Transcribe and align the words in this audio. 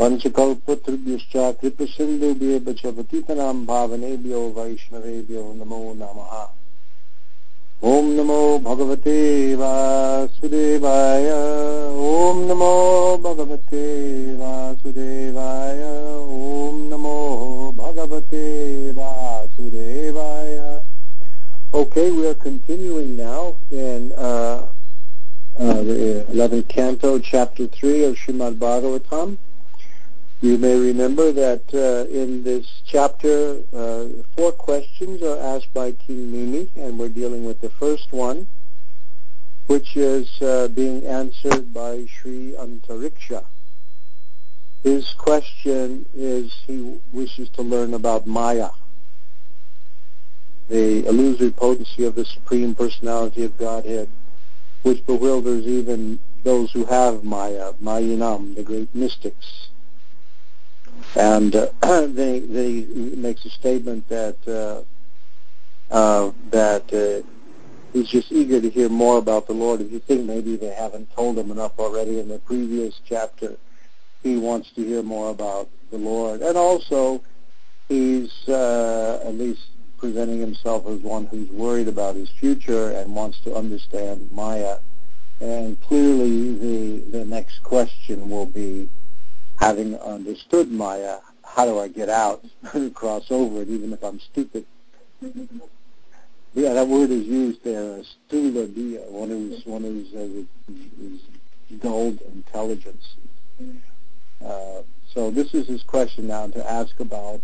पञ्चकल्पतृभ्यश्च 0.00 1.36
कृपसिन्धुभ्येव 1.60 2.72
च 2.78 2.92
पतितनां 2.98 3.54
भावनेभ्यो 3.66 4.40
वैष्णवेभ्यो 4.56 5.42
नमो 5.58 5.80
नमः 6.00 6.32
ॐ 7.90 8.08
नमो 8.16 8.40
भगवते 8.64 9.18
वासुदेवाय 9.56 11.28
ॐ 12.08 12.40
नमो 12.48 12.72
भगवते 13.26 13.84
वासुदेवाय 14.40 15.82
ॐ 16.38 16.80
नमो 16.90 17.16
भगवते 17.78 18.44
वासुदेवाय 18.98 20.58
Okay, 21.72 22.10
we 22.10 22.26
are 22.26 22.34
continuing 22.34 23.16
now 23.16 23.56
in 23.70 24.12
uh, 24.12 24.66
uh, 25.58 25.82
the 25.82 26.26
11th 26.32 26.68
canto, 26.68 27.18
chapter 27.20 27.68
3 27.68 28.04
of 28.04 28.16
Srimad 28.16 28.58
Bhagavatam. 28.58 29.38
You 30.41 30.57
may 30.57 30.77
remember 30.77 31.31
that 31.31 31.63
uh, 31.73 32.11
in 32.11 32.43
this 32.43 32.81
chapter, 32.85 33.61
uh, 33.73 34.07
four 34.35 34.51
questions 34.51 35.23
are 35.23 35.39
asked 35.39 35.73
by 35.73 35.93
King 35.93 36.31
Nimi, 36.31 36.69
and 36.75 36.99
we're 36.99 37.09
dealing 37.09 37.45
with 37.45 37.61
the 37.61 37.69
first 37.69 38.11
one, 38.11 38.47
which 39.67 39.95
is 39.95 40.29
uh, 40.41 40.67
being 40.67 41.05
answered 41.05 41.73
by 41.73 42.05
Sri 42.07 42.53
Antariksha. 42.59 43.45
His 44.83 45.13
question 45.13 46.05
is 46.13 46.53
he 46.67 46.99
wishes 47.13 47.49
to 47.51 47.61
learn 47.61 47.93
about 47.93 48.27
Maya, 48.27 48.69
the 50.67 51.07
illusory 51.07 51.51
potency 51.51 52.03
of 52.03 52.15
the 52.15 52.25
Supreme 52.25 52.75
Personality 52.75 53.45
of 53.45 53.57
Godhead, 53.57 54.09
which 54.83 55.03
bewilders 55.05 55.65
even 55.65 56.19
those 56.43 56.71
who 56.73 56.83
have 56.85 57.23
Maya, 57.23 57.71
Mayinam, 57.81 58.53
the 58.53 58.63
great 58.63 58.93
mystics. 58.93 59.64
And 61.15 61.55
uh, 61.55 61.67
they, 62.07 62.39
they 62.39 62.85
makes 63.15 63.45
a 63.45 63.49
statement 63.49 64.07
that 64.09 64.37
uh, 64.47 65.93
uh, 65.93 66.31
that 66.51 67.23
he's 67.93 68.09
just 68.09 68.31
eager 68.31 68.59
to 68.59 68.69
hear 68.69 68.89
more 68.89 69.17
about 69.17 69.47
the 69.47 69.53
Lord. 69.53 69.81
If 69.81 69.91
you 69.91 69.99
think 69.99 70.25
maybe 70.25 70.57
they 70.57 70.73
haven't 70.73 71.13
told 71.15 71.37
him 71.37 71.51
enough 71.51 71.79
already 71.79 72.19
in 72.19 72.27
the 72.27 72.39
previous 72.39 72.99
chapter, 73.07 73.55
he 74.21 74.37
wants 74.37 74.71
to 74.71 74.83
hear 74.83 75.01
more 75.01 75.29
about 75.29 75.69
the 75.91 75.97
Lord. 75.97 76.41
And 76.41 76.57
also, 76.57 77.21
he's 77.87 78.31
uh, 78.49 79.21
at 79.23 79.35
least 79.35 79.61
presenting 79.97 80.39
himself 80.39 80.85
as 80.87 80.99
one 80.99 81.25
who's 81.27 81.49
worried 81.49 81.87
about 81.87 82.15
his 82.15 82.29
future 82.29 82.91
and 82.91 83.15
wants 83.15 83.39
to 83.41 83.55
understand 83.55 84.29
Maya. 84.31 84.77
And 85.39 85.79
clearly, 85.81 86.57
the 86.57 87.11
the 87.11 87.25
next 87.25 87.63
question 87.63 88.29
will 88.29 88.45
be, 88.45 88.89
having 89.57 89.95
understood 89.97 90.71
Maya, 90.71 91.19
how 91.43 91.65
do 91.65 91.79
I 91.79 91.87
get 91.87 92.09
out 92.09 92.43
cross 92.93 93.25
over 93.29 93.61
it, 93.61 93.69
even 93.69 93.93
if 93.93 94.03
I'm 94.03 94.19
stupid? 94.19 94.65
Yeah, 96.53 96.73
that 96.73 96.87
word 96.87 97.11
is 97.11 97.25
used 97.25 97.63
there, 97.63 98.01
stula 98.29 98.73
dia, 98.73 99.01
one 99.01 99.29
who's 99.29 99.65
one 99.65 99.81
who's 99.81 100.13
uh, 100.13 100.45
is 101.01 101.19
dulled 101.81 102.21
intelligence. 102.21 103.15
Uh, 104.43 104.81
so 105.13 105.31
this 105.31 105.53
is 105.53 105.67
his 105.67 105.83
question 105.83 106.27
now 106.27 106.47
to 106.47 106.71
ask 106.71 106.99
about 106.99 107.41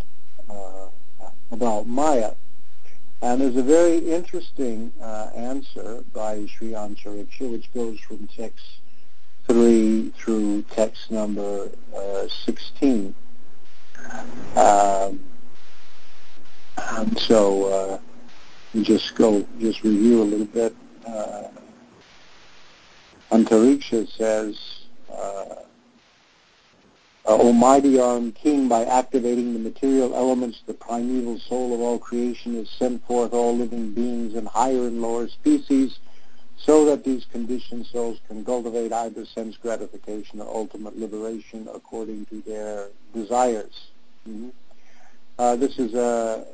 uh, 0.49 0.87
about 1.51 1.87
Maya. 1.87 2.33
And 3.21 3.39
there's 3.39 3.55
a 3.55 3.63
very 3.63 3.97
interesting 3.97 4.91
uh, 5.01 5.29
answer 5.35 6.03
by 6.13 6.47
Sri 6.47 6.69
Antariksha, 6.69 7.51
which 7.51 7.71
goes 7.73 7.99
from 7.99 8.27
text 8.27 8.65
3 9.51 10.13
through 10.15 10.61
text 10.71 11.11
number 11.11 11.69
uh, 11.93 12.25
16. 12.45 13.13
Um, 14.55 15.19
and 16.77 17.19
so 17.19 17.65
uh, 17.65 17.99
just 18.81 19.13
go, 19.15 19.45
just 19.59 19.83
review 19.83 20.21
a 20.21 20.23
little 20.23 20.45
bit. 20.45 20.73
Uh, 21.05 21.43
Antariksha 23.33 24.09
says, 24.15 24.57
uh, 25.13 25.55
Almighty 27.25 27.99
armed 27.99 28.35
king, 28.35 28.69
by 28.69 28.85
activating 28.85 29.51
the 29.51 29.59
material 29.59 30.15
elements, 30.15 30.61
the 30.65 30.73
primeval 30.73 31.37
soul 31.39 31.73
of 31.73 31.81
all 31.81 31.99
creation 31.99 32.55
has 32.55 32.69
sent 32.69 33.05
forth 33.05 33.33
all 33.33 33.57
living 33.57 33.91
beings 33.91 34.33
and 34.33 34.47
higher 34.47 34.87
and 34.87 35.01
lower 35.01 35.27
species 35.27 35.99
so 36.65 36.85
that 36.85 37.03
these 37.03 37.25
conditioned 37.31 37.85
souls 37.87 38.19
can 38.27 38.45
cultivate 38.45 38.93
either 38.93 39.25
sense 39.25 39.57
gratification 39.57 40.39
or 40.41 40.55
ultimate 40.55 40.95
liberation 40.97 41.67
according 41.73 42.25
to 42.27 42.41
their 42.41 42.87
desires. 43.13 43.87
Mm-hmm. 44.27 44.49
Uh, 45.39 45.55
this 45.55 45.79
is 45.79 45.95
a, 45.95 46.45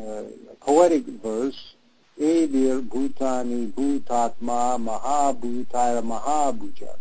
a, 0.00 0.24
poetic 0.60 1.04
verse. 1.22 1.74
Edir 2.18 2.80
Bhutani 2.88 3.70
Bhutatma 3.72 4.78
Mahabhutaya 4.80 6.02
Mahabhuja. 6.02 6.96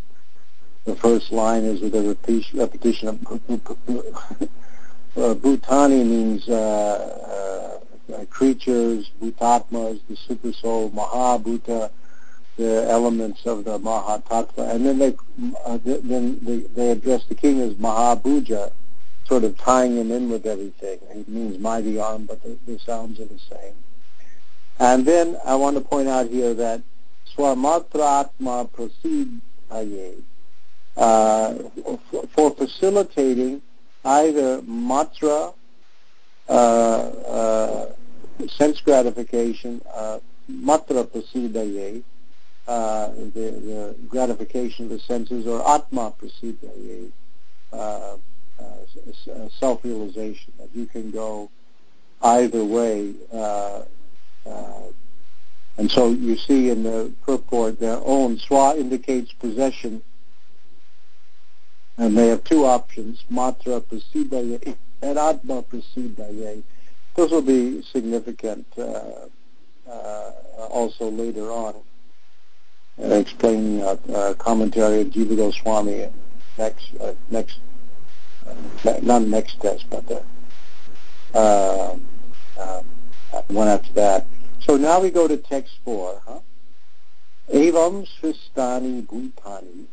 The 0.84 0.98
first 0.98 1.32
line 1.32 1.64
is 1.64 1.80
with 1.80 1.96
a 1.96 2.18
repetition 2.54 3.08
of 3.08 3.24
uh, 3.32 3.38
Bhutani 5.36 6.06
means 6.06 6.50
uh, 6.50 7.80
uh, 8.14 8.26
creatures, 8.26 9.10
Bhutatma 9.22 9.94
is 9.94 10.02
the 10.10 10.18
super 10.18 10.52
soul, 10.52 10.92
Mahabhuta 10.92 11.92
the 12.58 12.90
elements 12.90 13.46
of 13.46 13.66
the 13.66 13.78
Mahatattva, 13.80 14.74
and 14.74 14.86
then 14.86 14.98
they 14.98 15.16
uh, 15.66 15.78
then 15.84 16.40
they, 16.42 16.60
they 16.60 16.92
address 16.92 17.24
the 17.26 17.36
king 17.36 17.60
as 17.62 17.74
Mahabhuja, 17.74 18.72
sort 19.26 19.44
of 19.44 19.58
tying 19.58 19.98
him 19.98 20.12
in 20.12 20.30
with 20.30 20.46
everything. 20.46 21.00
It 21.12 21.28
means 21.28 21.60
mighty 21.60 22.00
arm, 22.00 22.26
but 22.26 22.42
the, 22.44 22.58
the 22.66 22.80
sounds 22.80 23.20
are 23.20 23.26
the 23.26 23.40
same. 23.40 23.74
And 24.80 25.06
then 25.06 25.38
I 25.46 25.56
want 25.56 25.76
to 25.78 25.82
point 25.82 26.08
out 26.08 26.28
here 26.28 26.54
that 26.54 26.82
Swamatra 27.36 28.26
Atma 28.26 28.70
Prasid 28.74 29.40
uh, 30.98 31.54
for 32.34 32.52
facilitating 32.56 33.62
either 34.04 34.62
matra, 34.62 35.54
uh, 36.48 36.52
uh, 36.52 37.92
sense 38.48 38.80
gratification, 38.82 39.82
uh, 39.94 40.20
matra 40.50 41.06
prasidaye, 41.06 42.04
uh, 42.68 43.10
the, 43.10 43.30
the, 43.34 43.96
gratification 44.08 44.86
of 44.86 44.92
the 44.92 45.00
senses, 45.00 45.46
or 45.46 45.68
atma 45.70 46.14
prasidaye, 46.20 47.12
uh, 47.72 48.16
uh, 48.60 49.50
self-realization, 49.60 50.54
that 50.58 50.70
you 50.74 50.86
can 50.86 51.12
go 51.12 51.50
either 52.22 52.64
way. 52.64 53.14
Uh, 53.32 53.84
uh, 54.48 54.82
and 55.78 55.92
so 55.92 56.10
you 56.10 56.38
see 56.38 56.70
in 56.70 56.84
the 56.84 57.12
purport 57.26 57.80
their 57.80 58.00
own 58.04 58.38
swa 58.38 58.78
indicates 58.78 59.32
possession, 59.34 60.02
and 61.98 62.18
they 62.18 62.30
have 62.30 62.44
two 62.44 62.66
options, 62.66 63.24
matra 63.32 63.82
prasidaye 63.82 64.76
and 65.02 65.20
atma 65.20 65.62
prasidaye. 65.64 66.64
Those 67.16 67.32
will 67.32 67.42
be 67.42 67.82
significant 67.84 68.66
uh, 68.78 69.28
also 70.70 71.10
later 71.12 71.52
on. 71.52 71.76
Uh, 72.98 73.16
explaining 73.16 73.82
uh, 73.82 73.98
uh, 74.14 74.34
commentary 74.36 75.02
of 75.02 75.08
Jiva 75.08 75.36
Goswami 75.36 76.08
next 76.58 76.92
next 77.30 77.60
not 79.02 79.22
next 79.24 79.60
test, 79.60 79.86
but 79.90 80.08
the 80.08 80.24
uh, 81.34 81.98
uh, 82.58 82.82
one 83.48 83.68
after 83.68 83.92
that. 83.94 84.26
So 84.62 84.78
now 84.78 85.02
we 85.02 85.12
go 85.12 85.28
to 85.28 85.36
text 85.36 85.78
four. 85.84 86.22
Huh? 86.26 86.40
Evam 87.52 88.08
Svistani 88.08 89.06
Bhutani 89.06 89.86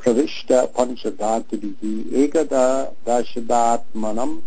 Pravishta 0.00 0.68
Panchadatibihi 0.72 2.28
Ekada 2.28 2.92
Dashadatmanam 3.04 4.42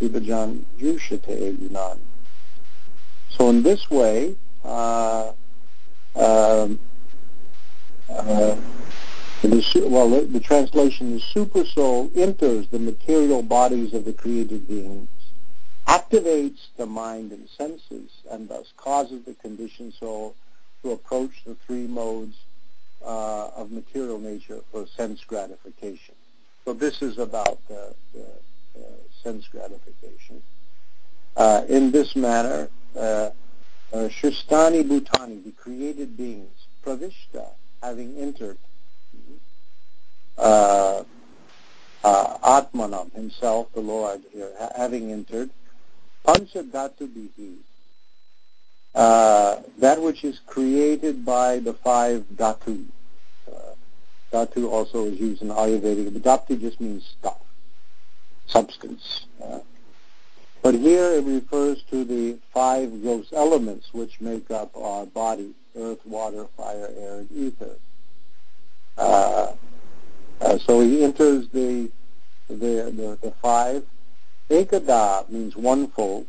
Vibajan 0.00 0.62
Yushate 0.78 1.56
Yunan. 1.56 1.98
So 3.30 3.48
in 3.48 3.62
this 3.62 3.90
way, 3.90 4.36
uh, 4.62 4.68
um, 4.68 5.28
uh, 5.28 5.32
the, 9.42 9.86
well, 9.86 10.08
the, 10.08 10.20
the 10.22 10.40
translation 10.40 11.16
is 11.16 11.24
super 11.24 11.64
soul 11.64 12.10
enters 12.14 12.68
the 12.68 12.78
material 12.78 13.42
bodies 13.42 13.94
of 13.94 14.04
the 14.04 14.12
created 14.12 14.68
beings, 14.68 15.08
activates 15.86 16.68
the 16.76 16.86
mind 16.86 17.32
and 17.32 17.48
senses, 17.48 18.10
and 18.30 18.48
thus 18.48 18.72
causes 18.76 19.24
the 19.24 19.34
conditioned 19.34 19.94
soul 19.94 20.34
to 20.82 20.92
approach 20.92 21.30
the 21.44 21.54
three 21.66 21.86
modes 21.86 22.36
uh, 23.04 23.48
of 23.56 23.70
material 23.72 24.18
nature 24.18 24.60
for 24.70 24.86
sense 24.86 25.24
gratification. 25.24 26.14
So 26.64 26.72
this 26.72 27.02
is 27.02 27.18
about 27.18 27.58
the, 27.68 27.94
the 28.14 28.26
sense 29.22 29.48
gratification. 29.48 30.42
Uh, 31.36 31.62
in 31.68 31.90
this 31.90 32.14
manner, 32.14 32.68
uh, 32.96 33.30
uh, 33.92 34.08
Shristani 34.08 34.82
Bhutani, 34.82 35.44
the 35.44 35.52
created 35.52 36.16
beings, 36.16 36.66
Pravishta, 36.84 37.46
having 37.82 38.16
entered, 38.16 38.58
uh, 40.38 41.04
Atmanam, 42.04 43.12
himself, 43.14 43.68
the 43.74 43.80
Lord, 43.80 44.22
here, 44.32 44.50
having 44.76 45.12
entered, 45.12 45.50
Pancha 46.24 46.62
Dhatu 46.62 47.08
Bihi, 47.08 47.56
uh, 48.94 49.62
that 49.78 50.00
which 50.02 50.24
is 50.24 50.40
created 50.46 51.24
by 51.24 51.58
the 51.58 51.72
five 51.72 52.24
Dhatu. 52.34 52.84
Uh, 53.50 53.74
dhatu 54.32 54.70
also 54.70 55.06
is 55.06 55.18
used 55.18 55.42
in 55.42 55.48
Ayurvedic, 55.48 56.12
but 56.12 56.22
Dhatu 56.22 56.60
just 56.60 56.80
means 56.80 57.04
stuff, 57.18 57.40
substance. 58.46 59.26
Uh, 59.42 59.60
but 60.62 60.74
here 60.74 61.12
it 61.12 61.24
refers 61.24 61.82
to 61.90 62.04
the 62.04 62.38
five 62.54 63.02
gross 63.02 63.32
elements 63.32 63.92
which 63.92 64.20
make 64.20 64.50
up 64.50 64.70
our 64.76 65.06
body, 65.06 65.54
earth, 65.76 65.98
water, 66.06 66.46
fire, 66.56 66.88
air, 66.96 67.18
and 67.18 67.32
ether. 67.32 67.74
Uh, 68.96 69.52
uh, 70.40 70.58
so 70.58 70.80
he 70.80 71.02
enters 71.02 71.48
the, 71.48 71.90
the, 72.48 72.54
the, 72.54 73.18
the 73.22 73.34
five. 73.42 73.84
Ekada 74.50 75.28
means 75.30 75.54
onefold. 75.54 76.28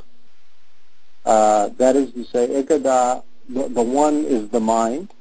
Uh, 1.25 1.69
that 1.77 1.95
is 1.95 2.12
to 2.13 2.24
say, 2.25 2.47
ekada, 2.47 3.24
the, 3.50 3.68
the 3.68 3.81
one 3.81 4.25
is 4.25 4.50
the 4.50 4.59
mind. 4.59 5.13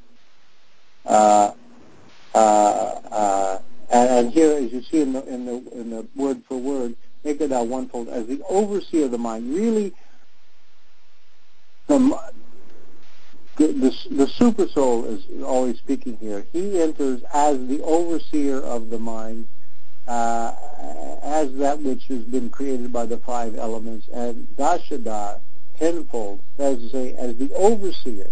Uh, 1.05 1.53
uh, 2.35 2.39
uh, 2.39 3.59
and, 3.91 4.11
and, 4.11 4.33
here, 4.33 4.53
as 4.53 4.73
you 4.73 4.83
see 4.83 5.01
in 5.01 5.13
the, 5.13 5.25
in 5.27 5.45
the, 5.45 5.81
in 5.81 5.91
the 5.91 6.07
word 6.17 6.43
for 6.49 6.57
word, 6.57 6.97
ekada 7.25 7.67
onefold, 7.67 8.09
as 8.09 8.27
the 8.27 8.43
overseer 8.49 9.07
of 9.07 9.11
the 9.11 9.19
mind, 9.19 9.55
really 9.55 9.95
the, 11.87 11.99
the, 13.57 13.67
the, 13.69 14.09
the 14.11 14.27
super 14.27 14.67
soul 14.69 15.05
is 15.05 15.25
always 15.43 15.79
speaking 15.79 16.17
here. 16.17 16.47
He 16.53 16.81
enters 16.81 17.23
as 17.33 17.59
the 17.69 17.81
overseer 17.83 18.59
of 18.59 18.91
the 18.91 18.99
mind, 18.99 19.49
uh, 20.07 20.53
as 21.23 21.53
that 21.55 21.81
which 21.83 22.07
has 22.07 22.25
been 22.25 22.51
created 22.51 22.93
by 22.93 23.07
the 23.07 23.19
five 23.19 23.57
elements, 23.57 24.09
and 24.09 24.49
dashada, 24.57 25.41
tenfold, 25.77 26.41
that 26.57 26.73
is 26.73 26.91
to 26.91 26.91
say, 26.91 27.15
as 27.15 27.37
the 27.37 27.53
overseer 27.55 28.31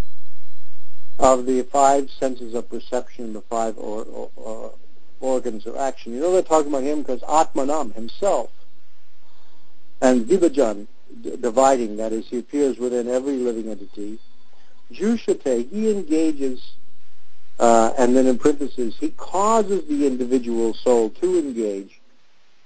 of 1.18 1.44
the 1.44 1.62
five 1.64 2.10
senses 2.10 2.54
of 2.54 2.68
perception, 2.68 3.34
the 3.34 3.42
five 3.42 3.76
or, 3.76 4.04
or, 4.04 4.30
or 4.36 4.72
organs 5.20 5.66
of 5.66 5.76
action. 5.76 6.14
You 6.14 6.20
know 6.20 6.32
they're 6.32 6.42
talking 6.42 6.70
about 6.70 6.82
him 6.82 7.02
because 7.02 7.20
Atmanam, 7.20 7.94
himself, 7.94 8.50
and 10.00 10.26
Vibhajan, 10.26 10.86
d- 11.22 11.36
dividing, 11.36 11.96
that 11.96 12.12
is, 12.12 12.26
he 12.28 12.38
appears 12.38 12.78
within 12.78 13.08
every 13.08 13.36
living 13.36 13.68
entity. 13.68 14.18
Jushate, 14.92 15.68
he 15.70 15.90
engages, 15.90 16.72
uh, 17.58 17.92
and 17.98 18.16
then 18.16 18.26
in 18.26 18.38
parentheses, 18.38 18.96
he 18.98 19.10
causes 19.10 19.86
the 19.88 20.06
individual 20.06 20.74
soul 20.74 21.10
to 21.10 21.38
engage 21.38 22.00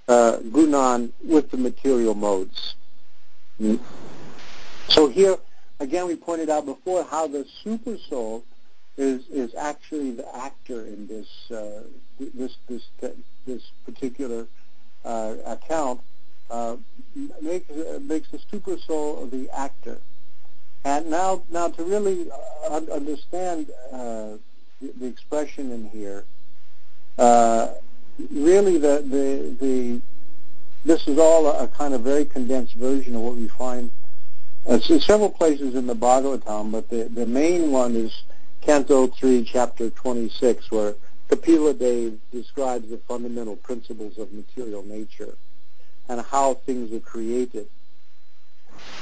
uh, 0.09 0.39
Gunan 0.39 1.13
with 1.25 1.51
the 1.51 1.57
material 1.57 2.15
modes. 2.15 2.75
Mm. 3.61 3.81
So 4.89 5.09
here, 5.09 5.37
again, 5.81 6.07
we 6.07 6.17
pointed 6.17 6.51
out 6.51 6.67
before 6.67 7.05
how 7.05 7.27
the 7.27 7.47
super 7.63 7.97
soul 7.99 8.45
is 8.97 9.27
is 9.29 9.55
actually 9.57 10.13
the 10.13 10.37
actor 10.37 10.87
in 10.87 11.07
this 11.07 11.29
uh, 11.51 11.83
this 12.19 12.57
this 12.69 12.83
this 13.47 13.63
particular 13.85 14.47
uh, 15.05 15.35
account. 15.47 16.01
Uh, 16.51 16.77
makes 17.41 18.29
the 18.31 18.41
super 18.51 18.77
soul 18.79 19.23
of 19.23 19.31
the 19.31 19.49
actor. 19.51 19.99
And 20.85 21.11
now 21.11 21.43
now 21.49 21.69
to 21.69 21.85
really 21.85 22.29
uh, 22.31 22.81
understand 22.93 23.71
uh, 23.93 24.37
the, 24.81 24.93
the, 25.01 25.07
expression 25.07 25.73
in 25.73 25.89
here, 25.89 26.25
uh, 27.19 27.69
really 28.31 28.77
the 28.77 29.03
the 29.09 29.57
the 29.65 30.01
this 30.85 31.09
is 31.09 31.19
all 31.19 31.47
a, 31.47 31.65
a 31.65 31.69
kind 31.69 31.95
of 31.95 32.03
very 32.03 32.27
condensed 32.27 32.75
version 32.75 33.15
of 33.15 33.23
what 33.23 33.37
we 33.37 33.49
find 33.49 33.91
in 34.67 35.01
several 35.01 35.31
places 35.31 35.75
in 35.75 35.87
the 35.87 35.95
Bhagavatam, 35.95 36.73
but 36.73 36.89
the, 36.89 37.05
the 37.05 37.27
main 37.27 37.71
one 37.71 37.95
is 37.97 38.23
Canto 38.63 39.09
3, 39.09 39.45
Chapter 39.45 39.91
26, 39.91 40.71
where 40.71 40.95
Kapila 41.29 41.75
Dev 41.75 42.19
describes 42.33 42.89
the 42.89 42.97
fundamental 43.09 43.57
principles 43.57 44.17
of 44.19 44.33
material 44.33 44.83
nature 44.83 45.37
and 46.09 46.21
how 46.21 46.55
things 46.55 46.93
are 46.93 47.01
created. 47.01 47.67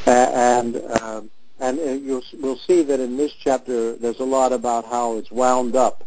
and 0.06 0.76
um, 1.00 1.30
and 1.60 1.78
you'll, 1.78 2.22
we'll 2.40 2.56
see 2.56 2.82
that 2.82 2.98
in 2.98 3.16
this 3.16 3.32
chapter 3.32 3.94
there's 3.96 4.18
a 4.20 4.24
lot 4.24 4.52
about 4.52 4.84
how 4.84 5.16
it's 5.16 5.30
wound 5.30 5.76
up, 5.76 6.04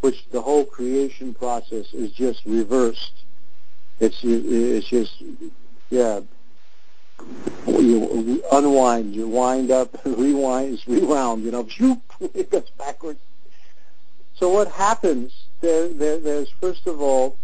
which 0.00 0.28
the 0.30 0.40
whole 0.40 0.64
creation 0.64 1.32
process 1.32 1.92
is 1.94 2.12
just 2.12 2.44
reversed. 2.44 3.24
It's 3.98 4.20
it's 4.22 4.86
just 4.88 5.22
yeah 5.90 6.20
you 7.66 8.42
unwind, 8.52 9.14
you 9.14 9.28
wind 9.28 9.70
up, 9.70 9.96
rewind, 10.04 10.80
rewound, 10.86 11.44
you 11.44 11.50
know, 11.50 11.66
it 12.34 12.50
goes 12.50 12.70
backwards. 12.78 13.20
So 14.34 14.48
what 14.48 14.68
happens, 14.68 15.32
there, 15.60 15.88
there, 15.88 16.18
there's 16.18 16.48
first 16.60 16.86
of 16.86 17.00
all, 17.00 17.36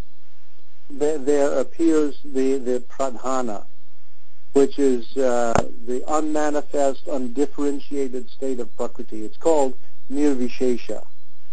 there, 0.91 1.19
there 1.19 1.59
appears 1.59 2.19
the, 2.25 2.59
the 2.59 2.83
pradhana, 2.89 3.65
which 4.53 4.79
is 4.79 5.17
uh, 5.17 5.53
the 5.87 6.03
unmanifest, 6.09 7.07
undifferentiated 7.07 8.31
state 8.31 8.61
of 8.61 8.75
prakriti. 8.77 9.25
It's 9.25 9.37
called 9.37 9.77
nirvishesha. 10.11 11.05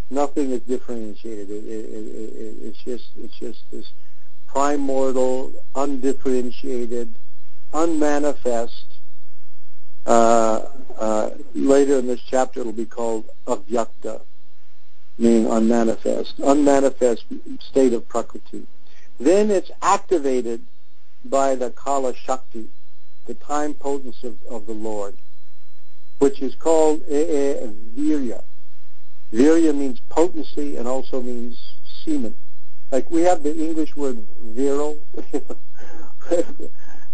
Nothing 0.10 0.52
is 0.52 0.62
differentiated. 0.62 1.50
It, 1.50 1.66
it, 1.66 1.86
it, 1.86 2.56
it's 2.62 2.78
just 2.84 3.06
it's 3.18 3.38
just 3.40 3.60
this 3.72 3.92
primordial, 4.48 5.52
undifferentiated, 5.76 7.14
unmanifest. 7.74 8.86
Uh, 10.06 10.68
uh, 10.98 11.30
later 11.56 11.98
in 11.98 12.08
this 12.08 12.22
chapter, 12.22 12.60
it'll 12.60 12.74
be 12.74 12.86
called 12.86 13.26
avyakta, 13.48 14.22
meaning 15.18 15.48
unmanifest, 15.48 16.38
unmanifest 16.40 17.24
state 17.60 17.94
of 17.94 18.08
prakriti. 18.08 18.68
Then 19.24 19.52
it's 19.52 19.72
activated 19.82 20.66
by 21.24 21.56
the 21.56 21.70
kala 21.70 22.14
shakti, 22.14 22.68
the 23.26 23.34
time 23.36 23.74
potency 23.74 24.28
of, 24.28 24.38
of 24.50 24.66
the 24.66 24.74
Lord, 24.74 25.16
which 26.20 26.42
is 26.42 26.56
called 26.56 27.04
e- 27.08 27.14
e- 27.14 27.72
virya. 27.98 28.44
Virya 29.32 29.74
means 29.74 30.02
potency 30.10 30.76
and 30.76 30.90
also 30.90 31.22
means 31.22 31.58
semen. 32.04 32.36
Like 32.92 33.10
we 33.10 33.22
have 33.22 33.44
the 33.44 33.56
English 33.56 33.96
word 33.96 34.28
virile. 34.42 35.00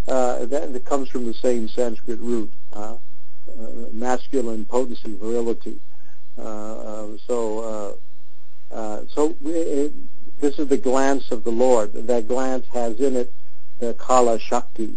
uh, 0.08 0.46
that, 0.46 0.72
that, 0.72 0.84
comes 0.84 1.08
from 1.10 1.26
the 1.26 1.34
same 1.34 1.68
Sanskrit 1.68 2.18
root, 2.18 2.50
uh, 2.72 2.96
uh, 2.96 3.66
masculine 3.92 4.64
potency, 4.64 5.14
virility. 5.16 5.78
Uh, 6.36 6.42
uh, 6.42 7.06
so, 7.28 7.98
uh, 8.72 9.04
so 9.14 9.36
it, 9.44 9.92
this 10.40 10.58
is 10.58 10.68
the 10.68 10.76
glance 10.76 11.30
of 11.30 11.44
the 11.44 11.50
Lord. 11.50 11.92
That 11.92 12.28
glance 12.28 12.66
has 12.68 13.00
in 13.00 13.16
it 13.16 13.32
the 13.78 13.94
kala 13.94 14.38
shakti, 14.38 14.96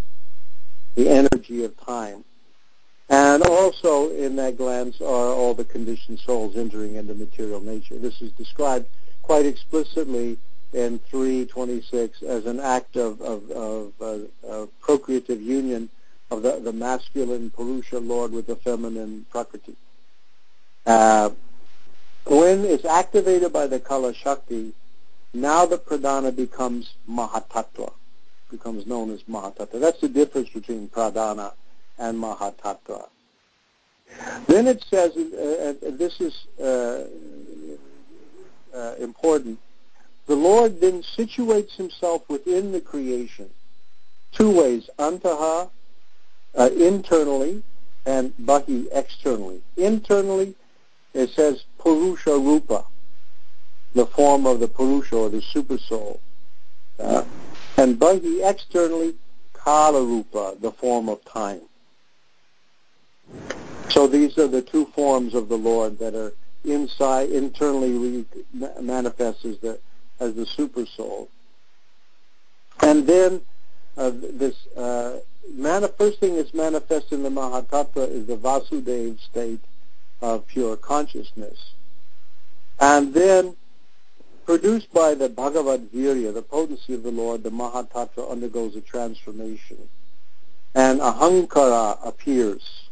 the 0.96 1.10
energy 1.10 1.64
of 1.64 1.78
time. 1.78 2.24
And 3.10 3.44
also 3.44 4.10
in 4.12 4.36
that 4.38 4.58
glance 4.58 5.02
are 5.02 5.06
all 5.06 5.54
the 5.54 5.66
conditioned 5.66 6.20
souls 6.20 6.56
entering 6.56 6.96
into 6.96 7.14
material 7.14 7.62
nature. 7.62 7.98
This 7.98 8.22
is 8.22 8.32
described 8.34 8.88
quite 9.22 9.46
explicitly 9.46 10.38
in 10.74 11.00
326 11.00 12.24
as 12.24 12.46
an 12.46 12.60
act 12.60 12.96
of, 12.96 13.22
of, 13.22 13.52
of 13.52 13.94
uh, 14.50 14.66
procreative 14.82 15.42
union 15.42 15.90
of 16.32 16.42
the, 16.42 16.60
the 16.60 16.74
masculine 16.74 17.50
Purusha 17.52 18.00
Lord 18.00 18.32
with 18.32 18.48
the 18.48 18.56
feminine 18.56 19.26
Prakriti. 19.30 19.76
Uh, 20.86 21.30
when 22.26 22.66
it's 22.66 22.86
activated 22.86 23.54
by 23.54 23.68
the 23.68 23.80
Kala 23.80 24.14
Shakti, 24.14 24.74
now 25.34 25.66
the 25.66 25.78
pradhana 25.78 26.36
becomes 26.36 26.94
Mahatattva, 27.10 27.92
becomes 28.52 28.86
known 28.86 29.12
as 29.12 29.24
Mahatattva. 29.24 29.80
That's 29.80 30.02
the 30.02 30.10
difference 30.10 30.50
between 30.50 30.90
pradhana 30.90 31.54
and 31.98 32.18
Mahatattva. 32.18 33.08
Then 34.48 34.68
it 34.68 34.84
says, 34.90 35.16
uh, 35.18 35.74
and 35.88 35.98
this 35.98 36.22
is 36.22 36.46
uh, 36.62 37.06
uh, 38.76 38.96
important, 39.00 39.60
the 40.28 40.36
Lord 40.36 40.80
then 40.80 41.04
situates 41.18 41.76
himself 41.76 42.30
within 42.30 42.72
the 42.72 42.82
creation 42.82 43.50
two 44.34 44.52
ways, 44.52 44.90
antaha, 44.98 45.70
uh, 46.56 46.70
internally, 46.76 47.64
and 48.06 48.34
bahi, 48.38 48.88
externally. 48.92 49.62
Internally, 49.78 50.56
it 51.14 51.30
says 51.30 51.64
purusha 51.80 52.32
rupa, 52.32 52.86
the 53.94 54.06
form 54.06 54.46
of 54.46 54.60
the 54.60 54.68
purusha 54.68 55.16
or 55.16 55.30
the 55.30 55.42
super 55.42 55.78
soul. 55.78 56.20
Uh, 57.00 57.24
and 57.78 58.00
bahi, 58.00 58.42
externally, 58.44 59.16
kala 59.54 60.04
rupa, 60.04 60.56
the 60.62 60.72
form 60.72 61.10
of 61.10 61.24
time. 61.26 61.62
So 63.90 64.08
these 64.08 64.38
are 64.38 64.48
the 64.48 64.62
two 64.62 64.86
forms 64.88 65.34
of 65.34 65.50
the 65.50 65.58
Lord 65.58 66.00
that 66.00 66.16
are 66.16 66.34
inside, 66.64 67.30
internally 67.30 68.26
manifest 68.80 69.46
as 69.46 69.58
the 69.60 69.80
as 70.20 70.36
the 70.36 70.46
super 70.46 70.86
soul. 70.86 71.30
And 72.82 72.94
And 72.94 73.08
then 73.08 73.42
uh, 73.98 74.12
this 74.14 74.56
uh, 74.78 75.18
mani- 75.52 75.90
first 75.98 76.20
thing 76.20 76.36
that's 76.36 76.54
manifest 76.54 77.12
in 77.12 77.24
the 77.24 77.30
Mahatattva 77.30 78.08
is 78.08 78.28
the 78.28 78.38
Vasudeva 78.38 79.20
state 79.20 79.60
of 80.22 80.48
pure 80.48 80.78
consciousness. 80.78 81.74
And 82.80 83.14
then 83.14 83.58
produced 84.46 84.92
by 84.94 85.16
the 85.16 85.30
Bhagavad 85.30 85.92
Virya, 85.92 86.34
the 86.34 86.42
potency 86.42 86.94
of 86.94 87.04
the 87.04 87.12
Lord, 87.12 87.44
the 87.44 87.50
Mahatattva 87.50 88.30
undergoes 88.30 88.76
a 88.76 88.82
transformation. 88.82 89.78
And 90.76 91.00
Ahankara 91.00 92.00
appears 92.06 92.90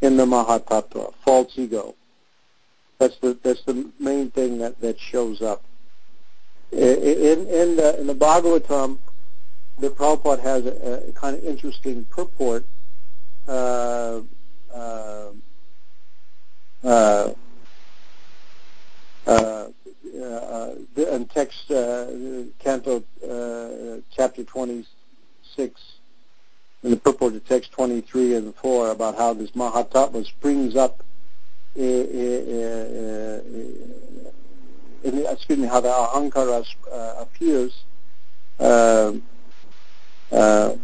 in 0.00 0.16
the 0.16 0.26
Mahatattva, 0.26 1.14
false 1.24 1.52
ego. 1.56 1.94
That's 2.98 3.16
the 3.18 3.36
that's 3.42 3.62
the 3.62 3.90
main 3.98 4.30
thing 4.30 4.58
that, 4.58 4.80
that 4.80 4.98
shows 4.98 5.42
up. 5.42 5.64
In 6.70 6.78
in 6.78 7.76
the, 7.76 8.00
in 8.00 8.06
the 8.06 8.14
Bhagavatam, 8.14 8.98
the 9.78 9.90
Prabhupada 9.90 10.40
has 10.42 10.66
a, 10.66 11.08
a 11.08 11.12
kind 11.12 11.36
of 11.36 11.44
interesting 11.44 12.04
purport. 12.06 12.64
Uh, 13.48 14.20
uh, 14.72 15.30
uh, 16.84 17.32
uh, 19.26 19.68
uh, 20.20 20.74
in 20.96 21.26
text, 21.26 21.70
uh, 21.70 22.06
Canto, 22.58 23.04
uh, 23.28 24.00
chapter 24.14 24.44
26, 24.44 25.80
in 26.82 26.90
the 26.90 26.96
purport 26.96 27.34
of 27.34 27.46
text 27.46 27.72
23 27.72 28.36
and 28.36 28.54
4, 28.56 28.90
about 28.90 29.16
how 29.16 29.32
this 29.32 29.54
Mahatma 29.54 30.24
springs 30.24 30.76
up, 30.76 31.02
in, 31.74 31.84
in, 35.04 35.26
excuse 35.26 35.58
me, 35.58 35.66
how 35.66 35.80
the 35.80 35.88
Ahankara 35.88 36.64
uh, 36.92 37.14
appears. 37.18 37.84
Uh, 38.58 39.12
uh, 40.30 40.76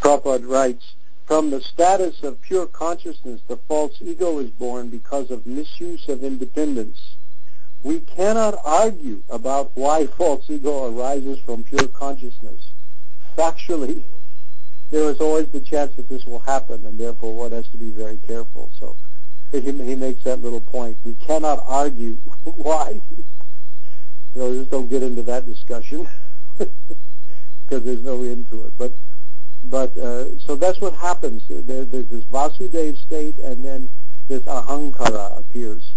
Prabhupada 0.00 0.48
writes, 0.48 0.94
from 1.28 1.50
the 1.50 1.60
status 1.60 2.22
of 2.22 2.40
pure 2.40 2.66
consciousness, 2.66 3.42
the 3.48 3.58
false 3.68 4.00
ego 4.00 4.38
is 4.38 4.48
born 4.48 4.88
because 4.88 5.30
of 5.30 5.46
misuse 5.46 6.08
of 6.08 6.24
independence. 6.24 7.16
We 7.82 8.00
cannot 8.00 8.54
argue 8.64 9.22
about 9.28 9.72
why 9.74 10.06
false 10.16 10.48
ego 10.48 10.90
arises 10.90 11.38
from 11.40 11.64
pure 11.64 11.86
consciousness. 11.88 12.70
Factually, 13.36 14.04
there 14.90 15.10
is 15.10 15.20
always 15.20 15.50
the 15.50 15.60
chance 15.60 15.94
that 15.96 16.08
this 16.08 16.24
will 16.24 16.38
happen, 16.38 16.86
and 16.86 16.98
therefore 16.98 17.34
one 17.34 17.52
has 17.52 17.68
to 17.68 17.76
be 17.76 17.90
very 17.90 18.16
careful. 18.16 18.70
So 18.80 18.96
he, 19.52 19.60
he 19.60 19.94
makes 19.96 20.24
that 20.24 20.40
little 20.40 20.62
point. 20.62 20.96
We 21.04 21.14
cannot 21.16 21.62
argue 21.66 22.14
why. 22.44 23.02
You 23.14 23.24
know, 24.34 24.54
just 24.54 24.70
don't 24.70 24.88
get 24.88 25.02
into 25.02 25.22
that 25.24 25.44
discussion 25.44 26.08
because 26.56 27.84
there's 27.84 28.02
no 28.02 28.22
end 28.22 28.48
to 28.48 28.64
it. 28.64 28.72
But 28.78 28.92
but 29.70 29.96
uh, 29.96 30.38
so 30.38 30.56
that's 30.56 30.80
what 30.80 30.94
happens. 30.94 31.42
There, 31.48 31.84
there's 31.84 32.08
this 32.08 32.24
Vasudeva 32.24 32.96
state, 32.96 33.38
and 33.38 33.64
then 33.64 33.90
this 34.28 34.42
Ahankara 34.42 35.38
appears. 35.38 35.92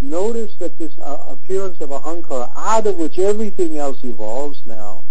Notice 0.00 0.54
that 0.58 0.78
this 0.78 0.98
uh, 0.98 1.24
appearance 1.28 1.80
of 1.80 1.90
Ahankara, 1.90 2.50
out 2.56 2.86
of 2.86 2.96
which 2.96 3.18
everything 3.18 3.78
else 3.78 3.98
evolves 4.04 4.60
now, 4.66 5.02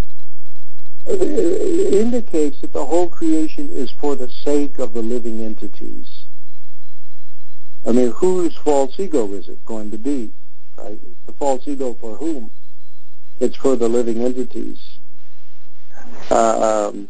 indicates 1.08 2.62
that 2.62 2.74
the 2.74 2.86
whole 2.86 3.10
creation 3.10 3.70
is 3.72 3.92
for 3.92 4.16
the 4.16 4.30
sake 4.30 4.80
of 4.80 4.94
the 4.94 5.02
living 5.02 5.44
entities. 5.44 6.08
I 7.86 7.92
mean, 7.92 8.12
whose 8.12 8.56
false 8.58 9.00
ego 9.00 9.32
is 9.34 9.48
it 9.48 9.64
going 9.66 9.92
to 9.92 9.98
be? 9.98 10.32
Right? 10.78 11.00
The 11.28 11.34
false 11.34 11.68
ego 11.68 11.96
for 12.00 12.18
whom? 12.18 12.50
It's 13.40 13.56
for 13.56 13.76
the 13.76 13.88
living 13.88 14.22
entities. 14.22 14.98
Uh, 16.32 16.90
um, 16.90 17.08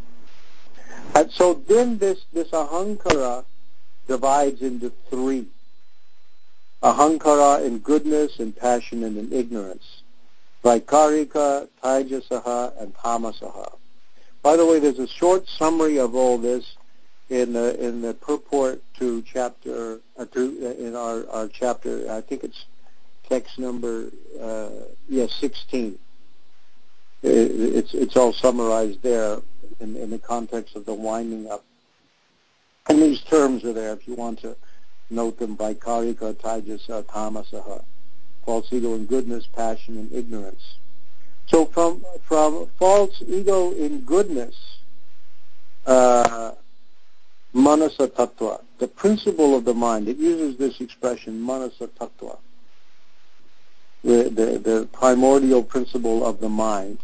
and 1.14 1.32
so 1.32 1.54
then 1.54 1.98
this, 1.98 2.26
this 2.34 2.50
ahankara 2.50 3.46
divides 4.08 4.62
into 4.62 4.92
three. 5.10 5.48
Ahankara 6.84 7.66
in 7.66 7.80
goodness 7.80 8.40
and 8.40 8.56
passion 8.56 9.04
and 9.04 9.18
in 9.18 9.34
ignorance. 9.34 10.04
Vaikarika, 10.64 11.68
Taijasaha, 11.84 12.82
and 12.82 12.94
Tamasaha. 12.96 13.74
By 14.42 14.56
the 14.56 14.66
way, 14.66 14.80
there's 14.80 15.00
a 15.00 15.08
short 15.08 15.48
summary 15.48 15.98
of 15.98 16.16
all 16.16 16.38
this 16.38 16.76
in 17.30 17.54
the 17.54 17.84
in 17.84 18.02
the 18.02 18.14
purport 18.14 18.82
to 19.00 19.24
chapter 19.24 20.00
uh, 20.18 20.26
to 20.26 20.42
uh, 20.64 20.84
in 20.84 20.96
our 20.96 21.28
our 21.30 21.48
chapter. 21.48 22.12
I 22.12 22.22
think 22.22 22.44
it's 22.44 22.66
text 23.28 23.58
number 23.58 24.12
uh, 24.40 24.70
yes, 25.10 25.34
16. 25.34 25.98
It, 27.24 27.30
it's 27.30 27.94
it's 27.94 28.16
all 28.16 28.34
summarized 28.34 29.02
there 29.02 29.40
in, 29.80 29.96
in 29.96 30.10
the 30.10 30.20
context 30.20 30.76
of 30.76 30.86
the 30.86 30.94
winding 30.94 31.50
up. 31.50 31.64
And 32.88 33.02
these 33.02 33.22
terms 33.22 33.64
are 33.64 33.74
there 33.74 33.94
if 33.94 34.08
you 34.08 34.16
want 34.16 34.40
to 34.42 34.56
note 35.10 35.40
them, 35.40 35.58
Vaikarika, 35.58 36.34
Taijasa, 36.36 37.04
Tamasaha, 37.04 37.84
false 38.46 38.68
ego 38.72 38.94
in 38.94 39.06
goodness, 39.06 39.48
passion, 39.48 39.98
and 39.98 40.12
ignorance. 40.14 40.76
So 41.48 41.66
from, 41.66 42.04
from 42.24 42.68
false 42.78 43.22
ego 43.28 43.72
in 43.74 44.02
goodness, 44.02 44.56
uh, 45.86 46.52
manasa 47.54 48.08
tattva, 48.08 48.62
the 48.80 48.88
principle 48.88 49.56
of 49.56 49.66
the 49.66 49.74
mind, 49.74 50.08
it 50.08 50.18
uses 50.18 50.58
this 50.58 50.82
expression, 50.82 51.42
manasa 51.42 51.88
tattva, 51.88 52.38
the, 54.04 54.24
the, 54.24 54.60
the 54.60 54.90
primordial 54.92 55.64
principle 55.64 56.26
of 56.26 56.40
the 56.40 56.50
mind. 56.50 57.00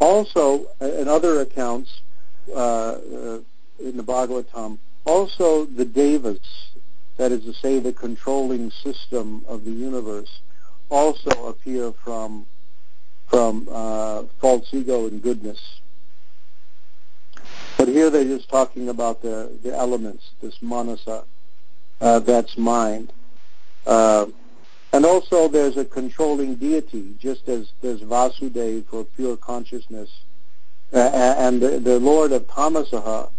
Also, 0.00 0.66
in 0.80 1.08
other 1.08 1.40
accounts 1.40 2.00
uh, 2.48 2.54
uh, 2.54 3.38
in 3.78 3.96
the 3.96 4.02
Bhagavatam, 4.02 4.78
also 5.04 5.66
the 5.66 5.84
devas, 5.84 6.40
that 7.16 7.32
is 7.32 7.44
to 7.44 7.52
say 7.52 7.78
the 7.78 7.92
controlling 7.92 8.70
system 8.70 9.44
of 9.46 9.64
the 9.64 9.70
universe, 9.70 10.40
also 10.88 11.48
appear 11.48 11.92
from 11.92 12.46
from 13.28 13.68
uh, 13.70 14.24
false 14.40 14.68
ego 14.72 15.06
and 15.06 15.22
goodness. 15.22 15.80
But 17.78 17.86
here 17.86 18.10
they're 18.10 18.24
just 18.24 18.48
talking 18.48 18.88
about 18.88 19.22
the, 19.22 19.56
the 19.62 19.72
elements, 19.74 20.32
this 20.42 20.60
manasa, 20.60 21.24
uh, 22.00 22.18
that's 22.18 22.58
mind. 22.58 23.12
Uh, 23.86 24.26
and 24.92 25.06
also 25.06 25.48
there's 25.48 25.76
a 25.76 25.84
controlling 25.84 26.56
deity, 26.56 27.14
just 27.18 27.48
as 27.48 27.70
there's 27.80 28.00
Vasudeva 28.00 28.84
for 28.86 29.04
pure 29.04 29.36
consciousness. 29.36 30.10
Uh, 30.92 30.98
and 30.98 31.60
the, 31.60 31.78
the 31.78 32.00
Lord 32.00 32.32
of 32.32 32.46
Tamasaha, 32.48 33.30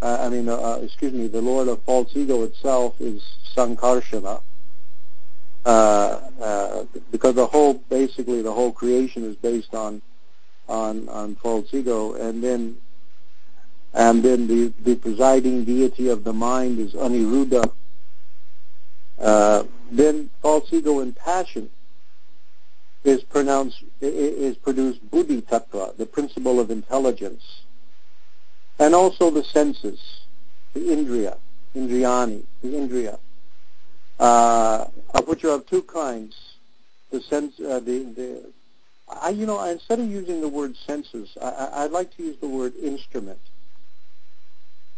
uh, 0.00 0.18
I 0.20 0.28
mean, 0.30 0.48
uh, 0.48 0.56
uh, 0.56 0.80
excuse 0.82 1.12
me, 1.12 1.28
the 1.28 1.42
Lord 1.42 1.68
of 1.68 1.82
false 1.82 2.10
ego 2.14 2.42
itself 2.44 2.94
is 3.00 3.22
Sankarshana. 3.54 4.40
Uh, 5.66 6.20
uh, 6.40 6.84
because 7.10 7.34
the 7.34 7.46
whole, 7.46 7.74
basically 7.74 8.42
the 8.42 8.52
whole 8.52 8.72
creation 8.72 9.24
is 9.24 9.36
based 9.36 9.74
on, 9.74 10.00
on, 10.68 11.08
on 11.08 11.36
false 11.36 11.72
ego. 11.72 12.14
And 12.14 12.42
then, 12.42 12.76
and 13.92 14.22
then 14.22 14.46
the, 14.46 14.72
the 14.82 14.96
presiding 14.96 15.64
deity 15.64 16.08
of 16.08 16.24
the 16.24 16.32
mind 16.32 16.78
is 16.78 16.94
Aniruddha, 16.94 17.70
then 19.90 20.30
false 20.42 20.72
ego 20.72 21.00
and 21.00 21.14
passion 21.14 21.70
is 23.04 23.22
pronounced 23.22 23.84
is 24.00 24.56
produced 24.56 25.10
buddhi 25.10 25.42
tattva, 25.42 25.96
the 25.96 26.06
principle 26.06 26.58
of 26.58 26.70
intelligence, 26.70 27.62
and 28.78 28.94
also 28.94 29.30
the 29.30 29.44
senses, 29.44 30.20
the 30.72 30.80
indriya, 30.80 31.36
indriyani, 31.76 32.44
the 32.62 32.68
indriya, 32.68 33.18
uh, 34.18 34.86
of 35.14 35.28
which 35.28 35.42
you 35.42 35.50
have 35.50 35.66
two 35.66 35.82
kinds. 35.82 36.34
The 37.10 37.20
sense, 37.20 37.60
uh, 37.60 37.78
the 37.80 38.04
the, 38.04 38.52
I 39.22 39.30
you 39.30 39.44
know 39.44 39.62
instead 39.64 40.00
of 40.00 40.08
using 40.08 40.40
the 40.40 40.48
word 40.48 40.74
senses, 40.76 41.36
I, 41.40 41.84
I'd 41.84 41.92
like 41.92 42.16
to 42.16 42.22
use 42.22 42.36
the 42.40 42.48
word 42.48 42.74
instrument. 42.76 43.38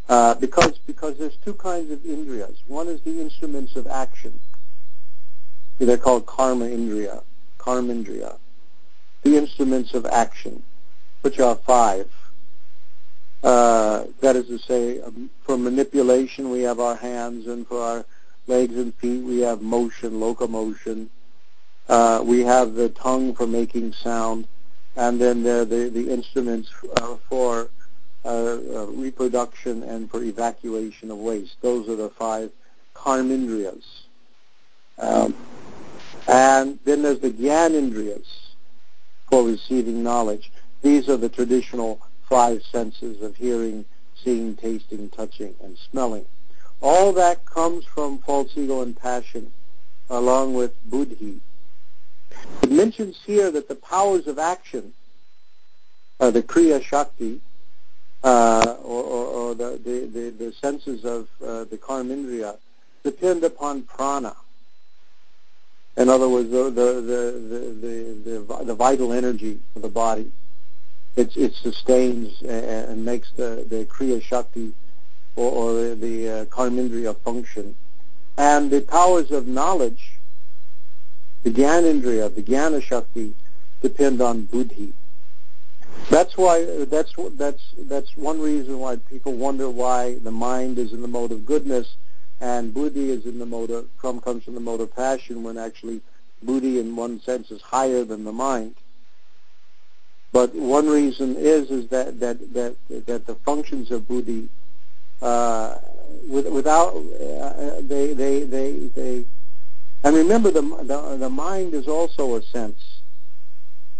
Uh, 0.08 0.34
because 0.36 0.78
because 0.86 1.18
there's 1.18 1.36
two 1.38 1.54
kinds 1.54 1.90
of 1.90 1.98
indriyas. 2.00 2.56
One 2.68 2.86
is 2.86 3.00
the 3.00 3.20
instruments 3.20 3.74
of 3.74 3.88
action. 3.88 4.38
They're 5.78 5.98
called 5.98 6.26
karma 6.26 6.66
indriya, 6.66 7.22
karmendriya. 7.58 8.38
The 9.22 9.36
instruments 9.36 9.92
of 9.94 10.06
action, 10.06 10.62
which 11.20 11.38
are 11.38 11.56
five. 11.56 12.10
Uh, 13.42 14.04
that 14.20 14.36
is 14.36 14.46
to 14.46 14.58
say, 14.58 15.00
um, 15.00 15.30
for 15.44 15.58
manipulation 15.58 16.50
we 16.50 16.62
have 16.62 16.80
our 16.80 16.96
hands, 16.96 17.46
and 17.46 17.66
for 17.66 17.80
our 17.80 18.04
legs 18.46 18.74
and 18.76 18.94
feet 18.94 19.22
we 19.22 19.40
have 19.40 19.60
motion, 19.60 20.18
locomotion. 20.18 21.10
Uh, 21.88 22.22
we 22.24 22.40
have 22.40 22.74
the 22.74 22.88
tongue 22.88 23.34
for 23.34 23.46
making 23.46 23.92
sound, 23.92 24.48
and 24.96 25.20
then 25.20 25.42
there 25.42 25.64
the, 25.64 25.90
the 25.90 26.10
instruments 26.10 26.70
uh, 26.96 27.16
for 27.28 27.68
uh, 28.24 28.28
uh, 28.28 28.86
reproduction 28.86 29.82
and 29.84 30.10
for 30.10 30.22
evacuation 30.22 31.10
of 31.10 31.18
waste. 31.18 31.56
Those 31.60 31.88
are 31.88 31.96
the 31.96 32.08
five 32.10 32.50
karmindriyas. 32.94 33.84
Um, 34.98 35.34
and 36.28 36.78
then 36.84 37.02
there's 37.02 37.20
the 37.20 37.30
gyanindriyas 37.30 38.26
for 39.30 39.44
receiving 39.44 40.02
knowledge. 40.02 40.50
These 40.82 41.08
are 41.08 41.16
the 41.16 41.28
traditional 41.28 42.00
five 42.28 42.62
senses 42.64 43.22
of 43.22 43.36
hearing, 43.36 43.84
seeing, 44.22 44.56
tasting, 44.56 45.08
touching, 45.10 45.54
and 45.62 45.78
smelling. 45.90 46.26
All 46.80 47.12
that 47.14 47.44
comes 47.46 47.84
from 47.84 48.18
false 48.18 48.50
ego 48.56 48.82
and 48.82 48.96
passion, 48.96 49.52
along 50.10 50.54
with 50.54 50.72
buddhi. 50.84 51.40
It 52.62 52.70
mentions 52.70 53.16
here 53.24 53.50
that 53.50 53.68
the 53.68 53.74
powers 53.76 54.26
of 54.26 54.38
action, 54.38 54.92
uh, 56.20 56.30
the 56.30 56.42
kriya 56.42 56.82
shakti, 56.82 57.40
uh, 58.22 58.76
or, 58.82 59.04
or, 59.04 59.26
or 59.26 59.54
the, 59.54 59.80
the, 59.84 60.06
the, 60.06 60.30
the, 60.30 60.52
senses 60.52 61.04
of 61.04 61.28
uh, 61.42 61.64
the 61.64 61.78
karmindriya, 61.78 62.56
depend 63.04 63.44
upon 63.44 63.82
prana. 63.82 64.34
In 65.96 66.10
other 66.10 66.28
words, 66.28 66.50
the, 66.50 66.64
the, 66.64 66.92
the, 67.00 68.40
the, 68.44 68.64
the, 68.64 68.74
vital 68.74 69.12
energy 69.12 69.58
of 69.74 69.82
the 69.82 69.88
body. 69.88 70.30
It, 71.16 71.34
it 71.36 71.54
sustains 71.54 72.42
and 72.42 73.02
makes 73.04 73.30
the, 73.30 73.64
the 73.66 73.86
Kriya 73.86 74.22
Shakti 74.22 74.74
or, 75.36 75.50
or 75.50 75.94
the 75.94 76.28
uh, 76.28 76.44
Karmindriya 76.46 77.16
function. 77.20 77.74
And 78.36 78.70
the 78.70 78.82
powers 78.82 79.30
of 79.30 79.46
knowledge, 79.46 80.18
the 81.42 81.50
Gyanendriya, 81.50 82.34
the 82.34 82.42
Jnana 82.42 82.82
Shakti, 82.82 83.34
depend 83.80 84.20
on 84.20 84.44
Buddhi. 84.44 84.92
That's 86.10 86.36
why 86.36 86.64
that's 86.84 87.14
that's 87.32 87.62
that's 87.78 88.16
one 88.16 88.40
reason 88.40 88.78
why 88.78 88.96
people 88.96 89.32
wonder 89.32 89.70
why 89.70 90.18
the 90.18 90.30
mind 90.30 90.78
is 90.78 90.92
in 90.92 91.00
the 91.00 91.08
mode 91.08 91.32
of 91.32 91.46
goodness 91.46 91.96
and 92.40 92.74
buddhi 92.74 93.10
is 93.10 93.24
in 93.26 93.38
the 93.38 93.46
mode 93.46 93.70
of 93.70 93.86
from 93.96 94.20
comes 94.20 94.44
from 94.44 94.54
the 94.54 94.60
mode 94.60 94.80
of 94.80 94.94
passion 94.94 95.42
when 95.42 95.56
actually 95.56 96.00
buddhi 96.42 96.78
in 96.78 96.94
one 96.94 97.20
sense 97.20 97.50
is 97.50 97.62
higher 97.62 98.04
than 98.04 98.24
the 98.24 98.32
mind. 98.32 98.74
But 100.32 100.54
one 100.54 100.88
reason 100.88 101.36
is 101.36 101.70
is 101.70 101.88
that 101.88 102.20
that 102.20 102.52
that 102.52 102.76
that 103.06 103.26
the 103.26 103.34
functions 103.36 103.90
of 103.90 104.06
buddhi 104.06 104.48
uh, 105.22 105.78
with, 106.28 106.46
without 106.48 106.94
uh, 106.94 107.80
they 107.80 108.12
they 108.12 108.42
they 108.44 108.72
they 108.94 109.24
and 110.04 110.16
remember 110.16 110.50
the 110.50 110.60
the, 110.60 111.16
the 111.18 111.30
mind 111.30 111.74
is 111.74 111.88
also 111.88 112.36
a 112.36 112.42
sense. 112.42 113.00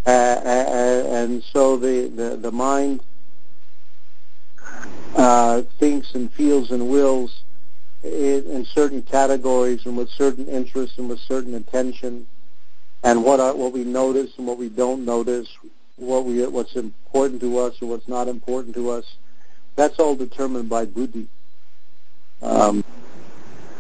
Uh, 0.04 0.10
uh 0.10 1.02
and 1.08 1.42
so 1.42 1.76
the, 1.76 2.06
the, 2.14 2.36
the 2.36 2.52
mind 2.52 3.02
uh, 5.16 5.62
thinks 5.80 6.14
and 6.14 6.32
feels 6.32 6.70
and 6.70 6.88
wills 6.88 7.42
in 8.02 8.64
certain 8.66 9.02
categories 9.02 9.84
and 9.86 9.96
with 9.96 10.08
certain 10.10 10.46
interests 10.48 10.98
and 10.98 11.08
with 11.08 11.18
certain 11.20 11.54
attention 11.54 12.26
and 13.02 13.22
what 13.22 13.40
are, 13.40 13.54
what 13.54 13.72
we 13.72 13.84
notice 13.84 14.36
and 14.36 14.46
what 14.46 14.58
we 14.58 14.68
don't 14.68 15.04
notice, 15.04 15.48
what 15.96 16.24
we 16.24 16.44
what's 16.46 16.76
important 16.76 17.40
to 17.40 17.58
us 17.58 17.80
or 17.80 17.88
what's 17.88 18.08
not 18.08 18.28
important 18.28 18.74
to 18.74 18.90
us. 18.90 19.16
That's 19.76 19.98
all 19.98 20.16
determined 20.16 20.68
by 20.68 20.86
buddhi. 20.86 21.28
Um, 22.42 22.84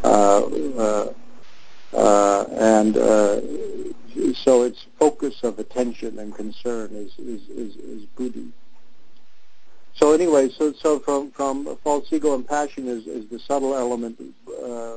uh, 0.04 0.46
uh, 0.46 1.12
uh, 1.92 2.44
and 2.52 2.96
uh, 2.96 3.40
so 4.34 4.62
its 4.62 4.86
focus 4.98 5.42
of 5.42 5.58
attention 5.58 6.18
and 6.18 6.34
concern 6.34 6.90
is 6.92 7.12
is 7.18 7.48
is, 7.48 7.76
is 7.76 8.04
buddhi. 8.16 8.52
So 9.96 10.12
anyway, 10.12 10.50
so 10.50 10.74
so 10.74 10.98
from 10.98 11.30
from 11.30 11.74
false 11.82 12.12
ego 12.12 12.34
and 12.34 12.46
passion 12.46 12.86
is, 12.86 13.06
is 13.06 13.28
the 13.30 13.38
subtle 13.38 13.74
element 13.74 14.20
uh, 14.62 14.96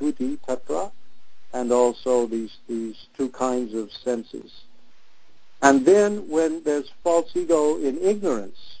buddhi 0.00 0.36
tattva, 0.48 0.90
and 1.52 1.70
also 1.70 2.26
these 2.26 2.56
these 2.68 2.96
two 3.16 3.28
kinds 3.28 3.72
of 3.72 3.92
senses. 3.92 4.52
And 5.62 5.86
then 5.86 6.28
when 6.28 6.64
there's 6.64 6.90
false 7.04 7.30
ego 7.36 7.76
in 7.76 7.98
ignorance, 8.02 8.78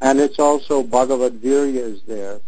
and 0.00 0.18
it's 0.18 0.40
also 0.40 0.82
Bhagavad 0.82 1.34
Virya 1.34 1.82
is 1.94 2.02
there, 2.08 2.40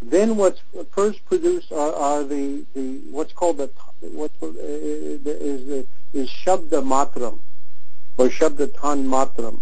then 0.00 0.38
what's 0.38 0.60
first 0.92 1.22
produced 1.26 1.70
are, 1.70 1.92
are 1.94 2.24
the, 2.24 2.64
the 2.74 2.96
what's 3.10 3.34
called 3.34 3.58
the 3.58 3.70
what 4.00 4.30
uh, 4.42 4.46
is 4.56 5.66
the 5.66 5.86
is 6.14 6.30
Shabda 6.30 6.82
Matram 6.82 7.40
or 8.16 8.28
Shabda 8.28 8.74
Tan 8.80 9.04
Matram 9.06 9.60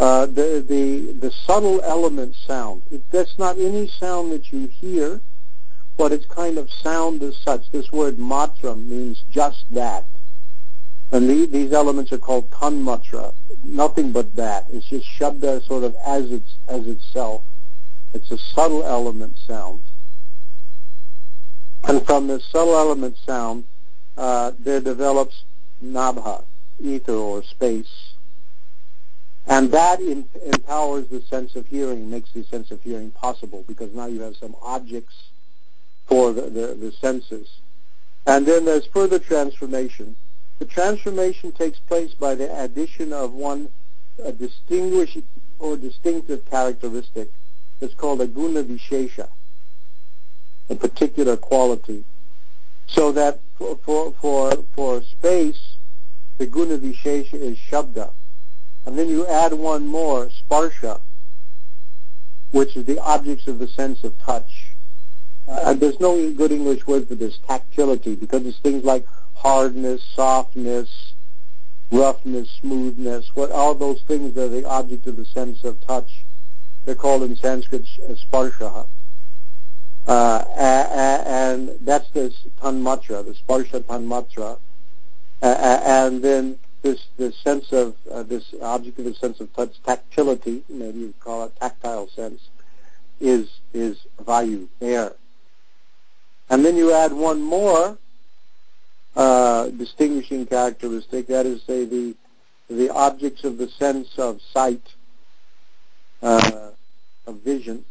uh, 0.00 0.24
the, 0.24 0.64
the, 0.66 1.12
the 1.12 1.30
subtle 1.30 1.82
element 1.82 2.34
sound. 2.34 2.82
That's 3.10 3.38
not 3.38 3.58
any 3.58 3.86
sound 3.86 4.32
that 4.32 4.50
you 4.50 4.66
hear, 4.66 5.20
but 5.98 6.10
it's 6.10 6.24
kind 6.24 6.56
of 6.56 6.70
sound 6.70 7.22
as 7.22 7.36
such. 7.36 7.70
This 7.70 7.92
word 7.92 8.16
matra 8.16 8.74
means 8.82 9.22
just 9.30 9.66
that. 9.72 10.06
And 11.12 11.28
the, 11.28 11.44
these 11.44 11.74
elements 11.74 12.12
are 12.12 12.18
called 12.18 12.50
tanmatra, 12.50 13.34
nothing 13.62 14.10
but 14.10 14.34
that. 14.36 14.66
It's 14.70 14.88
just 14.88 15.06
shabda 15.06 15.66
sort 15.66 15.84
of 15.84 15.94
as 15.96 16.30
its 16.30 16.54
as 16.66 16.86
itself. 16.86 17.42
It's 18.14 18.30
a 18.30 18.38
subtle 18.38 18.84
element 18.84 19.36
sound. 19.46 19.82
And 21.84 22.06
from 22.06 22.26
this 22.26 22.44
subtle 22.46 22.76
element 22.76 23.16
sound, 23.26 23.64
uh, 24.16 24.52
there 24.58 24.80
develops 24.80 25.44
nabha, 25.84 26.44
ether 26.78 27.12
or 27.12 27.42
space. 27.42 28.09
And 29.50 29.72
that 29.72 30.00
in, 30.00 30.26
empowers 30.46 31.08
the 31.08 31.20
sense 31.22 31.56
of 31.56 31.66
hearing, 31.66 32.08
makes 32.08 32.30
the 32.30 32.44
sense 32.44 32.70
of 32.70 32.80
hearing 32.82 33.10
possible 33.10 33.64
because 33.66 33.92
now 33.92 34.06
you 34.06 34.20
have 34.20 34.36
some 34.36 34.54
objects 34.62 35.24
for 36.06 36.32
the, 36.32 36.42
the, 36.42 36.66
the 36.74 36.92
senses. 36.92 37.48
And 38.28 38.46
then 38.46 38.64
there's 38.64 38.86
further 38.86 39.18
transformation. 39.18 40.14
The 40.60 40.66
transformation 40.66 41.50
takes 41.50 41.80
place 41.80 42.14
by 42.14 42.36
the 42.36 42.62
addition 42.62 43.12
of 43.12 43.32
one 43.32 43.70
a 44.22 44.30
distinguished 44.30 45.18
or 45.58 45.76
distinctive 45.76 46.44
characteristic 46.48 47.32
that's 47.80 47.94
called 47.94 48.20
a 48.20 48.28
guna 48.28 48.62
vishesha, 48.62 49.28
a 50.68 50.76
particular 50.76 51.36
quality. 51.36 52.04
So 52.86 53.10
that 53.12 53.40
for, 53.56 53.76
for, 53.78 54.12
for, 54.12 54.64
for 54.76 55.02
space, 55.02 55.74
the 56.38 56.46
guna 56.46 56.78
vishesha 56.78 57.34
is 57.34 57.58
shabda. 57.58 58.12
And 58.86 58.98
then 58.98 59.08
you 59.08 59.26
add 59.26 59.52
one 59.52 59.86
more, 59.86 60.28
sparsha, 60.28 61.00
which 62.50 62.76
is 62.76 62.84
the 62.86 62.98
objects 62.98 63.46
of 63.46 63.58
the 63.58 63.68
sense 63.68 64.02
of 64.04 64.18
touch. 64.18 64.72
Uh, 65.46 65.74
there's 65.74 66.00
no 66.00 66.30
good 66.32 66.52
English 66.52 66.86
word 66.86 67.08
for 67.08 67.14
this, 67.14 67.38
tactility, 67.46 68.14
because 68.14 68.46
it's 68.46 68.58
things 68.58 68.84
like 68.84 69.06
hardness, 69.34 70.02
softness, 70.14 71.12
roughness, 71.90 72.48
smoothness, 72.60 73.30
what 73.34 73.50
all 73.50 73.74
those 73.74 74.00
things 74.02 74.34
that 74.34 74.44
are 74.44 74.48
the 74.48 74.64
object 74.64 75.06
of 75.06 75.16
the 75.16 75.24
sense 75.24 75.64
of 75.64 75.80
touch. 75.80 76.24
They're 76.84 76.94
called 76.94 77.22
in 77.22 77.36
Sanskrit 77.36 77.84
sparsha. 78.30 78.86
Uh, 80.06 80.44
and 80.56 81.76
that's 81.82 82.08
the 82.10 82.32
tanmatra, 82.62 83.24
the 83.24 83.34
sparsha 83.34 83.82
tanmatra. 83.82 84.58
Uh, 85.42 85.80
and 85.84 86.22
then 86.22 86.58
this 86.82 87.06
this 87.16 87.36
sense 87.36 87.72
of 87.72 87.94
uh, 88.10 88.22
this 88.22 88.54
object 88.62 88.98
of 88.98 89.04
the 89.04 89.14
sense 89.14 89.40
of 89.40 89.52
touch, 89.54 89.82
tactility, 89.84 90.62
maybe 90.68 91.00
you 91.00 91.14
call 91.20 91.44
it 91.44 91.56
tactile 91.60 92.08
sense, 92.08 92.48
is 93.20 93.48
is 93.72 93.98
vayu, 94.24 94.66
air. 94.80 95.12
And 96.48 96.64
then 96.64 96.76
you 96.76 96.92
add 96.92 97.12
one 97.12 97.40
more 97.40 97.96
uh, 99.14 99.66
distinguishing 99.68 100.46
characteristic, 100.46 101.26
that 101.28 101.46
is, 101.46 101.62
say, 101.62 101.84
the 101.84 102.16
the 102.68 102.90
objects 102.90 103.44
of 103.44 103.58
the 103.58 103.68
sense 103.68 104.18
of 104.18 104.40
sight, 104.52 104.82
uh, 106.22 106.70
of 107.26 107.36
vision, 107.40 107.84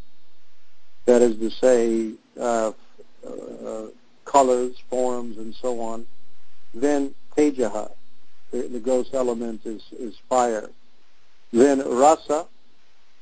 that 1.05 1.21
is 1.21 1.37
to 1.37 1.49
say, 1.49 2.11
uh, 2.39 2.71
uh 3.27 3.85
colors, 4.25 4.75
forms, 4.89 5.37
and 5.37 5.53
so 5.55 5.79
on, 5.81 6.05
then 6.73 7.13
tejaha, 7.35 7.91
the, 8.51 8.63
the 8.63 8.79
gross 8.79 9.13
element 9.13 9.61
is, 9.65 9.83
is 9.97 10.17
fire. 10.27 10.69
Then 11.51 11.79
rasa, 11.79 12.47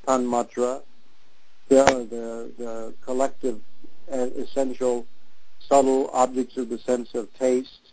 tanmatra, 0.07 0.81
the, 1.69 1.83
the, 1.83 2.51
the 2.57 2.93
collective 3.03 3.59
uh, 4.11 4.27
essential 4.37 5.05
subtle 5.59 6.09
objects 6.13 6.57
of 6.57 6.69
the 6.69 6.77
sense 6.79 7.13
of 7.13 7.33
taste, 7.37 7.91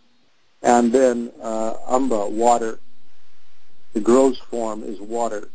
and 0.61 0.91
then 0.91 1.31
uh, 1.41 1.75
amba, 1.87 2.27
water. 2.27 2.79
The 3.93 3.99
gross 4.01 4.37
form 4.37 4.83
is 4.83 4.99
water. 4.99 5.49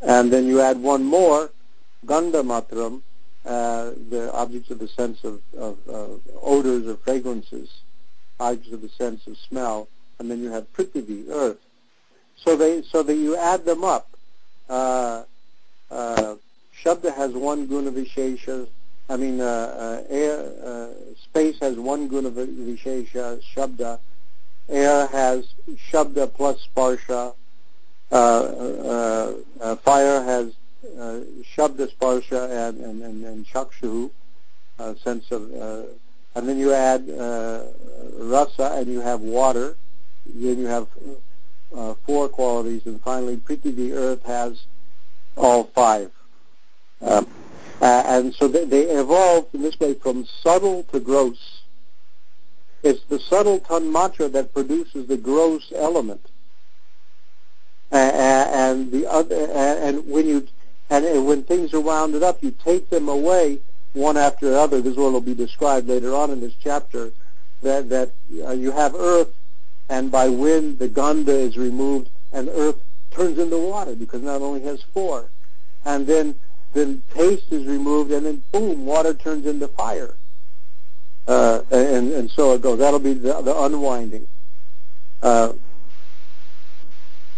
And 0.00 0.32
then 0.32 0.46
you 0.46 0.60
add 0.60 0.80
one 0.80 1.04
more, 1.04 1.50
gandha 2.06 2.42
matram, 2.42 3.02
uh, 3.44 3.92
the 4.10 4.30
objects 4.32 4.70
of 4.70 4.78
the 4.78 4.88
sense 4.88 5.22
of, 5.24 5.40
of, 5.56 5.76
of 5.88 6.20
odors 6.42 6.86
or 6.86 6.96
fragrances, 6.96 7.68
objects 8.40 8.72
of 8.72 8.82
the 8.82 8.88
sense 8.88 9.26
of 9.26 9.36
smell, 9.48 9.88
and 10.18 10.30
then 10.30 10.40
you 10.40 10.50
have 10.50 10.72
Prithvi, 10.72 11.28
earth. 11.30 11.58
So 12.36 12.56
they 12.56 12.82
so 12.82 13.02
that 13.02 13.14
you 13.14 13.36
add 13.36 13.64
them 13.64 13.84
up. 13.84 14.08
Uh, 14.68 15.24
uh, 15.90 16.36
Shabda 16.82 17.14
has 17.14 17.32
one 17.32 17.66
guna 17.66 17.90
vishesha. 17.90 18.66
I 19.08 19.16
mean, 19.16 19.40
uh, 19.40 19.44
uh, 19.44 20.02
air, 20.08 20.52
uh, 20.64 20.88
space 21.22 21.58
has 21.60 21.76
one 21.76 22.08
guna 22.08 22.30
vishesha. 22.30 23.42
Shabda. 23.54 23.98
Air 24.68 25.06
has 25.08 25.46
Shabda 25.90 26.32
plus 26.32 26.66
Sparsha. 26.66 27.34
Uh, 28.10 29.32
fire 29.76 30.22
has 30.22 30.52
Shabda 31.56 31.90
Sparsha 31.94 32.68
and, 32.68 32.80
and, 32.80 33.02
and, 33.02 33.24
and 33.24 33.46
Chakshu, 33.46 34.10
uh, 34.78 34.94
sense 34.96 35.30
of, 35.30 35.50
and 36.34 36.48
then 36.48 36.58
you 36.58 36.72
add 36.72 37.06
Rasa 37.08 38.72
and 38.76 38.86
you 38.86 39.00
have 39.00 39.20
water. 39.20 39.76
Then 40.26 40.58
you 40.58 40.66
have 40.66 40.88
uh, 41.74 41.94
four 42.06 42.28
qualities. 42.28 42.86
And 42.86 43.00
finally, 43.02 43.36
Prithvi, 43.36 43.74
the 43.74 43.92
earth, 43.92 44.24
has 44.24 44.64
all 45.36 45.64
five. 45.64 46.10
Um, 47.00 47.26
uh, 47.80 48.02
and 48.06 48.34
so 48.34 48.48
they, 48.48 48.64
they 48.64 48.82
evolved 48.82 49.54
in 49.54 49.62
this 49.62 49.78
way 49.78 49.94
from 49.94 50.24
subtle 50.24 50.84
to 50.84 51.00
gross. 51.00 51.62
It's 52.82 53.02
the 53.04 53.18
subtle 53.18 53.60
tanmatra 53.60 54.30
that 54.32 54.52
produces 54.52 55.08
the 55.08 55.16
gross 55.16 55.72
element. 55.74 56.20
Uh, 57.92 57.96
and 57.96 58.90
the 58.90 59.06
other, 59.10 59.34
and 59.34 60.06
when 60.08 60.26
you, 60.26 60.46
and 60.90 61.26
when 61.26 61.44
things 61.44 61.72
are 61.72 61.80
rounded 61.80 62.22
up, 62.22 62.42
you 62.42 62.50
take 62.50 62.90
them 62.90 63.08
away 63.08 63.58
one 63.92 64.16
after 64.16 64.50
the 64.50 64.58
other. 64.58 64.80
This 64.80 64.96
will 64.96 65.20
be 65.20 65.34
described 65.34 65.88
later 65.88 66.14
on 66.14 66.30
in 66.30 66.40
this 66.40 66.54
chapter. 66.60 67.12
That 67.62 67.88
that 67.90 68.12
uh, 68.44 68.50
you 68.50 68.72
have 68.72 68.94
earth, 68.94 69.32
and 69.88 70.10
by 70.10 70.28
wind 70.28 70.78
the 70.78 70.88
ganda 70.88 71.32
is 71.32 71.56
removed, 71.56 72.10
and 72.32 72.48
earth 72.48 72.82
turns 73.10 73.38
into 73.38 73.58
water 73.58 73.94
because 73.94 74.22
now 74.22 74.36
it 74.36 74.42
only 74.42 74.62
has 74.62 74.82
four. 74.92 75.28
And 75.84 76.06
then 76.06 76.34
then 76.72 77.02
taste 77.14 77.52
is 77.52 77.64
removed, 77.66 78.10
and 78.10 78.26
then 78.26 78.42
boom, 78.52 78.84
water 78.84 79.14
turns 79.14 79.46
into 79.46 79.68
fire. 79.68 80.16
Uh, 81.26 81.62
and, 81.70 82.12
and 82.12 82.30
so 82.30 82.52
it 82.52 82.60
goes. 82.60 82.78
That'll 82.78 82.98
be 82.98 83.14
the, 83.14 83.40
the 83.40 83.58
unwinding. 83.62 84.26
Uh, 85.22 85.52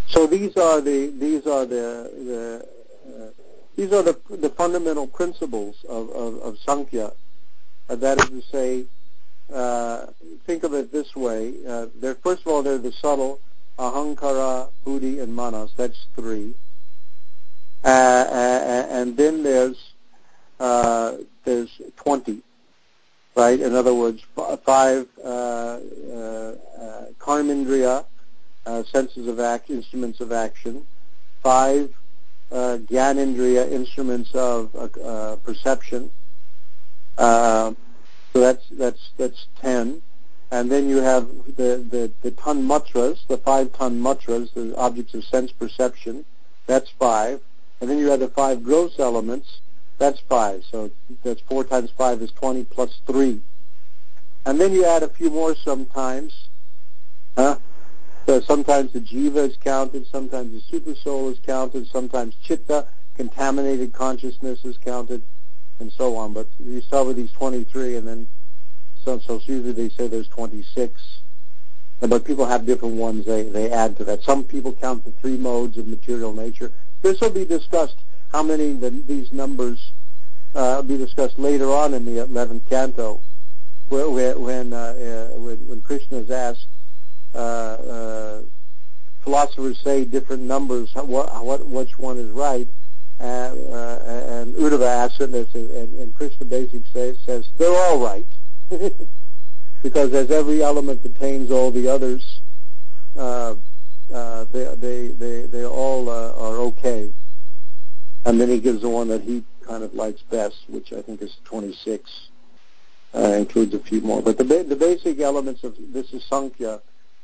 so 0.08 0.26
these 0.26 0.56
are 0.56 0.80
the 0.80 1.12
these 1.18 1.46
are 1.46 1.66
the, 1.66 2.10
the 2.26 2.68
uh, 3.08 3.30
these 3.76 3.92
are 3.92 4.02
the 4.02 4.18
the 4.36 4.48
fundamental 4.50 5.06
principles 5.06 5.76
of 5.88 6.10
of, 6.10 6.38
of 6.40 6.58
Sankhya. 6.58 7.12
Uh, 7.88 7.94
that 7.96 8.18
is 8.18 8.30
to 8.30 8.42
say, 8.50 8.84
uh, 9.52 10.06
think 10.46 10.64
of 10.64 10.74
it 10.74 10.92
this 10.92 11.14
way: 11.14 11.54
uh, 11.66 11.86
first 12.22 12.42
of 12.42 12.48
all 12.48 12.62
they're 12.62 12.78
the 12.78 12.92
subtle 12.92 13.40
ahankara, 13.78 14.68
buddhi, 14.84 15.20
and 15.20 15.34
manas. 15.34 15.72
That's 15.76 16.06
three. 16.14 16.54
Uh, 17.84 17.88
uh, 17.88 18.86
and 18.90 19.16
then 19.16 19.42
there's 19.42 19.92
uh, 20.58 21.16
there's 21.44 21.70
20, 21.96 22.42
right? 23.36 23.60
In 23.60 23.74
other 23.74 23.94
words, 23.94 24.22
five 24.64 25.06
uh, 25.22 25.78
karmindriya, 27.20 28.04
senses 28.86 29.28
of 29.28 29.38
act, 29.38 29.70
instruments 29.70 30.20
of 30.20 30.32
action, 30.32 30.84
five 31.42 31.94
uh, 32.50 32.78
gyanindriya, 32.90 33.70
instruments 33.70 34.30
of 34.34 34.72
perception. 35.44 36.10
So 38.36 38.40
that's 38.40 38.68
that's 38.68 39.10
that's 39.16 39.46
10 39.62 40.02
and 40.50 40.70
then 40.70 40.90
you 40.90 40.98
have 40.98 41.26
the, 41.56 41.82
the, 41.90 42.12
the 42.20 42.32
ton 42.32 42.62
matras, 42.68 43.26
the 43.28 43.38
five 43.38 43.72
ton 43.72 43.98
matras, 43.98 44.52
the 44.52 44.76
objects 44.76 45.14
of 45.14 45.24
sense 45.24 45.52
perception, 45.52 46.22
that's 46.66 46.90
five. 46.90 47.40
And 47.80 47.88
then 47.88 47.98
you 47.98 48.10
have 48.10 48.20
the 48.20 48.28
five 48.28 48.62
gross 48.62 48.98
elements. 48.98 49.60
That's 49.96 50.20
five. 50.20 50.64
So 50.70 50.90
that's 51.24 51.40
four 51.40 51.64
times 51.64 51.90
five 51.90 52.20
is 52.20 52.30
20 52.32 52.64
plus 52.64 53.00
three. 53.06 53.40
And 54.44 54.60
then 54.60 54.72
you 54.72 54.84
add 54.84 55.02
a 55.02 55.08
few 55.08 55.30
more 55.30 55.56
sometimes. 55.56 56.46
Huh? 57.36 57.56
So 58.26 58.40
sometimes 58.40 58.92
the 58.92 59.00
jiva 59.00 59.48
is 59.48 59.56
counted, 59.56 60.06
sometimes 60.08 60.52
the 60.52 60.60
super 60.60 60.94
soul 60.94 61.30
is 61.30 61.38
counted, 61.38 61.88
sometimes 61.88 62.34
chitta, 62.42 62.86
contaminated 63.16 63.94
consciousness 63.94 64.62
is 64.64 64.76
counted, 64.76 65.22
and 65.80 65.92
so 65.92 66.16
on. 66.16 66.32
But 66.32 66.48
you 66.58 66.80
start 66.80 67.06
with 67.06 67.16
these 67.16 67.32
23, 67.32 67.96
and 67.96 68.08
then 68.08 68.28
so, 69.06 69.20
so 69.20 69.40
usually 69.44 69.72
they 69.72 69.88
say 69.88 70.08
there's 70.08 70.28
26. 70.28 71.20
But 72.00 72.24
people 72.24 72.44
have 72.44 72.66
different 72.66 72.96
ones 72.96 73.24
they, 73.24 73.44
they 73.44 73.70
add 73.70 73.96
to 73.98 74.04
that. 74.04 74.22
Some 74.22 74.44
people 74.44 74.72
count 74.72 75.04
the 75.04 75.12
three 75.12 75.36
modes 75.36 75.78
of 75.78 75.86
material 75.86 76.32
nature. 76.32 76.72
This 77.02 77.20
will 77.20 77.30
be 77.30 77.44
discussed, 77.44 77.96
how 78.32 78.42
many 78.42 78.72
the, 78.74 78.90
these 78.90 79.32
numbers 79.32 79.92
uh, 80.54 80.82
will 80.82 80.82
be 80.82 80.98
discussed 80.98 81.38
later 81.38 81.72
on 81.72 81.94
in 81.94 82.04
the 82.04 82.26
11th 82.26 82.68
canto, 82.68 83.22
where, 83.88 84.10
where, 84.10 84.38
when, 84.38 84.72
uh, 84.72 84.76
uh, 85.34 85.38
when, 85.38 85.56
when 85.68 85.80
Krishna 85.82 86.18
is 86.18 86.30
asked, 86.30 86.66
uh, 87.34 87.38
uh, 87.38 88.42
philosophers 89.22 89.78
say 89.82 90.04
different 90.04 90.42
numbers, 90.42 90.90
what, 90.94 91.44
what, 91.44 91.64
which 91.66 91.96
one 91.98 92.18
is 92.18 92.30
right, 92.30 92.68
and 93.18 93.56
asks 95.06 95.20
it, 95.20 95.32
and, 95.54 96.14
Krishna 96.14 96.46
basically 96.46 96.84
says, 96.92 97.18
says, 97.24 97.48
they're 97.58 97.68
all 97.68 97.98
right. 97.98 98.26
because 99.82 100.12
as 100.14 100.30
every 100.30 100.62
element 100.62 101.02
contains 101.02 101.50
all 101.50 101.70
the 101.70 101.88
others, 101.88 102.40
uh, 103.16 103.54
uh, 104.12 104.44
they, 104.52 104.64
they, 104.76 105.08
they, 105.08 105.42
they 105.42 105.64
all 105.64 106.08
uh, 106.08 106.32
are 106.32 106.56
okay. 106.58 107.12
And 108.24 108.40
then 108.40 108.48
he 108.48 108.60
gives 108.60 108.82
the 108.82 108.88
one 108.88 109.08
that 109.08 109.22
he 109.22 109.44
kind 109.66 109.82
of 109.82 109.94
likes 109.94 110.22
best, 110.22 110.56
which 110.68 110.92
I 110.92 111.02
think 111.02 111.22
is 111.22 111.36
26. 111.44 112.28
Uh, 113.14 113.18
includes 113.18 113.72
a 113.72 113.78
few 113.78 114.00
more. 114.00 114.20
But 114.20 114.36
the, 114.36 114.44
ba- 114.44 114.64
the 114.64 114.76
basic 114.76 115.20
elements 115.20 115.64
of 115.64 115.74
this 115.92 116.12
is 116.12 116.24
Sankhya 116.24 116.80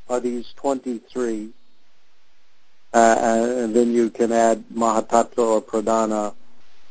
are 0.09 0.21
these 0.21 0.47
23. 0.57 1.51
Uh, 2.95 3.17
and 3.63 3.75
then 3.75 3.93
you 3.93 4.11
can 4.11 4.33
add 4.33 4.63
Mahatattva 4.75 5.39
or 5.39 5.63
pradhana 5.63 6.35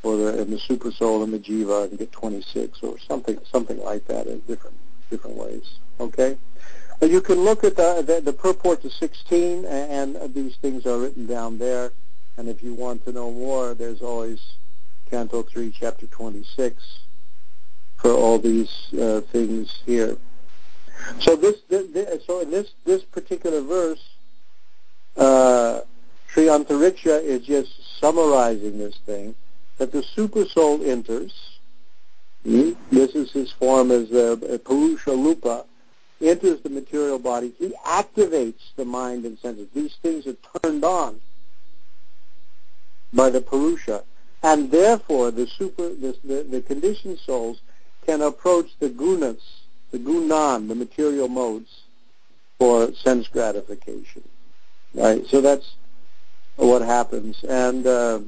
or 0.04 0.18
the, 0.18 0.42
and 0.42 0.52
the 0.52 0.58
Super 0.58 0.92
Soul 0.92 1.24
and 1.24 1.32
the 1.32 1.40
Jiva 1.40 1.90
and 1.90 2.00
get 2.00 2.12
26 2.12 2.82
or 2.82 2.98
something 3.00 3.38
something 3.52 3.80
like 3.84 4.06
that 4.06 4.26
in 4.28 4.40
different 4.42 4.76
different 5.10 5.38
ways. 5.38 5.80
Okay? 6.00 6.38
You 7.02 7.22
can 7.22 7.40
look 7.40 7.64
at 7.64 7.76
the, 7.76 8.04
the, 8.06 8.22
the 8.22 8.34
purport 8.34 8.84
to 8.84 8.90
16, 8.90 9.66
and, 9.66 10.16
and 10.16 10.34
these 10.36 10.56
things 10.58 10.86
are 10.86 11.00
written 11.00 11.26
down 11.26 11.58
there. 11.58 11.92
And 12.38 12.48
if 12.48 12.62
you 12.62 12.76
want 12.76 13.04
to 13.06 13.12
know 13.12 13.32
more, 13.32 13.74
there's 13.74 14.02
always 14.02 14.40
Canto 15.10 15.42
3, 15.42 15.72
Chapter 15.72 16.06
26 16.06 17.00
for 17.98 18.12
all 18.12 18.38
these 18.38 18.94
uh, 18.94 19.22
things 19.32 19.82
here. 19.86 20.16
So 21.20 21.36
this, 21.36 21.62
this, 21.70 22.24
so 22.26 22.42
in 22.42 22.52
this 22.52 22.72
this 22.86 23.04
particular 23.04 23.62
verse, 23.62 24.10
uh, 25.18 25.82
Sri 26.32 26.46
Antariksha 26.46 27.22
is 27.22 27.46
just 27.46 28.00
summarizing 28.00 28.78
this 28.78 28.98
thing 29.06 29.36
that 29.78 29.92
the 29.92 30.04
super 30.04 30.46
soul 30.46 30.82
enters. 30.84 31.34
Hmm? 32.44 32.72
This 32.90 33.16
is 33.16 33.32
his 33.32 33.52
form 33.52 33.92
as 33.92 34.12
uh, 34.12 34.58
Purusha 34.64 35.12
Rupa, 35.12 35.66
enters 36.22 36.62
the 36.62 36.70
material 36.70 37.20
body, 37.20 37.52
he 37.58 37.74
activates 37.86 38.76
the 38.76 38.86
mind 38.86 39.26
and 39.26 39.38
senses. 39.40 39.68
These 39.74 39.96
things 40.02 40.28
are 40.28 40.38
turned 40.60 40.84
on 40.84 41.20
by 43.12 43.30
the 43.30 43.42
Purusha. 43.42 44.04
And 44.44 44.72
therefore, 44.72 45.32
the 45.32 45.48
super, 45.48 45.90
the, 45.90 46.16
the, 46.24 46.44
the 46.44 46.62
conditioned 46.62 47.20
souls 47.20 47.60
can 48.06 48.22
approach 48.22 48.70
the 48.80 48.90
gunas, 48.90 49.42
the 49.92 50.00
gunan, 50.00 50.68
the 50.68 50.76
material 50.76 51.28
modes, 51.28 51.84
for 52.58 52.94
sense 52.94 53.28
gratification. 53.28 54.24
Right? 54.94 55.26
So 55.28 55.42
that's 55.42 55.76
what 56.68 56.82
happens. 56.82 57.44
And 57.44 57.86
uh, 57.88 58.20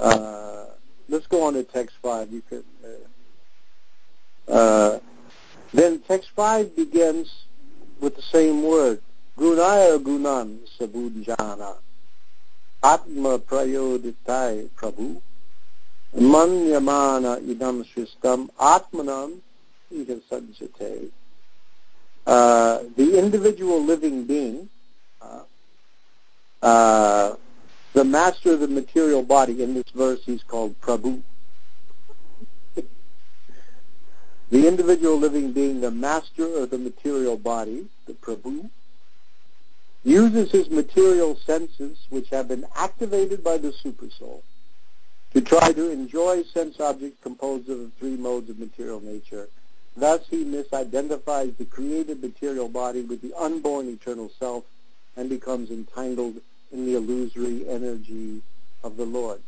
uh, 0.00 0.66
let's 1.08 1.26
go 1.26 1.44
on 1.44 1.54
to 1.54 1.64
text 1.64 1.96
five. 2.02 2.30
You 2.32 2.42
could. 2.48 2.64
Uh, 2.84 4.52
uh, 4.52 4.98
then 5.72 6.00
text 6.06 6.30
5 6.36 6.76
begins 6.76 7.28
with 8.00 8.14
the 8.16 8.22
same 8.22 8.62
word, 8.62 9.00
gunaya 9.36 9.98
gunan 9.98 10.58
sabunjana, 10.78 11.76
atma 12.82 13.38
prayoditai 13.38 14.70
prabhu, 14.70 15.20
manyamana 16.14 17.40
idam 17.42 17.84
sristam 17.84 18.48
atmanam 18.58 19.40
idam 19.92 20.22
sajjate. 20.30 21.10
Uh, 22.26 22.78
the 22.96 23.18
individual 23.18 23.82
living 23.82 24.24
being, 24.24 24.68
uh, 25.20 25.40
uh, 26.62 27.34
the 27.92 28.04
master 28.04 28.52
of 28.52 28.60
the 28.60 28.68
material 28.68 29.22
body, 29.22 29.62
in 29.62 29.74
this 29.74 29.90
verse 29.94 30.20
he's 30.24 30.42
called 30.42 30.80
Prabhu. 30.80 31.22
The 34.48 34.68
individual 34.68 35.18
living 35.18 35.52
being, 35.52 35.80
the 35.80 35.90
master 35.90 36.58
of 36.58 36.70
the 36.70 36.78
material 36.78 37.36
body, 37.36 37.88
the 38.06 38.12
Prabhu, 38.12 38.70
uses 40.04 40.52
his 40.52 40.70
material 40.70 41.36
senses, 41.44 41.98
which 42.10 42.28
have 42.30 42.46
been 42.46 42.64
activated 42.76 43.42
by 43.42 43.58
the 43.58 43.72
supersoul, 43.84 44.42
to 45.34 45.40
try 45.40 45.72
to 45.72 45.90
enjoy 45.90 46.44
sense 46.44 46.78
objects 46.78 47.20
composed 47.24 47.68
of 47.68 47.78
the 47.78 47.90
three 47.98 48.16
modes 48.16 48.48
of 48.48 48.60
material 48.60 49.00
nature, 49.00 49.48
Thus 49.96 50.20
he 50.28 50.44
misidentifies 50.44 51.56
the 51.56 51.64
created 51.64 52.22
material 52.22 52.68
body 52.68 53.00
with 53.00 53.22
the 53.22 53.32
unborn 53.32 53.88
eternal 53.88 54.30
self 54.38 54.64
and 55.16 55.28
becomes 55.28 55.70
entangled 55.70 56.36
in 56.72 56.86
the 56.86 56.94
illusory 56.94 57.68
energy 57.68 58.42
of 58.82 58.96
the 58.96 59.04
Lord. 59.04 59.40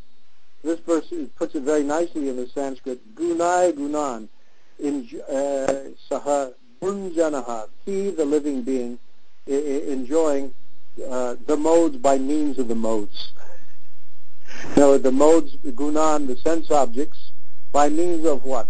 This 0.65 0.81
verse 0.81 1.13
puts 1.37 1.55
it 1.55 1.63
very 1.63 1.85
nicely 1.85 2.29
in 2.29 2.37
the 2.37 2.49
Sanskrit, 2.49 3.15
gunai 3.15 3.73
gunan, 3.73 4.29
in 4.79 5.09
uh, 5.29 5.91
saha 6.11 6.53
bunjanaha, 6.81 7.69
he, 7.85 8.11
the 8.11 8.25
living 8.25 8.63
being, 8.63 8.99
enjoying 9.47 10.55
uh, 11.09 11.37
the 11.47 11.57
modes 11.57 11.97
by 11.97 12.19
means 12.19 12.59
of 12.59 12.69
the 12.69 12.75
modes. 12.75 13.33
Now, 14.77 14.97
the 14.97 15.13
modes, 15.13 15.55
gunan, 15.57 16.27
the 16.27 16.37
sense 16.37 16.71
objects, 16.71 17.31
by 17.73 17.89
means 17.89 18.25
of 18.25 18.45
what? 18.45 18.69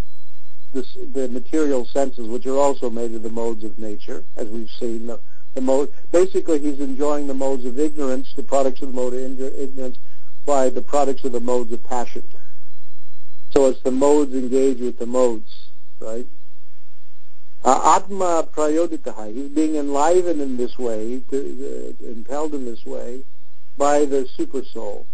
The, 0.73 0.85
the 1.13 1.29
material 1.29 1.87
senses, 1.87 2.29
which 2.29 2.47
are 2.47 2.57
also 2.57 2.91
made 2.91 3.15
of 3.15 3.23
the 3.23 3.31
modes 3.31 3.65
of 3.65 3.79
nature, 3.79 4.25
as 4.37 4.49
we've 4.49 4.71
seen. 4.71 5.07
The, 5.07 5.21
the 5.55 5.61
mode, 5.61 5.93
basically, 6.13 6.59
he's 6.59 6.81
enjoying 6.81 7.27
the 7.27 7.35
modes 7.35 7.65
of 7.65 7.79
ignorance, 7.79 8.33
the 8.35 8.43
products 8.43 8.83
of 8.83 8.89
the 8.89 8.95
mode 8.95 9.15
of 9.15 9.41
ignorance, 9.59 9.99
by 10.47 10.71
the 10.71 10.83
products 10.83 11.25
of 11.25 11.33
the 11.33 11.41
modes 11.41 11.73
of 11.73 11.83
passion. 11.83 12.23
So 13.51 13.67
it's 13.67 13.81
the 13.81 13.91
modes 13.91 14.35
engage 14.35 14.81
with 14.81 14.99
the 14.99 15.07
modes, 15.07 15.69
right? 16.01 16.27
Uh, 17.65 17.97
Atma 17.97 18.47
prayoditaha, 18.55 19.35
he's 19.35 19.51
being 19.51 19.77
enlivened 19.77 20.41
in 20.41 20.57
this 20.57 20.79
way, 20.79 21.23
to, 21.31 21.97
uh, 22.01 22.07
impelled 22.07 22.55
in 22.55 22.65
this 22.65 22.85
way, 22.87 23.25
by 23.77 24.05
the 24.05 24.29
super 24.37 24.63
soul. 24.65 25.07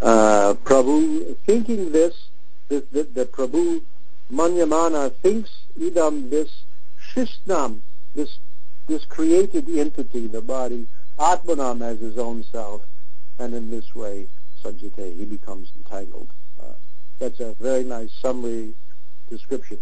Uh, 0.00 0.54
Prabhu, 0.64 1.36
thinking 1.46 1.92
this, 1.92 2.28
the, 2.68 2.82
the 2.92 3.24
Prabhu 3.24 3.82
Manyamana 4.32 5.14
thinks 5.14 5.50
idam 5.78 6.30
this 6.30 6.50
shishnam, 7.14 7.80
this 8.14 8.38
this 8.86 9.04
created 9.04 9.68
entity, 9.68 10.26
the 10.26 10.40
body, 10.40 10.86
Atmanam 11.18 11.82
as 11.82 11.98
his 12.00 12.18
own 12.18 12.44
self, 12.44 12.82
and 13.38 13.54
in 13.54 13.70
this 13.70 13.94
way, 13.94 14.26
Sajjate, 14.62 15.16
he 15.16 15.24
becomes 15.24 15.70
entangled. 15.76 16.28
Uh, 16.60 16.72
that's 17.18 17.40
a 17.40 17.54
very 17.60 17.84
nice 17.84 18.12
summary 18.20 18.74
description. 19.28 19.78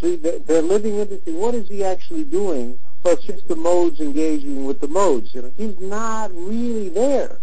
See, 0.00 0.16
they're 0.16 0.62
living 0.62 0.98
entity. 1.00 1.32
What 1.32 1.54
is 1.54 1.68
he 1.68 1.84
actually 1.84 2.24
doing? 2.24 2.78
Well, 3.02 3.14
it's 3.14 3.24
just 3.24 3.48
the 3.48 3.56
modes 3.56 4.00
engaging 4.00 4.64
with 4.64 4.80
the 4.80 4.88
modes. 4.88 5.34
You 5.34 5.42
know, 5.42 5.52
he's 5.56 5.78
not 5.78 6.30
really 6.34 6.88
there. 6.88 7.38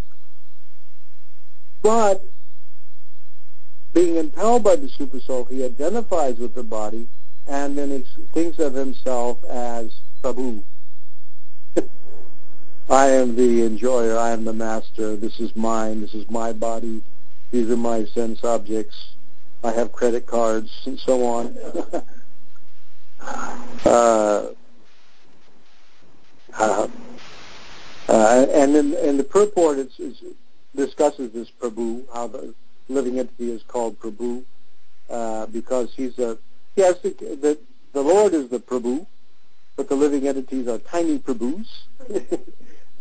But 1.81 2.23
being 3.93 4.17
impelled 4.17 4.63
by 4.63 4.75
the 4.75 4.87
supersoul, 4.87 5.49
he 5.49 5.63
identifies 5.63 6.37
with 6.37 6.53
the 6.53 6.63
body 6.63 7.07
and 7.47 7.77
then 7.77 8.03
thinks 8.33 8.59
of 8.59 8.73
himself 8.73 9.43
as 9.45 9.91
Prabhu. 10.23 10.63
I 12.91 13.07
am 13.07 13.35
the 13.37 13.63
enjoyer. 13.63 14.17
I 14.17 14.31
am 14.31 14.43
the 14.43 14.51
master. 14.51 15.15
This 15.15 15.39
is 15.39 15.55
mine. 15.55 16.01
This 16.01 16.13
is 16.13 16.29
my 16.29 16.51
body. 16.51 17.01
These 17.49 17.69
are 17.69 17.77
my 17.77 18.03
sense 18.03 18.43
objects. 18.43 19.13
I 19.63 19.71
have 19.71 19.93
credit 19.93 20.27
cards 20.27 20.69
and 20.85 20.99
so 20.99 21.23
on. 21.23 21.57
uh, 23.85 24.47
uh, 26.59 26.87
uh, 28.09 28.45
and 28.53 28.75
in, 28.75 28.93
in 28.95 29.15
the 29.15 29.23
purport, 29.23 29.79
it 29.79 29.89
discusses 30.75 31.31
this 31.31 31.49
Prabhu, 31.49 32.03
how 32.13 32.27
the 32.27 32.53
living 32.89 33.19
entity 33.19 33.51
is 33.51 33.63
called 33.63 33.97
Prabhu, 34.01 34.43
uh, 35.09 35.45
because 35.45 35.93
he's 35.95 36.19
a, 36.19 36.37
yes, 36.75 36.99
the, 36.99 37.11
the, 37.11 37.57
the 37.93 38.01
Lord 38.01 38.33
is 38.33 38.49
the 38.49 38.59
Prabhu, 38.59 39.07
but 39.77 39.87
the 39.87 39.95
living 39.95 40.27
entities 40.27 40.67
are 40.67 40.79
tiny 40.79 41.19
Prabhus. 41.19 41.67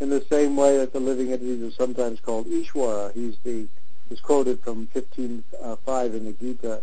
in 0.01 0.09
the 0.09 0.23
same 0.23 0.57
way 0.57 0.79
that 0.79 0.93
the 0.93 1.01
living 1.01 1.33
entities 1.33 1.63
are 1.63 1.71
sometimes 1.77 2.21
called 2.21 2.47
Ishwara. 2.47 3.13
He's 3.13 3.37
the 3.45 3.69
is 4.11 4.21
quoted 4.21 4.61
from 4.61 4.89
15.5 4.89 5.43
uh, 5.63 6.17
in 6.17 6.25
the 6.25 6.33
Gita 6.33 6.83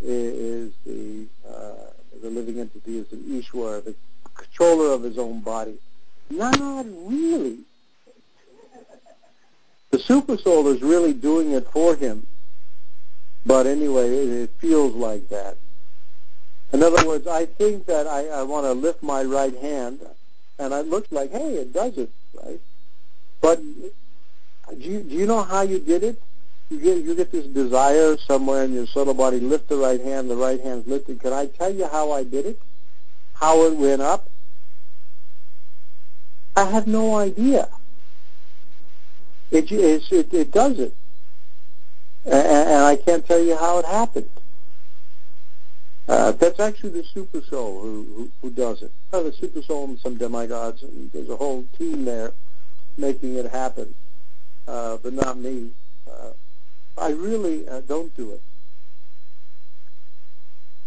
is 0.00 0.70
the 0.84 1.26
uh, 1.48 1.90
the 2.22 2.30
living 2.30 2.60
entity 2.60 2.98
is 2.98 3.10
an 3.12 3.20
Ishwara, 3.20 3.84
the 3.84 3.94
controller 4.34 4.92
of 4.92 5.02
his 5.02 5.18
own 5.18 5.40
body. 5.40 5.78
Not 6.30 6.58
really. 6.84 7.60
The 9.90 9.98
super 9.98 10.36
soul 10.36 10.68
is 10.68 10.82
really 10.82 11.14
doing 11.14 11.52
it 11.52 11.66
for 11.70 11.96
him, 11.96 12.26
but 13.46 13.66
anyway, 13.66 14.10
it, 14.10 14.28
it 14.28 14.50
feels 14.58 14.94
like 14.94 15.28
that. 15.30 15.56
In 16.72 16.82
other 16.82 17.06
words, 17.08 17.26
I 17.26 17.46
think 17.46 17.86
that 17.86 18.06
I, 18.06 18.26
I 18.28 18.42
want 18.42 18.66
to 18.66 18.72
lift 18.72 19.02
my 19.02 19.22
right 19.22 19.56
hand, 19.56 20.00
and 20.58 20.72
it 20.72 20.88
looks 20.88 21.10
like, 21.12 21.30
hey, 21.30 21.54
it 21.54 21.72
does 21.72 21.96
it 21.98 22.10
right? 22.34 22.60
But 23.40 23.60
do 23.62 24.76
you, 24.76 25.02
do 25.02 25.14
you 25.14 25.26
know 25.26 25.42
how 25.42 25.62
you 25.62 25.78
did 25.78 26.02
it? 26.02 26.22
You 26.70 26.80
get 26.80 26.98
you 26.98 27.14
get 27.14 27.32
this 27.32 27.46
desire 27.46 28.16
somewhere 28.18 28.64
in 28.64 28.74
your 28.74 28.86
subtle 28.86 29.14
body. 29.14 29.40
Lift 29.40 29.68
the 29.68 29.76
right 29.76 30.00
hand. 30.00 30.30
The 30.30 30.36
right 30.36 30.60
hand's 30.60 30.86
lifted. 30.86 31.20
Can 31.20 31.32
I 31.32 31.46
tell 31.46 31.72
you 31.72 31.86
how 31.86 32.12
I 32.12 32.24
did 32.24 32.44
it? 32.44 32.60
How 33.34 33.64
it 33.64 33.76
went 33.76 34.02
up? 34.02 34.30
I 36.56 36.64
have 36.64 36.86
no 36.86 37.16
idea. 37.16 37.68
It 39.50 39.72
it, 39.72 40.12
it, 40.12 40.34
it 40.34 40.50
does 40.50 40.78
it, 40.78 40.94
and, 42.26 42.34
and 42.34 42.84
I 42.84 42.96
can't 42.96 43.26
tell 43.26 43.42
you 43.42 43.56
how 43.56 43.78
it 43.78 43.86
happened. 43.86 44.28
Uh, 46.08 46.32
that's 46.32 46.58
actually 46.58 46.88
the 46.88 47.04
super 47.04 47.42
soul 47.42 47.82
who, 47.82 48.04
who, 48.16 48.30
who 48.40 48.50
does 48.50 48.80
it. 48.82 48.90
Uh, 49.12 49.22
the 49.22 49.32
super 49.32 49.60
soul 49.60 49.84
and 49.84 49.98
some 49.98 50.16
demigods, 50.16 50.82
and 50.82 51.12
there's 51.12 51.28
a 51.28 51.36
whole 51.36 51.66
team 51.76 52.06
there 52.06 52.32
making 52.96 53.34
it 53.34 53.44
happen, 53.50 53.94
uh, 54.66 54.96
but 55.02 55.12
not 55.12 55.36
me. 55.36 55.70
Uh, 56.10 56.30
I 56.96 57.10
really 57.10 57.68
uh, 57.68 57.82
don't 57.82 58.14
do 58.16 58.32
it. 58.32 58.42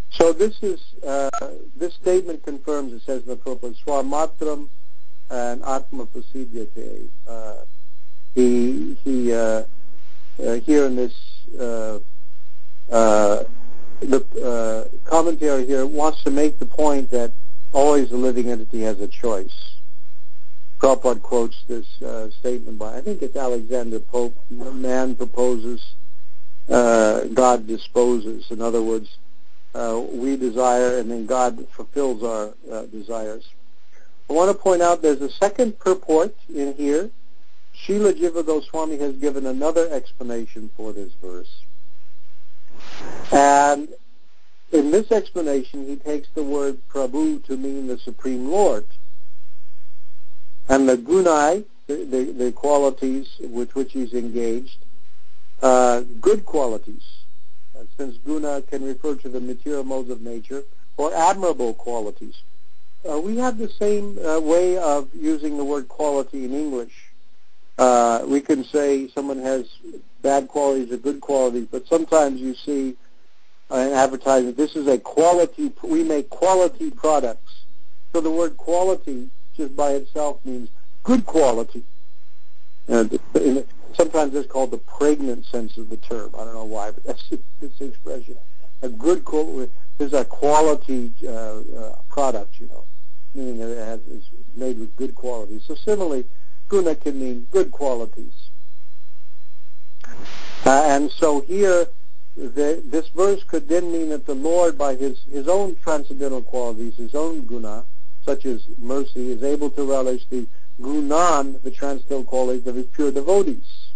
So 0.10 0.34
this 0.34 0.62
is 0.64 0.82
uh, 1.06 1.30
this 1.76 1.94
statement 1.94 2.44
confirms. 2.44 2.92
It 2.92 3.04
says 3.04 3.22
in 3.22 3.30
the 3.30 3.36
purpose 3.38 3.80
swamatram 3.86 4.70
and 5.30 5.64
atma 5.64 6.08
prasidyate. 6.08 7.08
He 8.34 8.98
he 9.04 9.28
here 9.28 10.86
in 10.86 10.96
this 10.96 11.14
the 14.02 14.26
uh, 14.44 15.10
commentary 15.10 15.66
here 15.66 15.86
wants 15.86 16.24
to 16.24 16.32
make 16.32 16.60
the 16.60 16.66
point 16.66 17.10
that 17.12 17.32
always 17.72 18.10
the 18.10 18.18
living 18.18 18.50
entity 18.50 18.82
has 18.82 19.00
a 19.00 19.08
choice. 19.08 19.76
Prabhupada 20.80 21.22
quotes 21.22 21.64
this 21.68 22.02
uh, 22.02 22.30
statement 22.32 22.80
by, 22.80 22.98
I 22.98 23.02
think 23.02 23.22
it's 23.22 23.36
Alexander 23.36 24.00
Pope, 24.00 24.36
man 24.50 25.16
proposes, 25.16 25.94
uh, 26.70 27.26
God 27.26 27.68
disposes. 27.68 28.50
In 28.50 28.62
other 28.62 28.82
words, 28.82 29.18
uh, 29.76 30.02
we 30.12 30.36
desire 30.36 30.98
and 30.98 31.10
then 31.12 31.26
God 31.28 31.68
fulfills 31.70 32.24
our 32.24 32.54
uh, 32.72 32.84
desires. 32.88 33.48
I 34.30 34.34
want 34.34 34.50
to 34.50 34.58
point 34.58 34.82
out 34.82 35.02
there's 35.02 35.22
a 35.22 35.30
second 35.30 35.78
purport 35.78 36.36
in 36.54 36.74
here. 36.74 37.12
Srila 37.76 38.14
Jiva 38.14 38.46
Goswami 38.46 38.98
has 38.98 39.16
given 39.18 39.46
another 39.46 39.90
explanation 39.92 40.70
for 40.76 40.94
this 40.94 41.12
verse. 41.22 41.61
And 43.32 43.89
in 44.71 44.91
this 44.91 45.12
explanation, 45.12 45.86
he 45.88 45.95
takes 45.95 46.27
the 46.34 46.43
word 46.43 46.82
Prabhu 46.89 47.43
to 47.45 47.58
mean 47.58 47.88
the 47.88 47.97
Supreme 47.97 48.49
Lord. 48.49 48.86
And 50.69 50.88
the 50.88 50.97
gunai, 50.97 51.65
the, 51.88 51.95
the, 52.06 52.23
the 52.32 52.51
qualities 52.51 53.27
with 53.39 53.75
which 53.75 53.91
he's 53.91 54.13
engaged, 54.13 54.77
uh, 55.62 56.01
good 56.21 56.45
qualities, 56.45 57.04
uh, 57.77 57.84
since 57.97 58.17
guna 58.17 58.62
can 58.63 58.84
refer 58.86 59.15
to 59.15 59.30
the 59.30 59.41
material 59.41 59.84
modes 59.84 60.10
of 60.10 60.21
nature, 60.21 60.63
or 60.97 61.13
admirable 61.13 61.73
qualities. 61.73 62.41
Uh, 63.10 63.19
we 63.19 63.38
have 63.38 63.58
the 63.58 63.69
same 63.69 64.17
uh, 64.19 64.39
way 64.39 64.77
of 64.77 65.10
using 65.13 65.58
the 65.58 65.65
word 65.65 65.88
quality 65.88 66.45
in 66.45 66.54
English. 66.54 67.12
Uh, 67.77 68.23
we 68.27 68.41
can 68.41 68.63
say 68.63 69.10
someone 69.10 69.39
has 69.39 69.65
bad 70.22 70.48
qualities 70.48 70.92
or 70.92 70.98
good 70.98 71.22
qualities, 71.22 71.68
but 71.72 71.88
sometimes 71.88 72.40
you 72.40 72.56
see 72.56 72.96
in 73.72 73.94
advertising, 73.94 74.54
this 74.54 74.76
is 74.76 74.88
a 74.88 74.98
quality, 74.98 75.72
we 75.82 76.04
make 76.04 76.30
quality 76.30 76.92
products. 76.92 77.64
So 78.12 78.20
the 78.20 78.30
word 78.30 78.58
quality 78.58 79.30
just 79.56 79.76
by 79.76 79.92
itself 79.92 80.40
means 80.44 80.70
good 81.04 81.26
quality. 81.26 81.84
And 82.88 83.20
sometimes 83.94 84.36
it's 84.36 84.52
called 84.52 84.72
the 84.72 84.78
pregnant 84.78 85.46
sense 85.46 85.78
of 85.78 85.90
the 85.90 85.98
term. 85.98 86.32
I 86.38 86.44
don't 86.44 86.54
know 86.54 86.66
why, 86.66 86.92
but 86.92 87.04
that's 87.04 87.30
this 87.30 87.80
expression. 87.80 88.36
A 88.82 88.90
good 88.90 89.24
quality, 89.24 89.72
is 90.00 90.14
a 90.14 90.26
quality 90.26 91.14
uh, 91.26 91.30
uh, 91.30 91.96
product, 92.10 92.60
you 92.60 92.68
know, 92.68 92.84
meaning 93.34 93.60
that 93.60 93.70
it 93.70 93.86
has, 93.86 94.00
is 94.08 94.24
made 94.56 94.80
with 94.80 94.96
good 94.96 95.16
quality. 95.16 95.62
So 95.66 95.76
similarly, 95.76 96.26
guna 96.68 96.96
can 96.96 97.20
mean 97.20 97.48
good 97.52 97.72
qualities. 97.72 98.34
Uh, 100.65 100.84
and 100.86 101.12
so 101.12 101.41
here, 101.41 101.88
the, 102.36 102.82
this 102.86 103.08
verse 103.10 103.43
could 103.43 103.67
then 103.67 103.91
mean 103.91 104.10
that 104.10 104.26
the 104.26 104.36
Lord, 104.36 104.78
by 104.78 104.95
his, 104.95 105.19
his 105.32 105.47
own 105.47 105.76
transcendental 105.78 106.41
qualities, 106.41 106.95
his 106.95 107.15
own 107.15 107.41
guna, 107.45 107.84
such 108.26 108.45
as 108.45 108.62
mercy, 108.78 109.32
is 109.32 109.43
able 109.43 109.69
to 109.71 109.84
relish 109.84 110.24
the 110.30 110.47
gunan, 110.80 111.62
the 111.63 111.71
transcendental 111.71 112.24
qualities 112.24 112.67
of 112.67 112.76
his 112.76 112.86
pure 112.88 113.12
devotees. 113.12 113.88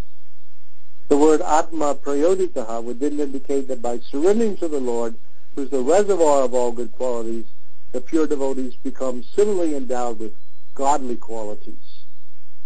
The 1.08 1.18
word 1.18 1.42
atma 1.42 1.96
prayoditaha 1.96 2.84
would 2.84 3.00
then 3.00 3.20
indicate 3.20 3.68
that 3.68 3.82
by 3.82 4.00
surrendering 4.00 4.58
to 4.58 4.68
the 4.68 4.80
Lord, 4.80 5.16
who's 5.56 5.70
the 5.70 5.82
reservoir 5.82 6.44
of 6.44 6.54
all 6.54 6.72
good 6.72 6.92
qualities, 6.92 7.46
the 7.92 8.02
pure 8.02 8.28
devotees 8.28 8.74
become 8.84 9.24
similarly 9.36 9.76
endowed 9.76 10.20
with 10.20 10.34
godly 10.74 11.16
qualities. 11.16 12.02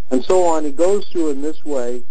And 0.10 0.24
so 0.24 0.46
on. 0.46 0.66
He 0.66 0.72
goes 0.72 1.08
through 1.10 1.32
in 1.32 1.42
this 1.42 1.64
way, 1.64 2.04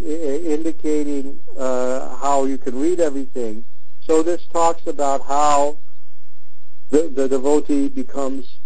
indicating 0.00 1.40
uh, 1.56 2.16
how 2.16 2.44
you 2.44 2.58
can 2.58 2.78
read 2.78 3.00
everything. 3.00 3.64
So 4.06 4.22
this 4.22 4.44
talks 4.52 4.86
about 4.86 5.22
how 5.22 5.78
the, 6.90 7.02
the 7.02 7.28
devotee 7.28 7.88
becomes 7.88 8.56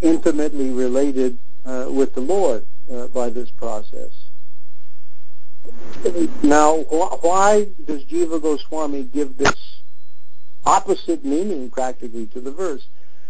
intimately 0.00 0.70
related 0.70 1.38
uh, 1.64 1.86
with 1.90 2.14
the 2.14 2.20
Lord 2.20 2.66
uh, 2.92 3.06
by 3.08 3.30
this 3.30 3.50
process. 3.50 4.10
Now, 6.42 6.78
wh- 6.84 7.22
why 7.24 7.68
does 7.86 8.04
Jiva 8.04 8.40
Goswami 8.40 9.04
give 9.04 9.36
this 9.36 9.80
opposite 10.64 11.24
meaning 11.24 11.70
practically 11.70 12.26
to 12.26 12.40
the 12.40 12.50
verse? 12.50 12.86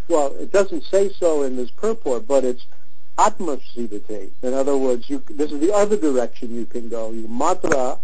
Well, 0.09 0.35
it 0.37 0.53
doesn't 0.53 0.85
say 0.85 1.11
so 1.13 1.43
in 1.43 1.57
this 1.57 1.71
purport, 1.71 2.27
but 2.27 2.45
it's 2.45 2.67
atmasidate. 3.19 4.31
In 4.43 4.55
other 4.55 4.77
words, 4.77 5.09
you, 5.09 5.23
this 5.31 5.51
is 5.53 5.61
the 5.61 5.73
other 5.73 5.97
direction 5.97 6.55
you 6.55 6.67
can 6.67 6.89
go. 6.89 7.11
You 7.11 7.29
matra 7.29 7.99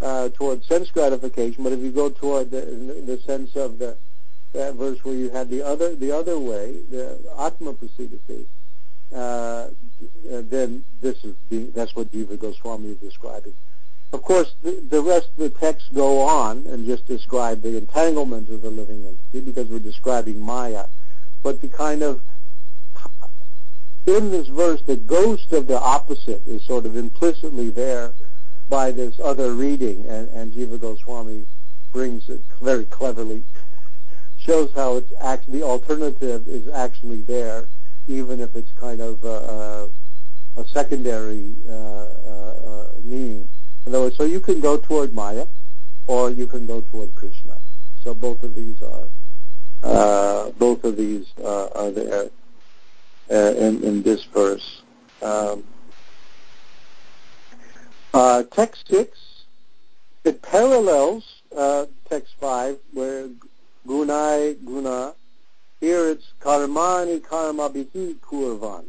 uh, 0.00 0.28
toward 0.30 0.64
sense 0.64 0.90
gratification, 0.90 1.64
but 1.64 1.72
if 1.72 1.80
you 1.80 1.90
go 1.90 2.10
toward 2.10 2.50
the, 2.50 2.60
the 3.06 3.18
sense 3.26 3.56
of 3.56 3.78
the 3.78 3.96
that 4.54 4.74
verse 4.76 5.04
where 5.04 5.14
you 5.14 5.28
had 5.28 5.50
the 5.50 5.62
other 5.62 5.94
the 5.94 6.10
other 6.10 6.38
way, 6.38 6.80
the 6.90 7.18
atma 7.38 7.74
prasidati, 7.74 8.46
uh, 9.14 9.68
then 10.24 10.84
this 11.00 11.22
is 11.24 11.34
being, 11.50 11.70
that's 11.72 11.94
what 11.94 12.10
Jiva 12.10 12.38
Goswami 12.38 12.90
is 12.90 12.98
describing. 12.98 13.54
Of 14.12 14.22
course, 14.22 14.54
the, 14.62 14.70
the 14.88 15.02
rest 15.02 15.28
of 15.36 15.36
the 15.36 15.50
texts 15.50 15.90
go 15.92 16.20
on 16.20 16.66
and 16.66 16.86
just 16.86 17.06
describe 17.06 17.60
the 17.60 17.76
entanglement 17.76 18.48
of 18.48 18.62
the 18.62 18.70
living 18.70 19.04
entity 19.06 19.40
because 19.40 19.68
we're 19.68 19.80
describing 19.80 20.40
Maya. 20.40 20.86
But 21.42 21.60
the 21.60 21.68
kind 21.68 22.02
of 22.02 22.22
in 24.06 24.30
this 24.30 24.48
verse, 24.48 24.80
the 24.82 24.96
ghost 24.96 25.52
of 25.52 25.66
the 25.66 25.78
opposite 25.78 26.46
is 26.46 26.64
sort 26.64 26.86
of 26.86 26.96
implicitly 26.96 27.70
there 27.70 28.12
by 28.68 28.90
this 28.90 29.18
other 29.20 29.54
reading, 29.54 30.06
and, 30.06 30.28
and 30.28 30.52
Jiva 30.52 30.80
Goswami 30.80 31.46
brings 31.92 32.28
it 32.28 32.42
very 32.60 32.84
cleverly, 32.84 33.44
shows 34.38 34.70
how 34.74 34.96
it's 34.96 35.12
the 35.46 35.62
alternative 35.62 36.46
is 36.46 36.68
actually 36.68 37.22
there, 37.22 37.68
even 38.06 38.40
if 38.40 38.54
it's 38.54 38.72
kind 38.72 39.00
of 39.00 39.22
a, 39.24 39.88
a, 40.56 40.60
a 40.60 40.64
secondary 40.68 41.54
uh, 41.68 41.72
uh, 41.72 42.54
uh, 42.66 42.86
meaning. 43.02 43.48
In 43.86 43.94
other 43.94 44.04
words, 44.04 44.16
so 44.16 44.24
you 44.24 44.40
can 44.40 44.60
go 44.60 44.76
toward 44.76 45.12
Maya, 45.12 45.46
or 46.06 46.30
you 46.30 46.46
can 46.46 46.66
go 46.66 46.80
toward 46.80 47.14
Krishna. 47.14 47.58
So 48.02 48.14
both 48.14 48.42
of 48.42 48.54
these 48.54 48.80
are 48.82 49.08
uh, 49.82 50.50
both 50.58 50.84
of 50.84 50.96
these 50.96 51.26
uh, 51.42 51.68
are 51.74 51.90
there 51.90 52.24
uh, 52.24 52.28
in, 53.30 53.82
in 53.82 54.02
this 54.02 54.24
verse. 54.24 54.82
Um, 55.22 55.64
uh, 58.14 58.42
text 58.44 58.88
6, 58.88 59.18
it 60.24 60.42
parallels 60.42 61.42
uh, 61.56 61.86
text 62.08 62.34
5 62.40 62.78
where 62.92 63.28
gunai 63.86 64.64
guna. 64.64 65.14
Here 65.80 66.08
it's 66.08 66.32
karmani 66.40 67.22
karma 67.22 67.70
bihi 67.70 68.16
kurvan. 68.16 68.84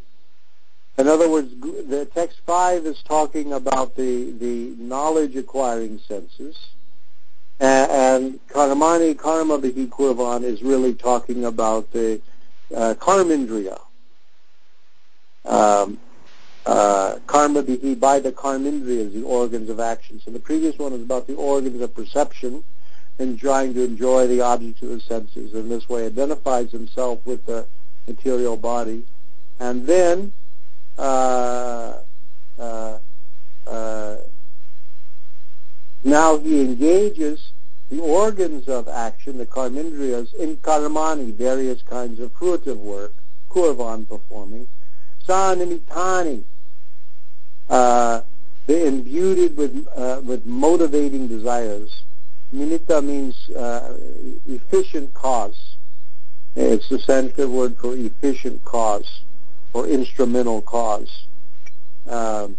In 0.97 1.07
other 1.07 1.29
words, 1.29 1.53
the 1.61 2.05
text 2.13 2.39
5 2.45 2.85
is 2.85 3.01
talking 3.03 3.53
about 3.53 3.95
the, 3.95 4.31
the 4.31 4.75
knowledge 4.77 5.35
acquiring 5.35 5.99
senses. 5.99 6.57
And, 7.59 7.91
and 7.91 8.47
karmani 8.47 9.17
karma 9.17 9.59
bihi 9.59 9.87
kurvan 9.89 10.43
is 10.43 10.61
really 10.61 10.93
talking 10.93 11.45
about 11.45 11.91
the 11.91 12.21
uh, 12.75 12.95
um, 15.49 15.99
uh, 16.65 17.17
karma 17.25 17.63
bihi 17.63 17.99
by 17.99 18.19
the 18.19 18.31
karmindriyas, 18.31 19.13
the 19.13 19.23
organs 19.23 19.69
of 19.69 19.79
action. 19.79 20.21
So 20.23 20.31
the 20.31 20.39
previous 20.39 20.77
one 20.77 20.93
is 20.93 21.01
about 21.01 21.27
the 21.27 21.35
organs 21.35 21.81
of 21.81 21.93
perception 21.93 22.63
and 23.17 23.39
trying 23.39 23.73
to 23.73 23.83
enjoy 23.83 24.27
the 24.27 24.41
objects 24.41 24.81
of 24.81 24.89
the 24.89 24.99
senses. 25.01 25.53
In 25.53 25.67
this 25.67 25.89
way, 25.89 26.05
identifies 26.05 26.71
himself 26.71 27.25
with 27.25 27.45
the 27.45 27.65
material 28.07 28.55
body, 28.55 29.05
and 29.59 29.85
then 29.85 30.31
uh, 30.97 31.97
uh, 32.57 32.99
uh, 33.67 34.17
now 36.03 36.37
he 36.37 36.61
engages 36.61 37.51
the 37.89 37.99
organs 37.99 38.67
of 38.67 38.87
action, 38.87 39.37
the 39.37 39.45
karmindriyas, 39.45 40.33
in 40.35 40.57
karmani, 40.57 41.33
various 41.33 41.81
kinds 41.81 42.19
of 42.19 42.31
fruitive 42.35 42.77
work, 42.77 43.13
kurvan 43.49 44.07
performing, 44.07 44.67
Sanimitani. 45.29 46.43
Uh, 47.69 48.21
they're 48.65 48.87
imbued 48.87 49.55
with, 49.55 49.87
uh, 49.95 50.21
with 50.23 50.45
motivating 50.45 51.27
desires. 51.27 52.03
Minita 52.53 53.03
means 53.03 53.49
uh, 53.51 53.95
efficient 54.47 55.13
cause. 55.13 55.75
It's 56.55 56.89
the 56.89 56.97
Sanskrit 56.97 57.47
word 57.47 57.77
for 57.77 57.95
efficient 57.95 58.65
cause 58.65 59.21
or 59.73 59.87
instrumental 59.87 60.61
cause. 60.63 61.27
Um, 62.07 62.57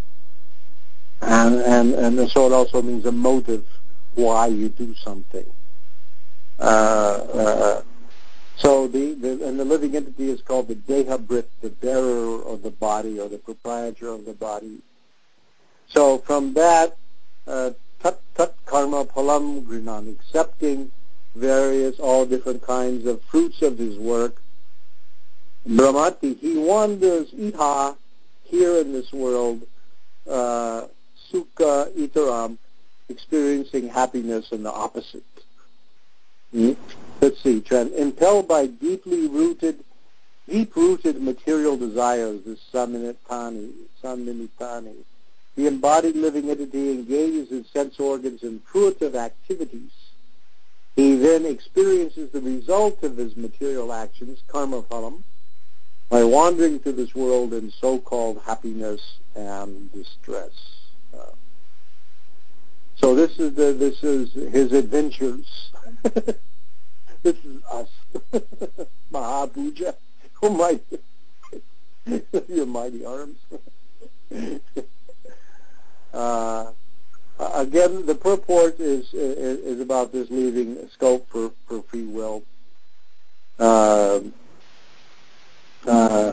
and, 1.21 1.57
and, 1.57 1.95
and 1.95 2.31
so 2.31 2.47
it 2.47 2.53
also 2.53 2.83
means 2.83 3.05
a 3.05 3.13
motive 3.13 3.67
why 4.15 4.47
you 4.47 4.69
do 4.69 4.95
something. 4.95 5.45
Uh, 6.59 6.63
uh, 7.35 7.83
so 8.61 8.87
the, 8.87 9.14
the, 9.14 9.49
and 9.49 9.59
the 9.59 9.64
living 9.64 9.96
entity 9.96 10.29
is 10.29 10.42
called 10.42 10.68
the 10.68 10.75
Dehabrit, 10.75 11.46
the 11.62 11.70
bearer 11.70 12.42
of 12.42 12.62
the 12.62 12.70
body 12.70 13.18
or 13.18 13.27
the 13.27 13.38
proprietor 13.38 14.09
of 14.09 14.27
the 14.27 14.35
body. 14.35 14.81
So 15.88 16.18
from 16.18 16.53
that, 16.55 16.96
uh, 17.46 17.70
tat 18.03 18.20
tat 18.35 18.55
karma 18.66 19.07
palam 19.07 19.64
grinan, 19.64 20.14
accepting 20.14 20.92
various, 21.35 21.99
all 21.99 22.27
different 22.27 22.62
kinds 22.62 23.07
of 23.07 23.23
fruits 23.23 23.62
of 23.62 23.79
his 23.79 23.99
work. 23.99 24.37
Brahmati, 25.66 26.37
he 26.38 26.59
wanders 26.59 27.31
iha, 27.31 27.96
here 28.44 28.77
in 28.77 28.92
this 28.92 29.11
world, 29.11 29.62
uh, 30.29 30.87
sukha 31.33 31.90
itaram, 31.96 32.59
experiencing 33.09 33.88
happiness 33.88 34.53
in 34.53 34.62
the 34.62 34.73
opposite. 34.73 35.25
Hmm? 36.53 36.73
Let's 37.21 37.43
see, 37.43 37.61
Trent. 37.61 37.93
Impelled 37.95 38.49
by 38.49 38.67
deeply 38.67 39.29
rooted, 39.29 39.85
deep-rooted 40.49 41.21
material 41.23 41.77
desires, 41.77 42.43
the 42.45 42.57
saminitani, 42.73 43.73
saminitani, 44.03 44.95
the 45.57 45.67
embodied 45.67 46.17
living 46.17 46.49
entity 46.49 46.93
engages 46.93 47.53
its 47.53 47.71
sense 47.71 48.01
organs 48.01 48.43
in 48.43 48.61
fruitive 48.61 49.15
activities. 49.15 49.91
He 50.97 51.17
then 51.17 51.45
experiences 51.45 52.31
the 52.31 52.41
result 52.41 53.03
of 53.03 53.19
his 53.19 53.37
material 53.37 53.93
actions, 53.93 54.43
karma 54.49 54.83
phalam, 54.83 55.23
by 56.09 56.25
wandering 56.25 56.79
through 56.79 56.93
this 56.93 57.15
world 57.15 57.53
in 57.53 57.71
so-called 57.71 58.41
happiness 58.47 59.19
and 59.37 59.93
distress. 59.93 60.51
Uh, 61.15 61.33
so 62.97 63.15
this 63.15 63.39
is 63.39 63.55
the, 63.55 63.73
this 63.73 64.03
is 64.03 64.33
his 64.53 64.73
adventures. 64.73 65.71
this 67.23 67.37
is 67.45 67.62
us. 67.71 67.89
Mahabhuja. 69.12 69.95
Oh 70.43 70.49
my, 70.49 70.81
your 72.49 72.64
mighty 72.64 73.05
arms. 73.05 73.37
uh, 76.14 76.71
again, 77.39 78.07
the 78.07 78.14
purport 78.14 78.81
is, 78.81 79.12
is, 79.12 79.59
is 79.59 79.81
about 79.83 80.12
this 80.12 80.31
leaving 80.31 80.89
scope 80.95 81.29
for, 81.29 81.53
for 81.66 81.83
free 81.83 82.07
will. 82.07 82.43
Uh, 83.59 84.21
uh, 85.87 86.33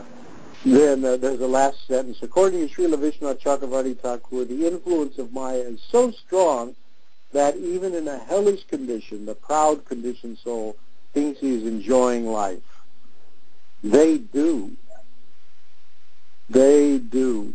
then 0.64 1.04
uh, 1.04 1.18
there's 1.18 1.40
a 1.40 1.46
last 1.46 1.86
sentence. 1.86 2.18
According 2.22 2.66
to 2.66 2.74
Srila 2.74 2.96
Vishwanath 2.96 3.42
Chakravarti 3.42 3.98
Thakur, 3.98 4.46
the 4.46 4.66
influence 4.66 5.18
of 5.18 5.32
Maya 5.32 5.58
is 5.58 5.82
so 5.90 6.10
strong 6.12 6.74
that 7.32 7.56
even 7.56 7.94
in 7.94 8.08
a 8.08 8.18
hellish 8.18 8.66
condition, 8.66 9.26
the 9.26 9.34
proud 9.34 9.84
conditioned 9.84 10.38
soul 10.38 10.76
thinks 11.12 11.40
he's 11.40 11.64
enjoying 11.64 12.26
life. 12.26 12.62
They 13.82 14.18
do. 14.18 14.72
They 16.48 16.98
do. 16.98 17.54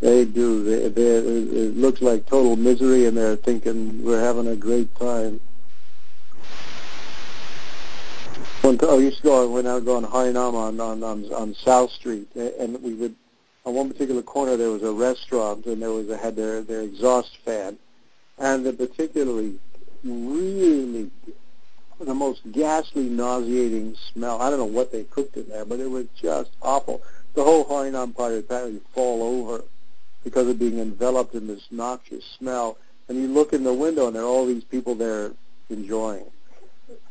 They 0.00 0.24
do. 0.24 0.64
They, 0.64 0.88
they, 0.88 1.02
it 1.02 1.76
looks 1.76 2.00
like 2.00 2.26
total 2.26 2.56
misery, 2.56 3.04
and 3.06 3.16
they're 3.16 3.36
thinking 3.36 4.02
we're 4.02 4.20
having 4.20 4.48
a 4.48 4.56
great 4.56 4.94
time. 4.96 5.40
Oh, 8.82 8.98
used 8.98 9.18
to 9.18 9.22
go 9.22 9.58
I 9.58 9.74
would 9.74 9.84
go 9.84 9.96
on 9.96 10.04
Harinam 10.04 10.54
on, 10.54 10.80
on 10.80 11.02
on 11.02 11.32
on 11.32 11.54
South 11.54 11.90
Street, 11.92 12.28
and 12.34 12.82
we 12.82 12.94
would 12.94 13.14
on 13.64 13.74
one 13.74 13.90
particular 13.90 14.22
corner 14.22 14.56
there 14.56 14.70
was 14.70 14.82
a 14.82 14.92
restaurant, 14.92 15.66
and 15.66 15.82
there 15.82 15.92
was 15.92 16.08
a, 16.08 16.16
had 16.16 16.36
their 16.36 16.62
their 16.62 16.82
exhaust 16.82 17.36
fan, 17.44 17.78
and 18.38 18.64
the 18.64 18.72
particularly 18.72 19.58
really 20.04 21.10
the 22.06 22.14
most 22.14 22.40
ghastly, 22.50 23.08
nauseating 23.08 23.94
smell. 24.12 24.40
I 24.40 24.48
don't 24.48 24.58
know 24.58 24.64
what 24.64 24.90
they 24.90 25.04
cooked 25.04 25.36
in 25.36 25.48
there, 25.48 25.64
but 25.64 25.80
it 25.80 25.90
was 25.90 26.06
just 26.20 26.50
awful. 26.62 27.02
The 27.34 27.44
whole 27.44 27.64
Harinam 27.64 28.16
party 28.16 28.38
apparently 28.38 28.80
fall 28.94 29.22
over 29.22 29.64
because 30.24 30.48
of 30.48 30.58
being 30.58 30.78
enveloped 30.78 31.34
in 31.34 31.46
this 31.46 31.66
noxious 31.70 32.24
smell. 32.38 32.78
And 33.08 33.18
you 33.18 33.28
look 33.28 33.52
in 33.52 33.64
the 33.64 33.74
window, 33.74 34.06
and 34.06 34.16
there 34.16 34.22
are 34.22 34.26
all 34.26 34.46
these 34.46 34.64
people 34.64 34.94
there 34.94 35.32
enjoying. 35.68 36.24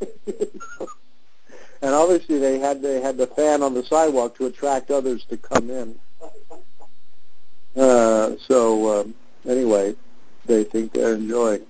and 0.00 1.94
obviously, 1.94 2.38
they 2.38 2.58
had 2.58 2.82
they 2.82 3.00
had 3.00 3.16
the 3.16 3.26
fan 3.26 3.62
on 3.62 3.74
the 3.74 3.84
sidewalk 3.84 4.36
to 4.36 4.46
attract 4.46 4.90
others 4.90 5.24
to 5.26 5.36
come 5.36 5.70
in. 5.70 5.98
Uh, 7.76 8.36
so 8.46 9.00
um, 9.00 9.14
anyway, 9.48 9.94
they 10.46 10.64
think 10.64 10.92
they're 10.92 11.14
enjoying. 11.14 11.64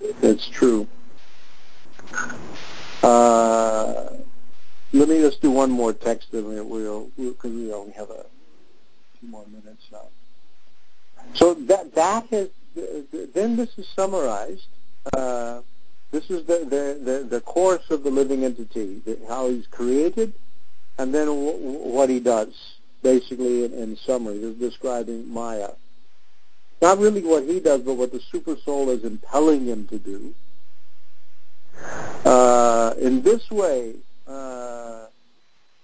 It's 0.00 0.48
true. 0.48 0.86
Uh, 3.02 4.10
let 4.92 5.08
me 5.08 5.18
just 5.20 5.40
do 5.40 5.50
one 5.50 5.70
more 5.70 5.92
text, 5.92 6.32
and 6.32 6.68
we'll 6.68 7.10
because 7.16 7.52
we 7.52 7.72
only 7.72 7.92
have 7.92 8.10
a 8.10 8.24
few 9.18 9.28
more 9.28 9.44
minutes 9.46 9.84
now. 9.92 10.08
So 11.34 11.54
that 11.54 11.94
that 11.94 12.26
has 12.28 12.48
then 13.34 13.56
this 13.56 13.76
is 13.78 13.88
summarized. 13.88 14.66
Uh, 15.12 15.60
this 16.10 16.30
is 16.30 16.44
the, 16.46 16.58
the, 16.58 17.00
the, 17.02 17.26
the, 17.28 17.40
course 17.40 17.90
of 17.90 18.02
the 18.02 18.10
living 18.10 18.44
entity, 18.44 19.00
how 19.28 19.48
he's 19.48 19.66
created, 19.68 20.32
and 20.98 21.14
then 21.14 21.26
w- 21.26 21.56
what 21.56 22.10
he 22.10 22.18
does, 22.18 22.69
basically 23.02 23.64
in, 23.64 23.72
in 23.72 23.96
summary, 23.96 24.36
is 24.36 24.56
describing 24.56 25.32
Maya. 25.32 25.70
Not 26.82 26.98
really 26.98 27.22
what 27.22 27.44
he 27.44 27.60
does, 27.60 27.82
but 27.82 27.94
what 27.94 28.12
the 28.12 28.20
super 28.32 28.56
soul 28.64 28.90
is 28.90 29.04
impelling 29.04 29.66
him 29.66 29.86
to 29.88 29.98
do. 29.98 30.34
Uh, 32.24 32.94
in 33.00 33.22
this 33.22 33.50
way, 33.50 33.94
uh, 34.26 35.06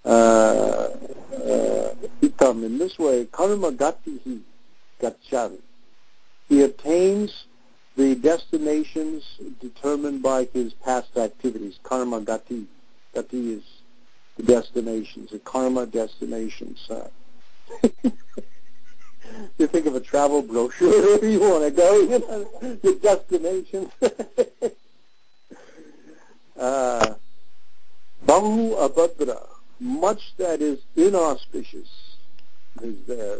uh, 0.05 0.07
uh 0.07 1.89
in 2.39 2.77
this 2.77 2.97
way, 2.97 3.25
karma 3.25 3.71
gatihi 3.71 4.41
gachan. 5.01 5.57
He 6.49 6.63
obtains 6.63 7.45
the 7.97 8.15
destinations 8.15 9.23
determined 9.59 10.21
by 10.21 10.45
his 10.53 10.73
past 10.73 11.17
activities. 11.17 11.79
Karma 11.83 12.21
gati. 12.21 12.65
Gati 13.15 13.57
is 13.57 13.63
destinations, 14.43 15.31
the 15.31 15.39
karma 15.39 15.85
destinations. 15.85 16.89
You 19.57 19.67
think 19.67 19.85
of 19.85 19.95
a 19.95 19.99
travel 19.99 20.41
brochure 20.41 20.89
wherever 20.89 21.29
you 21.29 21.39
want 21.39 21.63
to 21.63 21.71
go, 21.71 21.99
you 21.99 22.19
know, 22.19 22.47
your 22.83 22.95
destination. 22.95 23.91
uh, 26.59 27.15
abhadra, 28.27 29.47
much 29.79 30.35
that 30.37 30.61
is 30.61 30.79
inauspicious 30.95 31.89
is 32.81 32.95
there. 33.07 33.39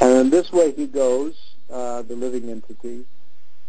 And 0.00 0.18
in 0.18 0.30
this 0.30 0.52
way 0.52 0.72
he 0.72 0.86
goes, 0.86 1.34
uh, 1.70 2.02
the 2.02 2.16
living 2.16 2.50
entity, 2.50 3.04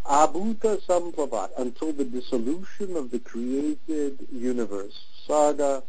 abhuta 0.05 0.81
samplavat, 0.85 1.49
until 1.57 1.93
the 1.93 2.05
dissolution 2.05 2.95
of 2.97 3.11
the 3.11 3.19
created 3.19 4.27
universe. 4.31 5.10
Saga 5.27 5.83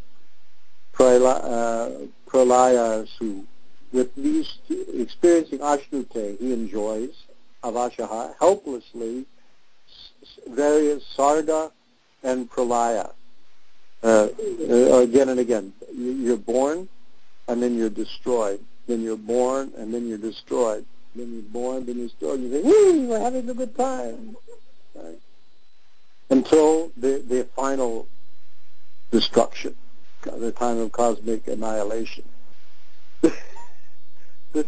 pralaya 0.94 2.04
uh, 2.30 3.06
su. 3.18 3.46
With 3.92 4.14
these 4.14 4.48
experiencing 4.94 5.58
ashnute, 5.58 6.38
he 6.38 6.52
enjoys 6.52 7.10
avashaha 7.62 8.34
helplessly 8.38 9.26
various 10.48 11.04
sarga 11.16 11.70
and 12.22 12.50
pralaya. 12.50 13.12
Uh, 14.02 14.28
uh, 14.68 14.98
again 14.98 15.28
and 15.28 15.38
again, 15.40 15.72
you're 15.94 16.36
born 16.36 16.88
and 17.48 17.62
then 17.62 17.76
you're 17.76 17.90
destroyed 17.90 18.60
then 18.86 19.00
you're 19.00 19.16
born, 19.16 19.72
and 19.76 19.92
then 19.92 20.08
you're 20.08 20.18
destroyed. 20.18 20.84
Then 21.14 21.32
you're 21.32 21.42
born, 21.42 21.86
then 21.86 21.98
you're 21.98 22.08
destroyed. 22.08 22.40
You 22.40 22.50
say, 22.50 22.62
"Woo, 22.62 23.08
we're 23.08 23.20
having 23.20 23.48
a 23.48 23.54
good 23.54 23.76
time," 23.76 24.36
right? 24.94 25.18
until 26.30 26.90
the 26.96 27.22
the 27.28 27.44
final 27.56 28.06
destruction, 29.12 29.76
the 30.22 30.50
time 30.50 30.78
of 30.78 30.90
cosmic 30.90 31.46
annihilation. 31.46 32.24
this 33.20 33.36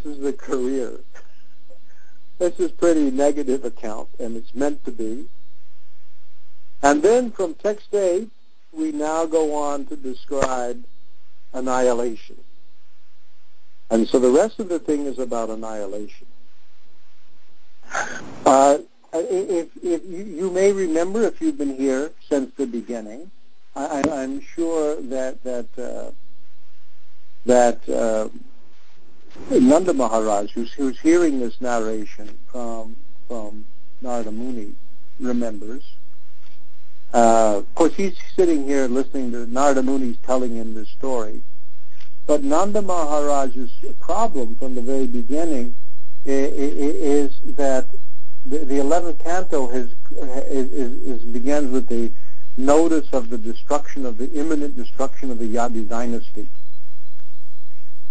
is 0.05 0.21
the 0.21 0.33
career. 0.33 1.01
This 2.39 2.61
is 2.61 2.71
pretty 2.71 3.11
negative 3.11 3.65
account, 3.65 4.09
and 4.21 4.37
it's 4.37 4.55
meant 4.55 4.85
to 4.85 4.93
be. 4.93 5.27
And 6.83 7.03
then 7.03 7.33
from 7.33 7.55
text 7.55 7.93
8, 7.93 8.29
we 8.73 8.93
now 8.93 9.25
go 9.25 9.55
on 9.55 9.87
to 9.87 9.97
describe 9.97 10.85
annihilation. 11.53 12.37
And 13.91 14.07
so 14.09 14.19
the 14.19 14.31
rest 14.31 14.59
of 14.61 14.69
the 14.69 14.79
thing 14.79 15.07
is 15.07 15.19
about 15.19 15.51
annihilation. 15.51 16.27
Uh, 18.45 18.79
if, 19.13 19.71
if 19.83 20.05
you, 20.05 20.25
you, 20.25 20.51
may 20.51 20.73
remember, 20.73 21.23
if 21.23 21.41
you've 21.41 21.57
been 21.57 21.77
here 21.77 22.11
since 22.29 22.53
the 22.57 22.67
beginning, 22.67 23.31
I, 23.77 24.03
am 24.23 24.41
sure 24.41 25.01
that 25.03 25.43
that 25.43 25.67
uh, 25.77 26.11
that 27.45 27.89
uh, 27.89 28.29
Nanda 29.51 29.93
Maharaj, 29.93 30.53
who's, 30.53 30.73
who's 30.73 30.99
hearing 31.01 31.41
this 31.41 31.61
narration 31.61 32.39
from 32.51 32.97
from 33.27 33.67
Narada 34.01 34.31
Muni, 34.31 34.75
remembers. 35.19 35.83
Uh, 37.13 37.59
of 37.59 37.75
course, 37.75 37.95
he's 37.95 38.17
sitting 38.35 38.65
here 38.65 38.87
listening 38.87 39.31
to 39.33 39.47
Narada 39.47 39.83
Muni's 39.83 40.17
telling 40.25 40.57
him 40.57 40.75
this 40.75 40.89
story, 40.91 41.43
but 42.27 42.43
Nanda 42.43 42.83
Maharaj's 42.83 43.71
problem 44.01 44.57
from 44.57 44.75
the 44.75 44.83
very 44.83 45.07
beginning 45.07 45.75
is 46.25 47.33
that 47.45 47.87
the, 48.47 48.59
11th 48.59 49.23
canto 49.23 49.69
has, 49.69 49.95
is, 50.49 50.73
is, 50.73 51.23
begins 51.25 51.71
with 51.71 51.89
the 51.89 52.11
notice 52.57 53.09
of 53.13 53.31
the 53.31 53.39
destruction 53.39 54.07
of 54.07 54.19
the 54.19 54.31
imminent 54.33 54.77
destruction 54.77 55.31
of 55.31 55.39
the 55.39 55.55
Yadu 55.55 55.89
dynasty. 55.89 56.49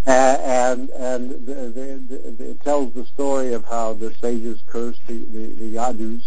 and 0.06 0.90
and 0.90 1.32
the, 1.46 1.54
the, 1.54 2.02
the, 2.10 2.50
it 2.52 2.62
tells 2.62 2.94
the 2.94 3.06
story 3.06 3.54
of 3.54 3.64
how 3.66 3.94
the 3.94 4.14
sages 4.16 4.62
cursed 4.68 5.06
the, 5.08 5.14
the, 5.14 5.76
Yadus, 5.76 6.24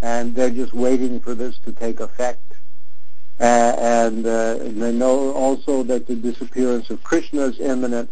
and 0.00 0.34
they're 0.34 0.50
just 0.50 0.72
waiting 0.72 1.20
for 1.20 1.34
this 1.34 1.58
to 1.64 1.72
take 1.72 2.00
effect 2.00 2.40
and, 3.38 4.26
uh, 4.26 4.58
and 4.60 4.80
they 4.80 4.92
know 4.92 5.32
also 5.32 5.82
that 5.84 6.06
the 6.06 6.14
disappearance 6.14 6.90
of 6.90 7.02
Krishna 7.02 7.42
is 7.42 7.60
imminent. 7.60 8.10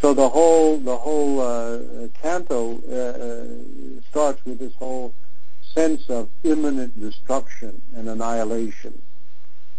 So 0.00 0.14
the 0.14 0.28
whole 0.28 0.78
the 0.78 0.96
whole 0.96 1.40
uh, 1.40 2.08
canto 2.20 2.80
uh, 2.90 2.94
uh 2.94 4.00
starts 4.10 4.44
with 4.44 4.58
this 4.58 4.74
whole 4.74 5.14
sense 5.74 6.08
of 6.08 6.28
imminent 6.44 6.98
destruction 7.00 7.80
and 7.96 8.08
annihilation 8.08 9.00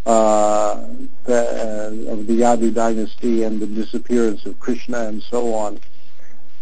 uh, 0.06 0.86
the, 1.24 2.06
uh, 2.08 2.12
of 2.12 2.26
the 2.26 2.40
Yadu 2.40 2.74
dynasty 2.74 3.42
and 3.42 3.60
the 3.60 3.66
disappearance 3.66 4.44
of 4.44 4.58
Krishna 4.60 5.06
and 5.08 5.22
so 5.22 5.54
on. 5.54 5.80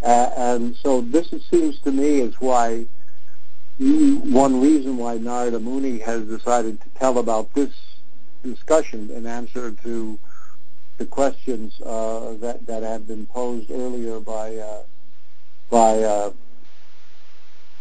and 0.02 0.76
so 0.76 1.00
this 1.00 1.32
it 1.32 1.42
seems 1.50 1.78
to 1.80 1.90
me 1.92 2.20
is 2.20 2.34
why 2.40 2.86
one 3.78 4.60
reason 4.60 4.96
why 4.96 5.16
Narada 5.18 5.58
Muni 5.58 5.98
has 5.98 6.24
decided 6.26 6.80
to 6.80 6.88
tell 6.90 7.18
about 7.18 7.52
this 7.54 7.72
discussion 8.44 9.10
in 9.10 9.26
answer 9.26 9.72
to 9.82 10.18
the 10.98 11.06
questions 11.06 11.80
uh, 11.80 12.34
that 12.34 12.64
that 12.66 12.82
had 12.82 13.08
been 13.08 13.26
posed 13.26 13.70
earlier 13.70 14.20
by 14.20 14.56
uh, 14.56 14.82
by 15.70 16.02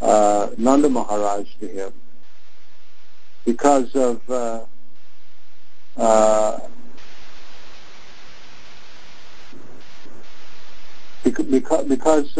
uh, 0.02 0.06
uh 0.06 0.50
Nanda 0.58 0.90
Maharaj 0.90 1.48
to 1.60 1.68
him, 1.68 1.94
because 3.46 3.96
of 3.96 4.30
uh, 4.30 4.62
uh, 5.98 6.60
because 11.24 11.86
because 11.88 12.38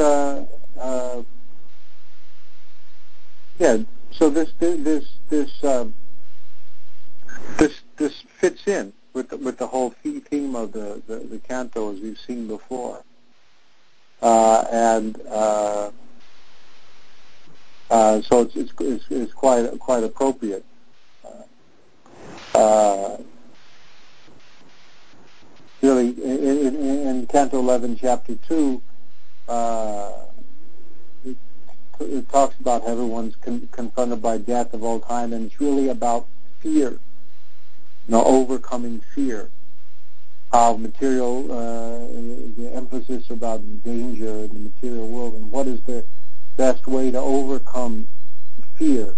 yeah. 3.60 3.78
So 4.12 4.30
this 4.30 4.52
this 4.60 5.06
this 5.30 5.64
um, 5.64 5.94
this 7.58 7.82
this 7.98 8.24
fits 8.40 8.68
in 8.68 8.94
with 9.14 9.30
the, 9.30 9.38
with 9.38 9.58
the 9.58 9.68
whole 9.68 9.90
theme 9.90 10.56
of 10.56 10.72
the, 10.72 11.02
the, 11.08 11.18
the 11.18 11.40
canto 11.40 11.94
as 11.94 12.00
we've 12.00 12.20
seen 12.20 12.48
before. 12.48 13.04
Uh, 14.22 14.64
and 14.72 15.20
uh, 15.30 15.92
Uh, 17.92 18.22
so 18.22 18.40
it's, 18.40 18.56
it's, 18.56 18.72
it's, 18.80 19.04
it's, 19.10 19.34
quite 19.34 19.68
quite 19.80 20.02
appropriate. 20.02 20.64
Uh, 22.56 23.18
really, 25.82 26.12
in, 26.24 26.68
in, 26.68 27.08
in, 27.08 27.28
Canto 27.28 27.60
11, 27.60 27.98
Chapter 27.98 28.36
2, 28.48 28.82
uh, 29.50 30.12
it, 31.26 31.36
it, 32.00 32.30
talks 32.30 32.58
about 32.62 32.84
how 32.84 32.94
everyone's 32.94 33.36
con- 33.42 33.68
confronted 33.74 34.22
by 34.22 34.38
death 34.38 34.74
of 34.74 34.84
all 34.84 35.02
time, 35.02 35.34
and 35.34 35.48
it's 35.52 35.60
really 35.60 35.90
about 35.90 36.28
fear, 36.62 36.92
you 36.92 37.00
know, 38.08 38.24
overcoming 38.24 39.02
fear. 39.14 39.50
How 40.54 40.78
material, 40.78 41.52
uh, 41.52 42.08
the 42.56 42.72
emphasis 42.74 43.30
about 43.30 43.62
danger 43.84 44.30
in 44.30 44.54
the 44.54 44.60
material 44.60 45.10
world, 45.10 45.34
and 45.34 45.52
what 45.52 45.68
is 45.68 45.82
the 45.82 46.06
best 46.58 46.88
way 46.88 47.12
to 47.12 47.20
overcome 47.20 48.08
fear. 48.76 49.16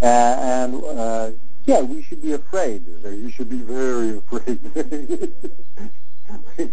Uh, 0.00 0.04
and 0.04 0.84
uh, 0.84 1.30
yeah, 1.66 1.80
we 1.80 2.02
should 2.02 2.20
be 2.22 2.32
afraid. 2.32 2.84
You 3.04 3.30
should 3.30 3.48
be 3.48 3.58
very 3.58 4.18
afraid. 4.18 4.58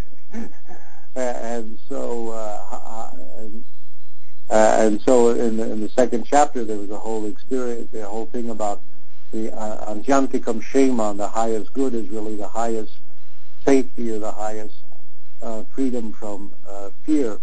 and 1.15 1.77
so, 1.87 2.29
uh, 2.31 3.11
and, 3.37 3.63
uh, 4.49 4.77
and 4.79 5.01
so 5.01 5.29
in 5.29 5.57
the, 5.57 5.71
in 5.71 5.81
the 5.81 5.89
second 5.89 6.25
chapter, 6.25 6.65
there 6.65 6.77
was 6.77 6.89
a 6.89 6.97
whole 6.97 7.25
experience, 7.27 7.91
the 7.91 8.05
whole 8.05 8.25
thing 8.27 8.49
about 8.49 8.81
the 9.31 9.53
uh, 9.55 9.93
Anjantikam 9.93 10.63
Shema, 10.63 11.13
the 11.13 11.27
highest 11.27 11.71
good 11.73 11.93
is 11.93 12.09
really 12.09 12.35
the 12.35 12.47
highest 12.47 12.93
safety 13.63 14.09
or 14.11 14.19
the 14.19 14.31
highest 14.31 14.75
uh, 15.43 15.63
freedom 15.75 16.11
from 16.13 16.51
uh, 16.67 16.89
fear. 17.05 17.39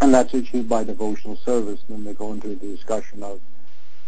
And 0.00 0.12
that's 0.12 0.34
achieved 0.34 0.68
by 0.68 0.84
devotional 0.84 1.36
service. 1.36 1.80
And 1.88 1.98
then 1.98 2.04
they 2.04 2.14
go 2.14 2.32
into 2.32 2.48
the 2.48 2.56
discussion 2.56 3.22
of 3.22 3.40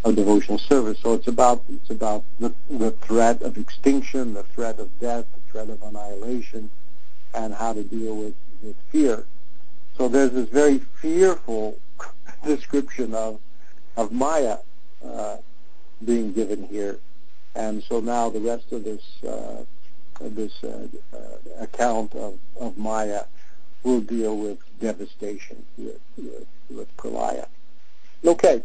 of 0.04 0.14
devotional 0.14 0.58
service. 0.58 0.98
So 1.02 1.14
it's 1.14 1.28
about 1.28 1.64
it's 1.68 1.90
about 1.90 2.24
the, 2.38 2.54
the 2.70 2.90
threat 2.92 3.42
of 3.42 3.58
extinction, 3.58 4.34
the 4.34 4.44
threat 4.44 4.78
of 4.78 4.88
death, 5.00 5.26
the 5.34 5.52
threat 5.52 5.70
of 5.70 5.82
annihilation, 5.82 6.70
and 7.34 7.54
how 7.54 7.72
to 7.72 7.82
deal 7.82 8.16
with, 8.16 8.34
with 8.62 8.76
fear. 8.90 9.24
So 9.96 10.08
there's 10.08 10.30
this 10.30 10.48
very 10.48 10.78
fearful 10.78 11.78
description 12.44 13.14
of 13.14 13.40
of 13.96 14.12
Maya 14.12 14.58
uh, 15.04 15.38
being 16.04 16.32
given 16.32 16.64
here, 16.64 16.98
and 17.56 17.82
so 17.82 18.00
now 18.00 18.30
the 18.30 18.40
rest 18.40 18.70
of 18.72 18.84
this 18.84 19.02
uh, 19.24 19.64
this 20.20 20.52
uh, 20.62 20.86
uh 21.12 21.62
account 21.62 22.14
of, 22.14 22.38
of 22.60 22.76
Maya 22.78 23.24
will 23.82 24.00
deal 24.00 24.36
with 24.36 24.58
devastation, 24.80 25.64
with 25.76 26.00
with, 26.16 26.46
with. 26.70 26.88
Okay. 28.24 28.62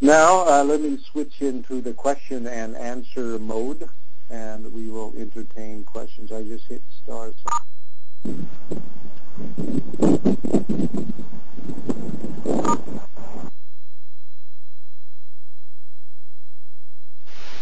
Now 0.00 0.46
uh, 0.46 0.64
let 0.64 0.80
me 0.80 0.98
switch 1.10 1.42
into 1.42 1.80
the 1.80 1.92
question 1.92 2.46
and 2.46 2.76
answer 2.76 3.38
mode, 3.38 3.88
and 4.30 4.72
we 4.72 4.88
will 4.88 5.12
entertain 5.18 5.84
questions. 5.84 6.32
I 6.32 6.44
just 6.44 6.66
hit 6.66 6.82
star. 7.02 7.32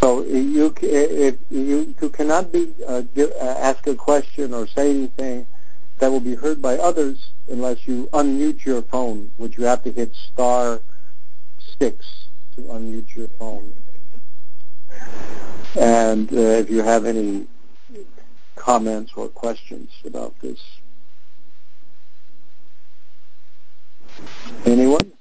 So 0.00 0.22
you 0.22 0.74
if 0.82 1.36
you, 1.50 1.94
you 2.00 2.08
cannot 2.10 2.52
be 2.52 2.72
uh, 2.86 3.02
uh, 3.18 3.44
ask 3.44 3.86
a 3.86 3.94
question 3.94 4.54
or 4.54 4.66
say 4.66 4.90
anything 4.90 5.46
that 5.98 6.10
will 6.10 6.20
be 6.20 6.34
heard 6.34 6.60
by 6.60 6.76
others 6.76 7.30
unless 7.48 7.86
you 7.86 8.08
unmute 8.12 8.64
your 8.64 8.82
phone, 8.82 9.30
which 9.36 9.56
you 9.56 9.64
have 9.64 9.82
to 9.84 9.92
hit 9.92 10.14
star 10.14 10.80
six 11.78 12.28
to 12.54 12.62
unmute 12.62 13.14
your 13.14 13.28
phone. 13.38 13.72
And 15.78 16.32
uh, 16.32 16.36
if 16.36 16.70
you 16.70 16.82
have 16.82 17.04
any 17.04 17.46
comments 18.56 19.12
or 19.16 19.28
questions 19.28 19.90
about 20.04 20.38
this. 20.40 20.60
Anyone? 24.64 25.12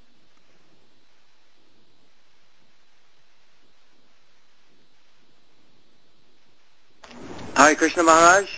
Hi, 7.54 7.74
Krishna 7.74 8.02
Maharaj. 8.02 8.48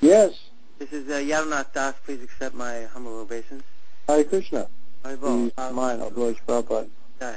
Yes. 0.00 0.49
This 0.80 0.94
is 0.94 1.10
uh, 1.10 1.16
Yadunath 1.16 1.74
Das. 1.74 1.94
Please 2.06 2.22
accept 2.22 2.54
my 2.54 2.84
humble 2.94 3.18
obeisance. 3.18 3.62
Hare 4.08 4.24
Krishna. 4.24 4.66
Hare 5.04 5.18
Please, 5.18 5.52
um, 5.58 5.74
mine, 5.74 6.00
Abdullah 6.00 6.32
Prabhupada. 6.48 6.88
Okay. 7.20 7.36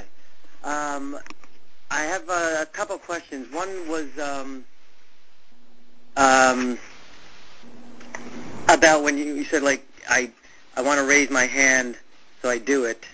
Um, 0.64 1.18
I 1.90 2.04
have 2.04 2.26
a, 2.30 2.62
a 2.62 2.66
couple 2.72 2.96
questions. 2.96 3.52
One 3.52 3.86
was 3.86 4.06
um, 4.18 4.64
um, 6.16 6.78
about 8.70 9.02
when 9.02 9.18
you, 9.18 9.34
you 9.34 9.44
said 9.44 9.62
like 9.62 9.86
I 10.08 10.30
I 10.74 10.80
want 10.80 10.98
to 11.00 11.06
raise 11.06 11.28
my 11.28 11.44
hand, 11.44 11.98
so 12.40 12.48
I 12.48 12.56
do 12.56 12.86
it, 12.86 13.04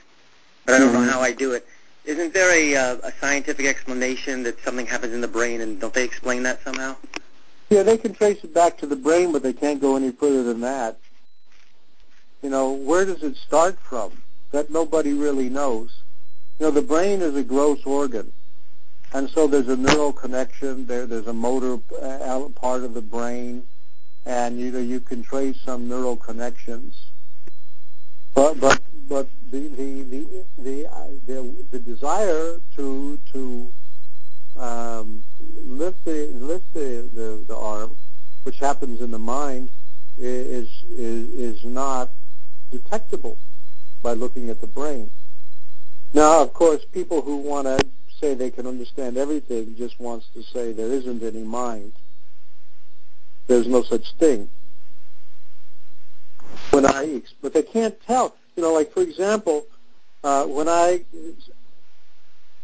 but 0.64 0.76
I 0.76 0.78
don't 0.78 0.92
mm-hmm. 0.92 1.06
know 1.06 1.10
how 1.10 1.20
I 1.20 1.32
do 1.32 1.54
it. 1.54 1.66
Isn't 2.04 2.32
there 2.32 2.52
a, 2.52 2.76
uh, 2.76 2.96
a 3.02 3.12
scientific 3.20 3.66
explanation 3.66 4.44
that 4.44 4.60
something 4.60 4.86
happens 4.86 5.12
in 5.12 5.22
the 5.22 5.28
brain, 5.28 5.60
and 5.60 5.80
don't 5.80 5.92
they 5.92 6.04
explain 6.04 6.44
that 6.44 6.62
somehow? 6.62 6.94
Yeah, 7.70 7.84
they 7.84 7.96
can 7.96 8.12
trace 8.12 8.42
it 8.42 8.52
back 8.52 8.78
to 8.78 8.86
the 8.86 8.96
brain, 8.96 9.30
but 9.30 9.44
they 9.44 9.52
can't 9.52 9.80
go 9.80 9.94
any 9.94 10.10
further 10.10 10.42
than 10.42 10.60
that. 10.60 10.98
You 12.42 12.50
know, 12.50 12.72
where 12.72 13.04
does 13.04 13.22
it 13.22 13.36
start 13.36 13.78
from? 13.78 14.10
That 14.50 14.70
nobody 14.70 15.12
really 15.12 15.48
knows. 15.48 15.90
You 16.58 16.66
know, 16.66 16.72
the 16.72 16.82
brain 16.82 17.22
is 17.22 17.36
a 17.36 17.44
gross 17.44 17.78
organ. 17.84 18.32
And 19.12 19.30
so 19.30 19.46
there's 19.46 19.68
a 19.68 19.76
neural 19.76 20.12
connection 20.12 20.86
there. 20.86 21.06
There's 21.06 21.26
a 21.26 21.32
motor 21.32 21.78
uh, 22.00 22.48
part 22.54 22.82
of 22.82 22.94
the 22.94 23.02
brain, 23.02 23.64
and 24.24 24.58
you 24.58 24.70
know 24.70 24.78
you 24.78 25.00
can 25.00 25.22
trace 25.22 25.56
some 25.64 25.88
neural 25.88 26.16
connections. 26.16 26.94
But 28.34 28.60
but 28.60 28.80
but 29.08 29.28
the 29.50 29.66
the 29.68 30.02
the 30.02 30.44
the 30.58 30.86
uh, 30.86 31.08
the, 31.26 31.66
the 31.72 31.78
desire 31.80 32.60
to 32.76 33.18
to 33.32 33.72
um, 34.60 35.24
lift 35.64 36.04
the 36.04 36.26
lift 36.34 36.72
the, 36.74 37.08
the, 37.14 37.44
the 37.48 37.56
arm, 37.56 37.96
which 38.42 38.58
happens 38.58 39.00
in 39.00 39.10
the 39.10 39.18
mind, 39.18 39.70
is 40.18 40.68
is 40.90 41.28
is 41.30 41.64
not 41.64 42.10
detectable 42.70 43.38
by 44.02 44.12
looking 44.12 44.50
at 44.50 44.60
the 44.60 44.66
brain. 44.66 45.10
Now, 46.12 46.42
of 46.42 46.52
course, 46.52 46.84
people 46.92 47.22
who 47.22 47.38
want 47.38 47.66
to 47.66 47.86
say 48.20 48.34
they 48.34 48.50
can 48.50 48.66
understand 48.66 49.16
everything 49.16 49.76
just 49.76 49.98
wants 49.98 50.26
to 50.34 50.42
say 50.42 50.72
there 50.72 50.92
isn't 50.92 51.22
any 51.22 51.42
mind. 51.42 51.92
There's 53.46 53.66
no 53.66 53.82
such 53.82 54.12
thing. 54.12 54.48
When 56.70 56.84
I, 56.84 57.22
but 57.40 57.54
they 57.54 57.62
can't 57.62 57.98
tell. 58.02 58.36
You 58.56 58.62
know, 58.62 58.74
like 58.74 58.92
for 58.92 59.00
example, 59.00 59.64
uh, 60.22 60.44
when 60.44 60.68
I, 60.68 61.04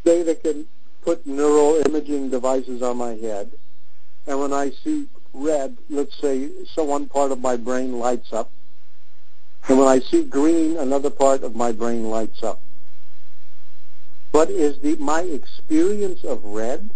they 0.05 0.23
they 0.23 0.35
can 0.35 0.67
put 1.07 1.25
neural 1.25 1.81
imaging 1.87 2.31
devices 2.31 2.83
on 2.83 2.97
my 2.97 3.15
head, 3.15 3.49
and 4.27 4.41
when 4.41 4.53
I 4.53 4.73
see 4.83 5.07
red, 5.33 5.77
let's 5.89 6.21
say, 6.21 6.51
so 6.75 6.83
one 6.83 7.07
part 7.07 7.31
of 7.31 7.41
my 7.41 7.57
brain 7.57 8.01
lights 8.01 8.33
up, 8.33 8.51
and 9.69 9.79
when 9.79 9.87
I 9.87 10.01
see 10.01 10.25
green, 10.25 10.77
another 10.77 11.11
part 11.11 11.45
of 11.45 11.55
my 11.55 11.71
brain 11.71 12.11
lights 12.11 12.43
up. 12.43 12.61
But 14.33 14.51
is 14.51 14.81
the 14.81 14.97
my 14.97 15.23
experience 15.23 16.25
of 16.25 16.45
red 16.45 16.91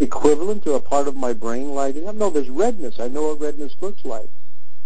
equivalent 0.00 0.64
to 0.64 0.72
a 0.72 0.80
part 0.80 1.06
of 1.06 1.14
my 1.14 1.32
brain 1.32 1.70
lighting 1.70 2.08
up? 2.08 2.16
No, 2.16 2.28
there's 2.28 2.50
redness. 2.50 2.98
I 2.98 3.06
know 3.06 3.28
what 3.28 3.40
redness 3.40 3.76
looks 3.80 4.04
like. 4.04 4.28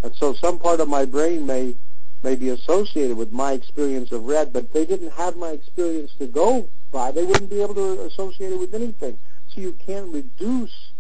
And 0.03 0.15
so 0.15 0.35
some 0.35 0.59
part 0.59 0.81
of 0.81 0.89
my 0.89 1.07
brain 1.07 1.47
may 1.47 1.75
may 2.23 2.35
be 2.35 2.51
associated 2.51 3.17
with 3.17 3.33
my 3.33 3.53
experience 3.53 4.13
of 4.13 4.27
red, 4.27 4.53
but 4.53 4.75
they 4.75 4.85
didn't 4.85 5.15
have 5.15 5.39
my 5.39 5.49
experience 5.49 6.13
to 6.19 6.27
go 6.27 6.69
by, 6.91 7.11
they 7.11 7.25
wouldn't 7.25 7.51
be 7.51 7.63
able 7.63 7.75
to 7.75 8.03
associate 8.03 8.53
it 8.53 8.59
with 8.59 8.75
anything. 8.75 9.19
So 9.49 9.61
you 9.61 9.73
can't 9.85 10.13
reduce, 10.13 10.91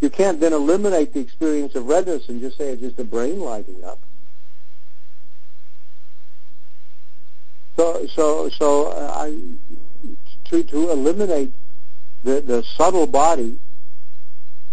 you 0.00 0.10
can't 0.10 0.40
then 0.40 0.52
eliminate 0.52 1.12
the 1.12 1.20
experience 1.20 1.74
of 1.74 1.86
redness 1.86 2.28
and 2.28 2.40
just 2.40 2.56
say 2.58 2.68
it's 2.68 2.80
just 2.80 2.96
the 2.96 3.04
brain 3.04 3.40
lighting 3.40 3.84
up. 3.84 4.00
So, 7.76 8.06
so, 8.14 8.48
so 8.50 8.88
uh, 8.88 9.12
I, 9.16 9.36
to 10.50 10.62
to 10.64 10.90
eliminate 10.90 11.54
the 12.24 12.40
the 12.40 12.62
subtle 12.62 13.06
body 13.06 13.58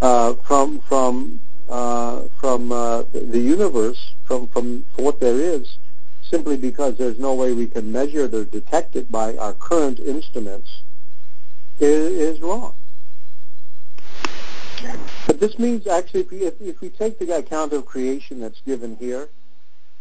uh, 0.02 0.34
from 0.34 0.80
from 0.82 1.40
uh, 1.70 2.24
from 2.40 2.72
uh, 2.72 3.04
the 3.14 3.40
universe, 3.40 4.14
from 4.26 4.48
from 4.48 4.86
what 4.96 5.20
there 5.20 5.40
is, 5.40 5.78
simply 6.30 6.58
because 6.58 6.98
there's 6.98 7.20
no 7.20 7.34
way 7.34 7.54
we 7.54 7.68
can 7.68 7.92
measure 7.92 8.26
it 8.26 8.34
or 8.34 8.46
detect 8.46 8.96
it 8.96 9.12
by 9.12 9.36
our 9.38 9.54
current 9.54 10.00
instruments, 10.00 10.82
is, 11.80 12.36
is 12.36 12.42
wrong. 12.42 12.74
But 15.26 15.40
this 15.40 15.58
means 15.60 15.88
actually, 15.88 16.22
if 16.22 16.32
we, 16.32 16.38
if, 16.44 16.62
if 16.62 16.82
we 16.82 16.90
take 16.90 17.20
the 17.20 17.36
account 17.36 17.74
of 17.74 17.86
creation 17.86 18.40
that's 18.40 18.62
given 18.62 18.96
here, 18.98 19.30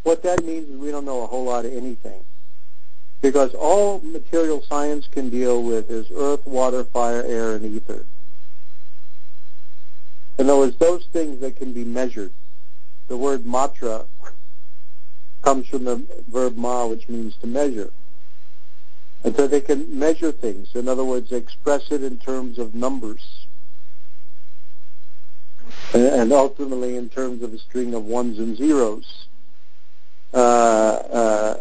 what 0.02 0.22
that 0.22 0.44
means 0.44 0.68
is 0.68 0.78
we 0.78 0.90
don't 0.90 1.04
know 1.04 1.22
a 1.22 1.26
whole 1.26 1.44
lot 1.44 1.64
of 1.64 1.72
anything 1.72 2.24
because 3.22 3.54
all 3.54 4.00
material 4.00 4.62
science 4.62 5.08
can 5.10 5.30
deal 5.30 5.62
with 5.62 5.90
is 5.90 6.06
earth, 6.14 6.46
water, 6.46 6.84
fire, 6.84 7.22
air, 7.22 7.56
and 7.56 7.64
ether. 7.64 8.06
In 10.38 10.50
other 10.50 10.58
words, 10.58 10.76
those 10.76 11.06
things 11.12 11.40
that 11.40 11.56
can 11.56 11.72
be 11.72 11.82
measured. 11.82 12.32
The 13.08 13.16
word 13.16 13.44
matra 13.44 14.06
comes 15.42 15.66
from 15.68 15.84
the 15.84 16.02
verb 16.28 16.56
ma, 16.56 16.86
which 16.86 17.08
means 17.08 17.36
to 17.36 17.46
measure. 17.46 17.90
And 19.24 19.34
so 19.34 19.46
they 19.46 19.60
can 19.60 19.98
measure 19.98 20.32
things. 20.32 20.68
In 20.74 20.88
other 20.88 21.04
words, 21.04 21.32
express 21.32 21.90
it 21.90 22.02
in 22.02 22.18
terms 22.18 22.58
of 22.58 22.74
numbers. 22.74 23.46
And 25.94 26.32
ultimately 26.32 26.96
in 26.96 27.08
terms 27.08 27.42
of 27.42 27.52
a 27.52 27.58
string 27.58 27.94
of 27.94 28.04
ones 28.04 28.38
and 28.38 28.56
zeros. 28.56 29.26
Uh, 30.34 30.36
uh, 30.36 31.56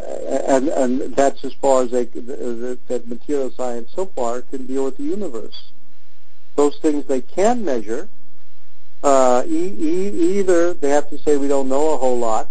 and, 0.47 0.67
and 0.67 1.15
that's 1.15 1.43
as 1.45 1.53
far 1.53 1.83
as 1.83 1.91
they, 1.91 2.03
that 2.05 3.03
material 3.07 3.51
science 3.51 3.89
so 3.95 4.05
far 4.07 4.41
can 4.41 4.65
deal 4.65 4.85
with 4.85 4.97
the 4.97 5.03
universe. 5.03 5.71
Those 6.55 6.77
things 6.77 7.05
they 7.05 7.21
can 7.21 7.63
measure, 7.63 8.09
uh, 9.03 9.43
e- 9.47 9.75
e- 9.77 10.39
either 10.39 10.73
they 10.73 10.89
have 10.89 11.09
to 11.09 11.17
say 11.19 11.37
we 11.37 11.47
don't 11.47 11.69
know 11.69 11.93
a 11.93 11.97
whole 11.97 12.17
lot, 12.17 12.49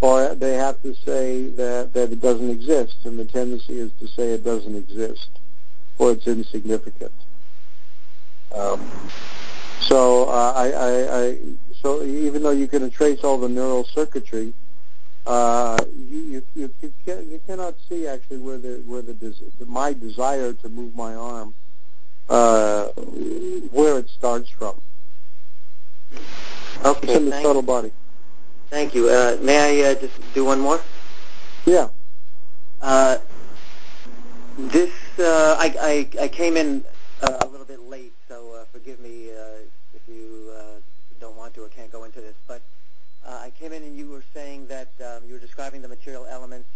or 0.00 0.34
they 0.34 0.54
have 0.54 0.80
to 0.82 0.94
say 0.94 1.48
that, 1.50 1.92
that 1.92 2.12
it 2.12 2.20
doesn't 2.20 2.50
exist, 2.50 2.96
and 3.04 3.18
the 3.18 3.24
tendency 3.24 3.78
is 3.78 3.90
to 4.00 4.06
say 4.06 4.32
it 4.32 4.44
doesn't 4.44 4.76
exist, 4.76 5.28
or 5.98 6.12
it's 6.12 6.26
insignificant. 6.26 7.12
Um, 8.54 8.80
so 9.80 10.28
uh, 10.28 10.52
I, 10.54 10.70
I, 10.70 11.20
I, 11.20 11.38
so 11.82 12.02
even 12.02 12.42
though 12.42 12.50
you 12.50 12.68
can 12.68 12.88
trace 12.90 13.20
all 13.24 13.38
the 13.38 13.48
neural 13.48 13.84
circuitry, 13.84 14.52
uh, 15.26 15.78
you, 16.10 16.18
you, 16.18 16.46
you, 16.54 16.74
you, 16.80 16.92
can, 17.04 17.30
you 17.30 17.40
cannot 17.46 17.74
see 17.88 18.06
actually 18.06 18.38
where 18.38 18.56
the 18.56 18.82
where 18.86 19.02
the 19.02 19.12
des- 19.12 19.34
my 19.66 19.92
desire 19.92 20.54
to 20.54 20.68
move 20.70 20.94
my 20.94 21.14
arm 21.14 21.54
uh, 22.28 22.86
where 23.72 23.98
it 23.98 24.08
starts 24.08 24.48
from. 24.48 24.80
Okay. 26.84 27.08
It's 27.08 27.16
in 27.16 27.24
the 27.26 27.42
subtle 27.42 27.62
body. 27.62 27.92
Thank 28.70 28.94
you. 28.94 29.08
Uh, 29.08 29.38
may 29.40 29.82
I 29.82 29.90
uh, 29.90 29.94
just 29.94 30.14
do 30.34 30.44
one 30.44 30.60
more? 30.60 30.80
Yeah. 31.64 31.88
Uh, 32.82 33.18
this 34.58 34.92
uh, 35.18 35.56
I, 35.58 36.06
I 36.18 36.22
I 36.24 36.28
came 36.28 36.56
in 36.56 36.84
uh, 37.22 37.38
a 37.40 37.46
little 37.46 37.64
bit 37.66 37.80
late, 37.80 38.12
so 38.28 38.52
uh, 38.52 38.64
forgive 38.70 39.00
me 39.00 39.30
uh, 39.30 39.64
if 39.94 40.02
you 40.06 40.52
uh, 40.56 40.62
don't 41.18 41.36
want 41.36 41.54
to 41.54 41.64
or 41.64 41.68
can't 41.68 41.90
go 41.90 42.04
into 42.04 42.20
this. 42.20 42.34
But 42.46 42.60
uh, 43.26 43.38
I 43.42 43.50
came 43.58 43.72
in 43.72 43.82
and 43.82 43.96
you 43.96 44.08
were 44.08 44.22
saying 44.34 44.66
that 44.68 44.88
um, 45.00 45.22
you 45.26 45.32
were 45.34 45.40
describing 45.40 45.80
the 45.80 45.88
material 45.88 46.26
elements, 46.26 46.68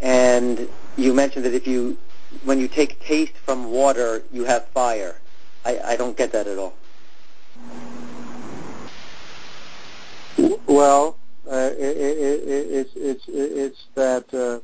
and 0.00 0.68
you 0.96 1.12
mentioned 1.12 1.44
that 1.44 1.54
if 1.54 1.66
you 1.66 1.98
when 2.44 2.58
you 2.58 2.66
take 2.66 2.98
taste 3.00 3.36
from 3.36 3.70
water, 3.70 4.22
you 4.32 4.44
have 4.44 4.66
fire. 4.68 5.16
I, 5.66 5.78
I 5.80 5.96
don't 5.96 6.16
get 6.16 6.32
that 6.32 6.46
at 6.46 6.56
all. 6.56 6.72
Well, 10.66 11.16
uh, 11.50 11.70
it, 11.78 11.96
it, 11.96 12.18
it, 12.18 12.66
it's 12.70 12.90
it's 12.96 13.24
it's 13.28 13.86
that 13.94 14.32
uh, 14.34 14.60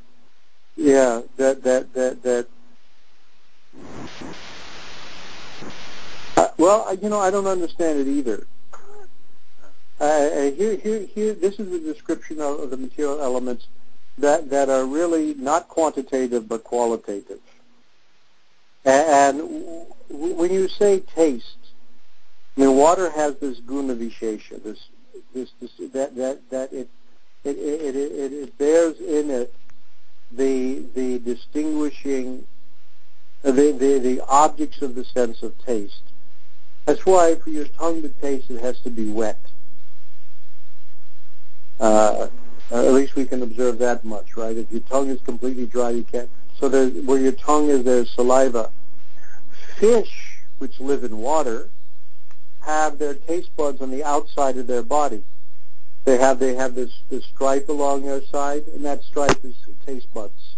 yeah 0.77 1.23
that 1.37 1.63
that 1.63 1.93
that 1.95 2.23
that. 2.23 2.47
Uh, 6.37 6.49
well, 6.59 6.95
you 7.01 7.09
know, 7.09 7.21
I 7.21 7.31
don't 7.31 7.47
understand 7.47 8.01
it 8.01 8.09
either. 8.09 8.47
Uh, 9.99 10.51
here, 10.51 10.77
here, 10.77 11.01
here. 11.01 11.35
This 11.35 11.59
is 11.59 11.73
a 11.73 11.81
description 11.81 12.41
of, 12.41 12.61
of 12.61 12.71
the 12.71 12.77
material 12.77 13.21
elements 13.21 13.67
that 14.19 14.51
that 14.51 14.69
are 14.69 14.85
really 14.85 15.35
not 15.35 15.69
quantitative 15.69 16.49
but 16.49 16.65
qualitative. 16.65 17.41
And, 18.85 19.87
when 20.09 20.53
you 20.53 20.69
say 20.69 21.01
taste, 21.01 21.59
I 22.57 22.61
mean, 22.61 22.77
water 22.77 23.11
has 23.11 23.37
this 23.39 23.59
guna 23.61 23.95
vishesha, 23.95 24.63
this 24.63 24.79
this, 25.35 25.51
this 25.61 25.71
that 25.93 26.17
that 26.17 26.51
that 26.51 26.73
it 26.73 26.89
it, 27.45 27.57
it 27.57 27.97
it 27.97 28.33
it 28.33 28.59
bears 28.59 28.99
in 29.01 29.31
it 29.31 29.55
the 30.33 30.85
the 30.95 31.19
distinguishing 31.21 32.47
the, 33.43 33.51
the 33.53 33.99
the 33.99 34.23
objects 34.29 34.83
of 34.83 34.95
the 34.95 35.05
sense 35.05 35.43
of 35.43 35.57
taste. 35.65 36.03
That's 36.85 37.05
why 37.05 37.35
for 37.35 37.51
your 37.51 37.67
tongue 37.67 38.03
to 38.03 38.09
taste, 38.09 38.51
it 38.51 38.61
has 38.61 38.79
to 38.81 38.91
be 38.91 39.09
wet. 39.09 39.41
Uh, 41.81 42.29
at 42.71 42.93
least 42.93 43.15
we 43.17 43.25
can 43.25 43.43
observe 43.43 43.79
that 43.79 44.05
much, 44.05 44.37
right? 44.37 44.57
If 44.57 44.71
your 44.71 44.81
tongue 44.83 45.09
is 45.11 45.21
completely 45.23 45.67
dry, 45.67 45.91
you 45.91 46.05
can't. 46.05 46.31
So 46.59 46.69
there, 46.69 46.89
where 46.89 47.19
your 47.19 47.33
tongue 47.33 47.69
is, 47.69 47.85
there's 47.85 48.11
saliva. 48.11 48.71
Fish, 49.77 50.39
which 50.59 50.81
live 50.81 51.05
in 51.05 51.19
water, 51.19 51.69
have 52.67 52.99
their 52.99 53.15
taste 53.15 53.55
buds 53.57 53.81
on 53.81 53.91
the 53.91 54.05
outside 54.05 54.59
of 54.59 54.67
their 54.67 54.83
body. 54.83 55.23
They 56.05 56.19
have 56.19 56.39
they 56.39 56.55
have 56.55 56.75
this 56.75 56.93
this 57.09 57.25
stripe 57.25 57.69
along 57.69 58.03
their 58.03 58.23
side, 58.23 58.67
and 58.67 58.85
that 58.85 59.03
stripe 59.05 59.45
is 59.45 59.55
taste 59.87 60.13
buds 60.13 60.57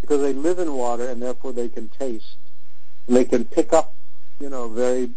because 0.00 0.20
they 0.20 0.32
live 0.32 0.58
in 0.58 0.72
water 0.74 1.08
and 1.08 1.20
therefore 1.20 1.52
they 1.52 1.68
can 1.68 1.88
taste 1.88 2.36
and 3.06 3.16
they 3.16 3.24
can 3.24 3.44
pick 3.44 3.72
up, 3.72 3.94
you 4.38 4.48
know, 4.48 4.68
very. 4.68 5.10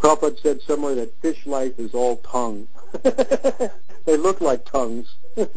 Prabhupada 0.00 0.38
said 0.42 0.60
somewhere 0.62 0.96
that 0.96 1.18
fish 1.22 1.46
life 1.46 1.78
is 1.78 1.94
all 1.94 2.16
tongue. 2.18 2.66
they 3.02 4.16
look 4.16 4.40
like 4.40 4.64
tongues. 4.64 5.14
and 5.36 5.48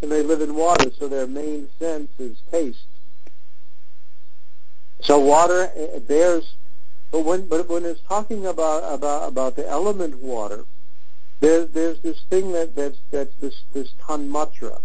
they 0.00 0.22
live 0.22 0.40
in 0.42 0.54
water, 0.54 0.90
so 0.96 1.08
their 1.08 1.26
main 1.26 1.68
sense 1.78 2.10
is 2.18 2.36
taste. 2.52 2.86
So 5.00 5.18
water 5.18 5.70
eh, 5.74 5.98
bears 5.98 6.54
but 7.14 7.24
when 7.24 7.46
but 7.46 7.68
when 7.68 7.84
it's 7.84 8.00
talking 8.08 8.44
about 8.44 8.82
about 8.92 9.28
about 9.28 9.54
the 9.54 9.64
element 9.68 10.20
water, 10.20 10.64
there's 11.38 11.70
there's 11.70 12.00
this 12.00 12.20
thing 12.28 12.50
that 12.50 12.74
that's 12.74 12.98
that's 13.12 13.32
this 13.40 13.54
this 13.72 13.92
tanmatra, 14.02 14.80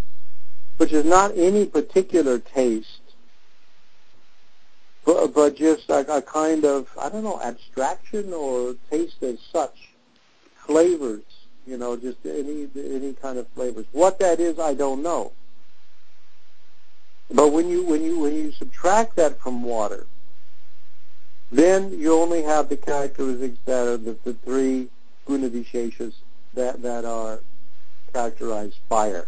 which 0.76 0.92
is 0.92 1.04
not 1.04 1.36
any 1.36 1.66
particular 1.66 2.38
taste, 2.38 3.02
but, 5.04 5.34
but 5.34 5.56
just 5.56 5.88
like 5.88 6.08
a 6.08 6.22
kind 6.22 6.64
of 6.64 6.88
I 6.96 7.08
don't 7.08 7.24
know 7.24 7.40
abstraction 7.42 8.32
or 8.32 8.76
taste 8.88 9.20
as 9.24 9.40
such, 9.52 9.88
flavors, 10.54 11.24
you 11.66 11.78
know, 11.78 11.96
just 11.96 12.18
any 12.24 12.68
any 12.76 13.12
kind 13.12 13.38
of 13.38 13.48
flavors. 13.56 13.86
What 13.90 14.20
that 14.20 14.38
is, 14.38 14.60
I 14.60 14.74
don't 14.74 15.02
know. 15.02 15.32
But 17.28 17.48
when 17.48 17.68
you 17.68 17.84
when 17.84 18.04
you 18.04 18.20
when 18.20 18.36
you 18.36 18.52
subtract 18.52 19.16
that 19.16 19.40
from 19.40 19.64
water, 19.64 20.06
then 21.50 21.98
you 21.98 22.14
only 22.14 22.42
have 22.42 22.68
the 22.68 22.76
characteristics 22.76 23.58
that 23.64 23.86
are 23.86 23.96
the, 23.96 24.16
the 24.24 24.34
three 24.34 24.88
gunavisheshas 25.26 26.14
that, 26.54 26.82
that 26.82 27.04
are 27.04 27.40
characterized 28.12 28.78
fire. 28.88 29.26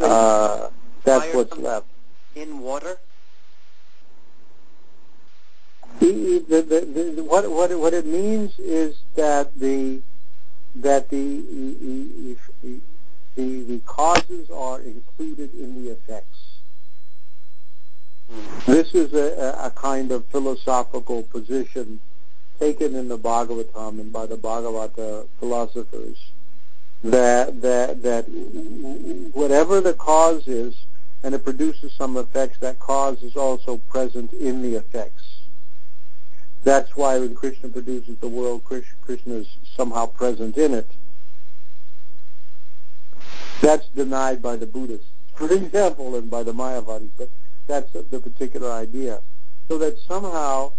Uh, 0.00 0.68
that's 1.04 1.24
fire 1.24 1.36
what's 1.36 1.56
left. 1.56 1.86
In 2.34 2.60
water? 2.60 2.98
The, 6.00 6.44
the, 6.48 6.62
the, 7.16 7.24
what, 7.24 7.50
what, 7.50 7.70
what 7.78 7.94
it 7.94 8.06
means 8.06 8.58
is 8.58 8.96
that 9.14 9.58
the 9.58 10.02
that 10.74 11.08
the 11.08 12.36
the, 12.62 12.80
the, 13.34 13.62
the 13.62 13.78
causes 13.86 14.50
are 14.50 14.80
included 14.80 15.54
in 15.54 15.82
the 15.82 15.92
effects. 15.92 16.55
This 18.66 18.94
is 18.94 19.12
a, 19.12 19.56
a 19.60 19.70
kind 19.70 20.10
of 20.10 20.26
philosophical 20.26 21.22
position 21.24 22.00
taken 22.58 22.94
in 22.94 23.08
the 23.08 23.18
Bhagavatam 23.18 24.00
and 24.00 24.12
by 24.12 24.26
the 24.26 24.36
Bhagavata 24.36 25.26
philosophers 25.38 26.16
that 27.04 27.60
that 27.60 28.02
that 28.02 28.24
whatever 29.32 29.80
the 29.80 29.92
cause 29.94 30.48
is 30.48 30.74
and 31.22 31.34
it 31.34 31.44
produces 31.44 31.92
some 31.92 32.16
effects, 32.16 32.58
that 32.58 32.78
cause 32.78 33.22
is 33.22 33.36
also 33.36 33.78
present 33.88 34.32
in 34.32 34.62
the 34.62 34.76
effects. 34.76 35.24
That's 36.62 36.94
why 36.96 37.18
when 37.18 37.34
Krishna 37.34 37.68
produces 37.68 38.18
the 38.18 38.28
world, 38.28 38.62
Krishna 38.64 39.34
is 39.34 39.48
somehow 39.76 40.06
present 40.06 40.56
in 40.56 40.74
it. 40.74 40.88
That's 43.60 43.88
denied 43.88 44.42
by 44.42 44.56
the 44.56 44.66
Buddhists, 44.66 45.08
for 45.34 45.50
example, 45.52 46.16
and 46.16 46.30
by 46.30 46.42
the 46.42 46.52
Mayavadis. 46.52 47.10
But 47.16 47.30
that's 47.66 47.92
the 47.92 48.20
particular 48.20 48.70
idea. 48.70 49.20
So 49.68 49.78
that 49.78 49.98
somehow 49.98 50.72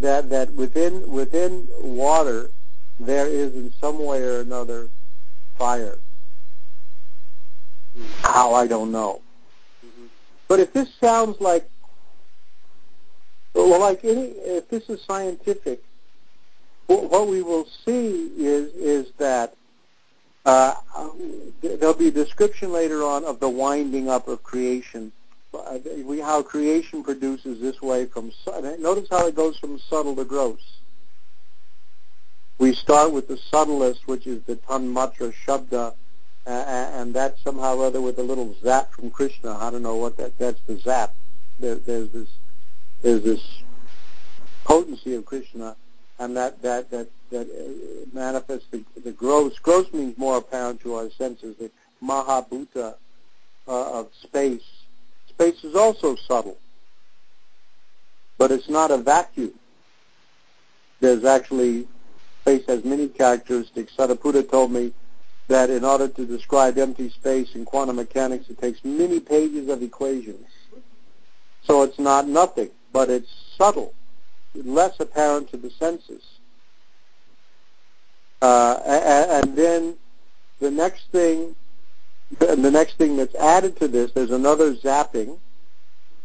that 0.00 0.28
that 0.30 0.52
within 0.52 1.10
within 1.10 1.66
water 1.80 2.50
there 3.00 3.26
is 3.26 3.54
in 3.54 3.72
some 3.80 3.98
way 3.98 4.22
or 4.22 4.40
another 4.40 4.88
fire. 5.58 5.98
How 8.22 8.54
I 8.54 8.66
don't 8.66 8.92
know. 8.92 9.22
Mm-hmm. 9.84 10.06
But 10.48 10.60
if 10.60 10.72
this 10.72 10.92
sounds 11.00 11.40
like 11.40 11.68
well, 13.54 13.80
like 13.80 14.04
any, 14.04 14.26
if 14.56 14.68
this 14.68 14.90
is 14.90 15.00
scientific, 15.02 15.82
what 16.86 17.26
we 17.26 17.42
will 17.42 17.66
see 17.84 18.30
is 18.36 18.74
is 18.74 19.12
that 19.18 19.54
Uh, 20.46 20.74
there'll 21.60 21.92
be 21.92 22.06
a 22.06 22.18
description 22.24 22.70
later 22.70 23.02
on 23.02 23.24
of 23.24 23.40
the 23.40 23.48
winding 23.48 24.08
up 24.08 24.28
of 24.28 24.38
creation. 24.44 25.10
Uh, 25.58 25.78
we, 26.04 26.20
how 26.20 26.42
creation 26.42 27.02
produces 27.02 27.60
this 27.60 27.80
way 27.80 28.06
from, 28.06 28.32
notice 28.78 29.08
how 29.10 29.26
it 29.26 29.34
goes 29.34 29.58
from 29.58 29.78
subtle 29.78 30.16
to 30.16 30.24
gross. 30.24 30.78
We 32.58 32.74
start 32.74 33.12
with 33.12 33.28
the 33.28 33.36
subtlest, 33.36 34.06
which 34.08 34.26
is 34.26 34.42
the 34.44 34.56
tanmatra 34.56 35.32
shabda, 35.46 35.94
uh, 36.46 36.50
and 36.50 37.12
that 37.14 37.36
somehow 37.44 37.76
or 37.76 37.86
other 37.86 38.00
with 38.00 38.18
a 38.18 38.22
little 38.22 38.54
zap 38.62 38.92
from 38.92 39.10
Krishna. 39.10 39.56
I 39.56 39.70
don't 39.70 39.82
know 39.82 39.96
what 39.96 40.16
that, 40.16 40.38
that's 40.38 40.60
the 40.66 40.78
zap. 40.78 41.14
There, 41.58 41.74
there's 41.74 42.10
this, 42.10 42.28
there's 43.02 43.22
this 43.22 43.62
potency 44.64 45.14
of 45.14 45.26
Krishna, 45.26 45.76
and 46.18 46.36
that, 46.36 46.62
that, 46.62 46.90
that, 46.90 47.08
that 47.30 47.46
uh, 47.46 48.06
manifests 48.16 48.66
the, 48.70 48.84
the 49.04 49.12
gross. 49.12 49.58
Gross 49.58 49.92
means 49.92 50.16
more 50.16 50.38
apparent 50.38 50.80
to 50.80 50.94
our 50.94 51.10
senses, 51.10 51.56
the 51.56 51.70
mahabhuta 52.02 52.94
uh, 53.68 54.00
of 54.00 54.08
space. 54.22 54.75
Space 55.38 55.64
is 55.64 55.74
also 55.74 56.16
subtle, 56.16 56.56
but 58.38 58.50
it's 58.50 58.70
not 58.70 58.90
a 58.90 58.96
vacuum. 58.96 59.52
There's 61.00 61.24
actually, 61.24 61.86
space 62.40 62.64
has 62.68 62.84
many 62.84 63.08
characteristics. 63.08 63.92
Sadaputa 63.94 64.50
told 64.50 64.72
me 64.72 64.94
that 65.48 65.68
in 65.68 65.84
order 65.84 66.08
to 66.08 66.24
describe 66.24 66.78
empty 66.78 67.10
space 67.10 67.54
in 67.54 67.66
quantum 67.66 67.96
mechanics, 67.96 68.48
it 68.48 68.58
takes 68.58 68.82
many 68.82 69.20
pages 69.20 69.68
of 69.68 69.82
equations. 69.82 70.48
So 71.64 71.82
it's 71.82 71.98
not 71.98 72.26
nothing, 72.26 72.70
but 72.92 73.10
it's 73.10 73.30
subtle, 73.58 73.92
less 74.54 74.98
apparent 75.00 75.50
to 75.50 75.58
the 75.58 75.70
senses. 75.70 76.22
Uh, 78.40 78.80
and, 78.86 79.30
and 79.30 79.56
then 79.56 79.96
the 80.60 80.70
next 80.70 81.10
thing, 81.12 81.54
the 82.38 82.70
next 82.70 82.98
thing 82.98 83.16
that's 83.16 83.34
added 83.34 83.76
to 83.78 83.88
this, 83.88 84.12
there's 84.12 84.30
another 84.30 84.74
zapping, 84.74 85.38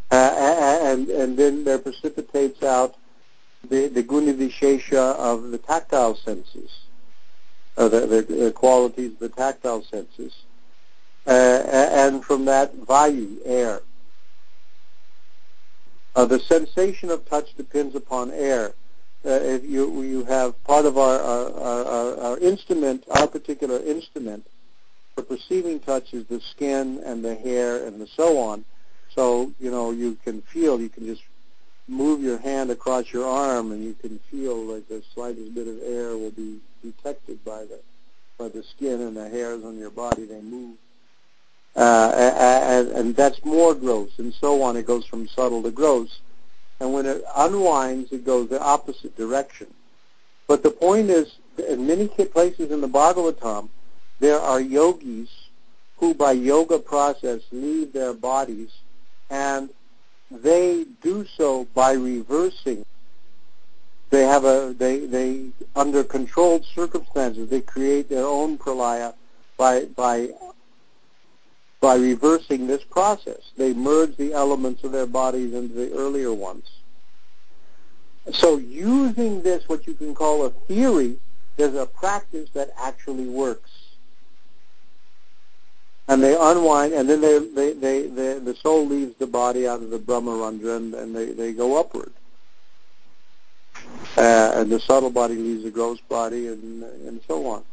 uh, 0.10 0.80
and 0.84 1.10
and 1.10 1.38
then 1.38 1.64
there 1.64 1.80
precipitates 1.80 2.64
out 2.64 2.96
the 3.70 3.88
the 3.88 4.04
guna 4.04 4.34
vishesha 4.34 5.16
of 5.16 5.52
the 5.52 5.58
tactile 5.58 6.16
senses 6.16 6.82
uh, 7.78 7.88
the, 7.88 8.02
the, 8.02 8.22
the, 8.22 8.52
qualities 8.52 9.14
of 9.14 9.20
the 9.20 9.30
tactile 9.30 9.84
senses. 9.84 10.34
Uh, 11.26 11.32
and 11.32 12.24
from 12.24 12.46
that, 12.46 12.76
vayu, 12.76 13.38
air. 13.46 13.82
Uh, 16.16 16.26
the 16.26 16.40
sensation 16.40 17.10
of 17.10 17.24
touch 17.26 17.56
depends 17.56 17.96
upon 17.96 18.32
air. 18.32 18.74
Uh, 19.24 19.30
if 19.30 19.64
you, 19.64 20.02
you 20.02 20.24
have 20.26 20.62
part 20.64 20.86
of 20.86 20.98
our, 20.98 21.20
our, 21.20 21.86
our, 21.86 22.20
our 22.20 22.38
instrument, 22.40 23.04
our 23.12 23.28
particular 23.28 23.78
instrument 23.80 24.46
for 25.22 25.36
perceiving 25.36 25.80
touch 25.80 26.14
is 26.14 26.26
the 26.28 26.40
skin 26.40 27.02
and 27.06 27.24
the 27.24 27.36
hair 27.36 27.86
and 27.86 28.00
the 28.00 28.08
so 28.08 28.40
on. 28.40 28.66
So, 29.16 29.52
you 29.60 29.72
know, 29.72 29.92
you 29.92 30.18
can 30.24 30.42
feel, 30.42 30.80
you 30.80 30.90
can 30.90 31.06
just 31.06 31.22
move 31.88 32.22
your 32.22 32.38
hand 32.38 32.72
across 32.72 33.12
your 33.12 33.28
arm 33.28 33.72
and 33.72 33.84
you 33.84 33.94
can 33.94 34.20
feel 34.30 34.56
like 34.58 34.88
the 34.88 35.04
slightest 35.14 35.54
bit 35.54 35.68
of 35.68 35.78
air 35.84 36.18
will 36.18 36.32
be 36.32 36.60
detected 36.84 37.44
by 37.44 37.66
the 37.66 37.80
by 38.38 38.48
the 38.48 38.64
skin 38.64 39.02
and 39.02 39.16
the 39.16 39.30
hairs 39.30 39.64
on 39.64 39.78
your 39.78 39.92
body. 39.92 40.26
They 40.26 40.42
move, 40.42 40.78
uh, 41.76 42.12
and, 42.16 42.88
and 42.88 43.16
that's 43.16 43.44
more 43.46 43.76
gross, 43.76 44.10
and 44.18 44.34
so 44.34 44.64
on. 44.64 44.78
It 44.78 44.88
goes 44.88 45.06
from 45.06 45.28
subtle 45.28 45.62
to 45.62 45.70
gross, 45.70 46.22
and 46.80 46.92
when 46.92 47.06
it 47.06 47.24
unwinds, 47.36 48.12
it 48.12 48.26
goes 48.26 48.50
the 48.50 48.60
opposite 48.60 49.16
direction. 49.16 49.68
But 50.48 50.64
the 50.64 50.72
point 50.72 51.12
is, 51.12 51.36
in 51.70 51.86
many 51.86 52.08
places 52.08 52.72
in 52.72 52.82
the 52.82 52.90
Bhagavatam, 52.90 53.70
there 54.22 54.40
are 54.40 54.62
yogis 54.62 55.30
who, 55.98 56.14
by 56.14 56.32
yoga 56.32 56.80
process, 56.80 57.42
leave 57.52 57.92
their 57.92 58.14
bodies, 58.14 58.72
and 59.30 59.70
they 60.32 60.86
do 61.02 61.26
so 61.38 61.66
by 61.76 61.92
reversing 61.92 62.86
they 64.10 64.24
have 64.24 64.46
a 64.46 64.74
they 64.78 65.06
they 65.06 65.48
under 65.76 66.04
controlled 66.04 66.66
circumstances 66.66 67.50
they 67.50 67.62
create 67.62 68.10
their 68.10 68.26
own 68.26 68.58
pralaya 68.58 69.14
by 69.58 69.86
by 69.96 70.30
by 71.82 71.96
reversing 71.96 72.68
this 72.68 72.84
process. 72.84 73.52
They 73.58 73.74
merge 73.74 74.16
the 74.16 74.34
elements 74.34 74.84
of 74.84 74.92
their 74.92 75.08
bodies 75.08 75.54
into 75.54 75.74
the 75.74 75.92
earlier 75.94 76.32
ones. 76.32 76.70
So 78.32 78.58
using 78.58 79.42
this, 79.42 79.68
what 79.68 79.88
you 79.88 79.96
can 79.96 80.14
call 80.14 80.46
a 80.46 80.52
theory, 80.52 81.18
there's 81.58 81.74
a 81.74 81.88
practice 81.88 82.52
that 82.54 82.70
actually 82.80 83.26
works. 83.26 83.71
And 86.08 86.22
they 86.22 86.36
unwind, 86.38 86.94
and 86.94 87.10
then 87.10 87.22
they, 87.22 87.40
they, 87.40 87.74
they, 87.74 88.08
they 88.08 88.40
the 88.40 88.56
soul 88.56 88.86
leaves 88.86 89.16
the 89.18 89.28
body 89.28 89.68
out 89.68 89.82
of 89.82 89.92
the 89.92 90.00
Brahmarandhra, 90.00 90.78
and, 90.78 90.94
and 90.94 91.16
they, 91.16 91.32
they 91.32 91.54
go 91.54 91.80
upward 91.80 92.12
uh, 94.18 94.52
and 94.56 94.72
the 94.72 94.80
subtle 94.80 95.10
body 95.10 95.36
leaves 95.36 95.64
the 95.64 95.72
gross 95.72 96.00
body, 96.10 96.48
and 96.48 96.84
and 96.84 97.22
so 97.28 97.48
on. 97.48 97.64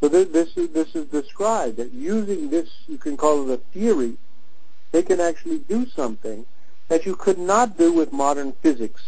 So 0.00 0.08
this, 0.08 0.28
this 0.28 0.56
is 0.56 0.70
this 0.70 0.94
is 0.94 1.06
described 1.06 1.76
that 1.76 1.92
using 1.92 2.50
this, 2.50 2.68
you 2.86 2.98
can 2.98 3.16
call 3.16 3.48
it 3.48 3.54
a 3.54 3.56
theory. 3.72 4.16
They 4.92 5.02
can 5.02 5.20
actually 5.20 5.60
do 5.60 5.86
something 5.86 6.46
that 6.88 7.06
you 7.06 7.16
could 7.16 7.38
not 7.38 7.76
do 7.76 7.92
with 7.92 8.12
modern 8.12 8.52
physics. 8.62 9.02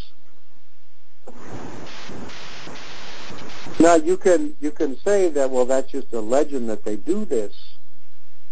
Now 3.81 3.95
you 3.97 4.16
can 4.16 4.57
you 4.61 4.71
can 4.71 4.99
say 5.01 5.29
that 5.31 5.51
well 5.51 5.64
that's 5.64 5.91
just 5.91 6.12
a 6.12 6.21
legend 6.21 6.69
that 6.71 6.85
they 6.85 6.97
do 6.97 7.25
this, 7.25 7.53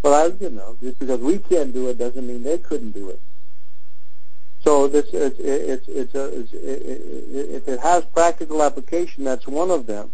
but 0.07 0.13
I 0.13 0.45
you 0.45 0.51
know 0.51 0.77
just 0.81 1.01
because 1.01 1.19
we 1.19 1.39
can't 1.39 1.73
do 1.75 1.89
it 1.89 1.99
doesn't 1.99 2.25
mean 2.25 2.45
they 2.45 2.59
couldn't 2.59 2.93
do 2.93 3.11
it. 3.11 3.21
So 4.63 4.87
this 4.87 5.07
it's 5.13 5.37
it's, 5.41 5.89
it's, 5.89 6.15
a, 6.15 6.27
it's 6.27 6.53
it, 6.53 7.57
if 7.57 7.67
it 7.67 7.81
has 7.81 8.05
practical 8.05 8.63
application, 8.63 9.25
that's 9.25 9.49
one 9.49 9.73
of 9.73 9.87
them. 9.87 10.13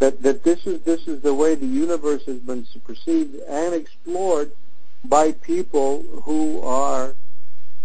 That 0.00 0.20
that 0.22 0.44
this 0.44 0.66
is 0.66 0.82
this 0.82 1.08
is 1.08 1.22
the 1.22 1.32
way 1.32 1.54
the 1.54 1.64
universe 1.64 2.26
has 2.26 2.40
been 2.40 2.66
perceived 2.84 3.36
and 3.48 3.74
explored 3.74 4.52
by 5.02 5.32
people 5.32 6.02
who 6.24 6.60
are 6.60 7.14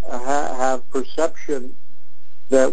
uh, 0.06 0.20
ha, 0.20 0.54
have 0.54 0.92
perception 0.92 1.78
that 2.50 2.68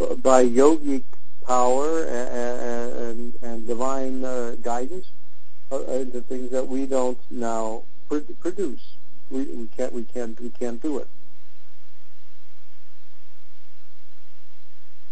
uh, 0.00 0.14
by 0.16 0.44
yogic 0.44 1.04
power 1.46 2.06
and 2.06 2.98
and, 3.06 3.34
and 3.40 3.68
divine 3.68 4.24
uh, 4.24 4.56
guidance 4.60 5.06
uh, 5.70 5.78
the 5.78 6.24
things 6.28 6.50
that 6.50 6.66
we 6.66 6.86
don't 6.86 7.18
now 7.30 7.84
produce. 8.18 8.80
We, 9.30 9.44
we 9.44 9.66
can't 9.76 9.92
we 9.92 10.04
can't 10.04 10.40
we 10.40 10.50
can't 10.50 10.82
do 10.82 10.98
it. 10.98 11.08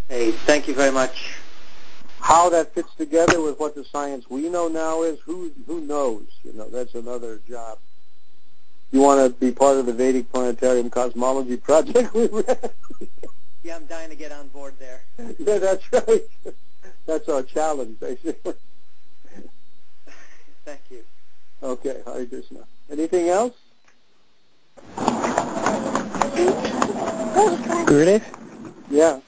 Hey, 0.09 0.33
thank 0.33 0.69
you 0.69 0.75
very 0.75 0.91
much. 0.91 1.35
How 2.21 2.51
that 2.51 2.75
fits 2.75 2.93
together 2.97 3.41
with 3.41 3.61
what 3.61 3.75
the 3.75 3.85
science 3.85 4.29
we 4.29 4.49
know 4.49 4.69
now 4.69 5.03
is, 5.03 5.19
who 5.21 5.53
who 5.67 5.81
knows? 5.81 6.27
You 6.43 6.53
know, 6.55 6.69
that's 6.69 6.95
another 6.95 7.41
job. 7.49 7.79
You 8.91 9.01
want 9.01 9.21
to 9.21 9.39
be 9.39 9.53
part 9.53 9.77
of 9.77 9.87
the 9.87 9.93
Vedic 9.93 10.33
Planetarium 10.33 10.89
Cosmology 10.91 11.59
Project? 11.59 12.11
yeah, 13.63 13.77
I'm 13.77 13.85
dying 13.85 14.09
to 14.09 14.17
get 14.17 14.33
on 14.33 14.49
board 14.49 14.75
there. 14.79 15.03
Yeah, 15.39 15.59
that's 15.59 15.93
right. 15.93 16.23
That's 17.07 17.29
our 17.29 17.43
challenge, 17.43 18.01
basically. 18.01 18.55
Thank 20.65 20.81
you. 20.91 21.03
Okay, 21.63 22.01
Hare 22.07 22.27
Krishna. 22.27 22.61
Anything 22.91 23.29
else? 23.29 23.55
Gurudev? 27.87 28.23
Yeah. 28.91 29.21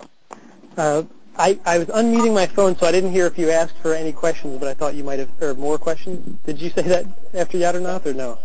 Uh, 0.76 1.02
I, 1.36 1.58
I 1.64 1.78
was 1.78 1.88
unmuting 1.88 2.34
my 2.34 2.46
phone, 2.46 2.76
so 2.76 2.86
I 2.86 2.92
didn't 2.92 3.12
hear 3.12 3.26
if 3.26 3.38
you 3.38 3.50
asked 3.50 3.76
for 3.78 3.94
any 3.94 4.12
questions, 4.12 4.58
but 4.58 4.68
I 4.68 4.74
thought 4.74 4.94
you 4.94 5.04
might 5.04 5.18
have, 5.18 5.30
or 5.42 5.54
more 5.54 5.78
questions. 5.78 6.38
Did 6.44 6.60
you 6.60 6.70
say 6.70 6.82
that 6.82 7.06
after 7.34 7.58
Yadunath, 7.58 8.06
or 8.06 8.12
no? 8.14 8.38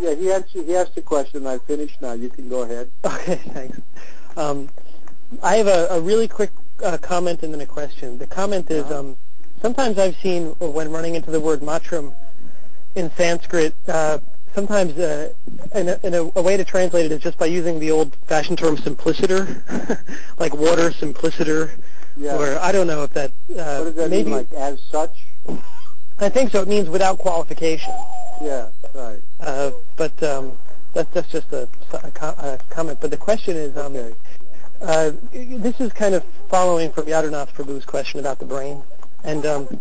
Yeah, 0.00 0.14
he 0.14 0.32
asked, 0.32 0.50
he 0.50 0.74
asked 0.76 0.96
a 0.96 1.02
question. 1.02 1.46
I 1.46 1.58
finished 1.58 2.00
now. 2.00 2.12
You 2.12 2.28
can 2.28 2.48
go 2.48 2.62
ahead. 2.62 2.90
Okay, 3.04 3.34
thanks. 3.52 3.78
Um, 4.36 4.68
I 5.42 5.56
have 5.56 5.66
a, 5.66 5.88
a 5.90 6.00
really 6.00 6.28
quick 6.28 6.50
uh, 6.84 6.96
comment 6.98 7.42
and 7.42 7.52
then 7.52 7.60
a 7.60 7.66
question. 7.66 8.18
The 8.18 8.26
comment 8.26 8.70
is, 8.70 8.84
Uh-huh. 8.84 9.00
um, 9.00 9.16
sometimes 9.60 9.98
I've 9.98 10.16
seen 10.16 10.46
when 10.60 10.90
running 10.90 11.14
into 11.16 11.30
the 11.30 11.40
word 11.40 11.60
matram 11.60 12.14
in 12.98 13.10
Sanskrit, 13.12 13.74
uh, 13.86 14.18
sometimes 14.54 14.92
uh, 14.98 15.32
in, 15.74 15.88
a, 15.88 15.98
in 16.02 16.14
a, 16.14 16.22
a 16.36 16.42
way 16.42 16.56
to 16.56 16.64
translate 16.64 17.06
it 17.06 17.12
is 17.12 17.20
just 17.22 17.38
by 17.38 17.46
using 17.46 17.78
the 17.78 17.90
old-fashioned 17.92 18.58
term 18.58 18.76
simpliciter, 18.76 19.62
like 20.38 20.52
water 20.54 20.90
simpliciter, 20.92 21.70
Yeah. 22.16 22.36
or 22.36 22.58
I 22.58 22.72
don't 22.72 22.88
know 22.88 23.04
if 23.04 23.12
that 23.14 23.30
uh, 23.50 23.54
what 23.54 23.84
does 23.84 23.94
that 23.94 24.10
maybe 24.10 24.30
mean, 24.30 24.38
like 24.38 24.52
as 24.52 24.80
such? 24.90 25.16
I 26.18 26.28
think 26.28 26.50
so. 26.50 26.60
It 26.62 26.68
means 26.68 26.88
without 26.88 27.18
qualification. 27.18 27.94
Yeah, 28.42 28.68
right. 28.94 29.20
Uh, 29.38 29.70
but 29.96 30.20
um, 30.22 30.58
that's 30.92 31.08
that's 31.14 31.30
just 31.30 31.52
a, 31.52 31.68
a, 31.92 32.10
co- 32.10 32.34
a 32.38 32.58
comment. 32.70 32.98
But 33.00 33.12
the 33.12 33.16
question 33.16 33.56
is, 33.56 33.76
um, 33.76 33.94
Okay. 33.94 34.14
uh, 34.82 35.12
this 35.32 35.80
is 35.80 35.92
kind 35.92 36.14
of 36.16 36.24
following 36.48 36.90
from 36.90 37.04
Yadunath 37.06 37.52
Prabhu's 37.52 37.84
question 37.84 38.18
about 38.18 38.40
the 38.40 38.44
brain, 38.46 38.82
and 39.22 39.46
um, 39.46 39.80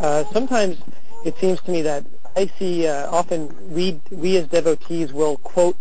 uh, 0.00 0.24
sometimes 0.32 0.78
it 1.24 1.36
seems 1.38 1.60
to 1.62 1.70
me 1.70 1.82
that 1.82 2.04
I 2.38 2.46
see 2.56 2.86
uh, 2.86 3.10
often 3.10 3.52
we 3.68 4.00
we 4.12 4.36
as 4.36 4.46
devotees 4.46 5.12
will 5.12 5.38
quote 5.38 5.76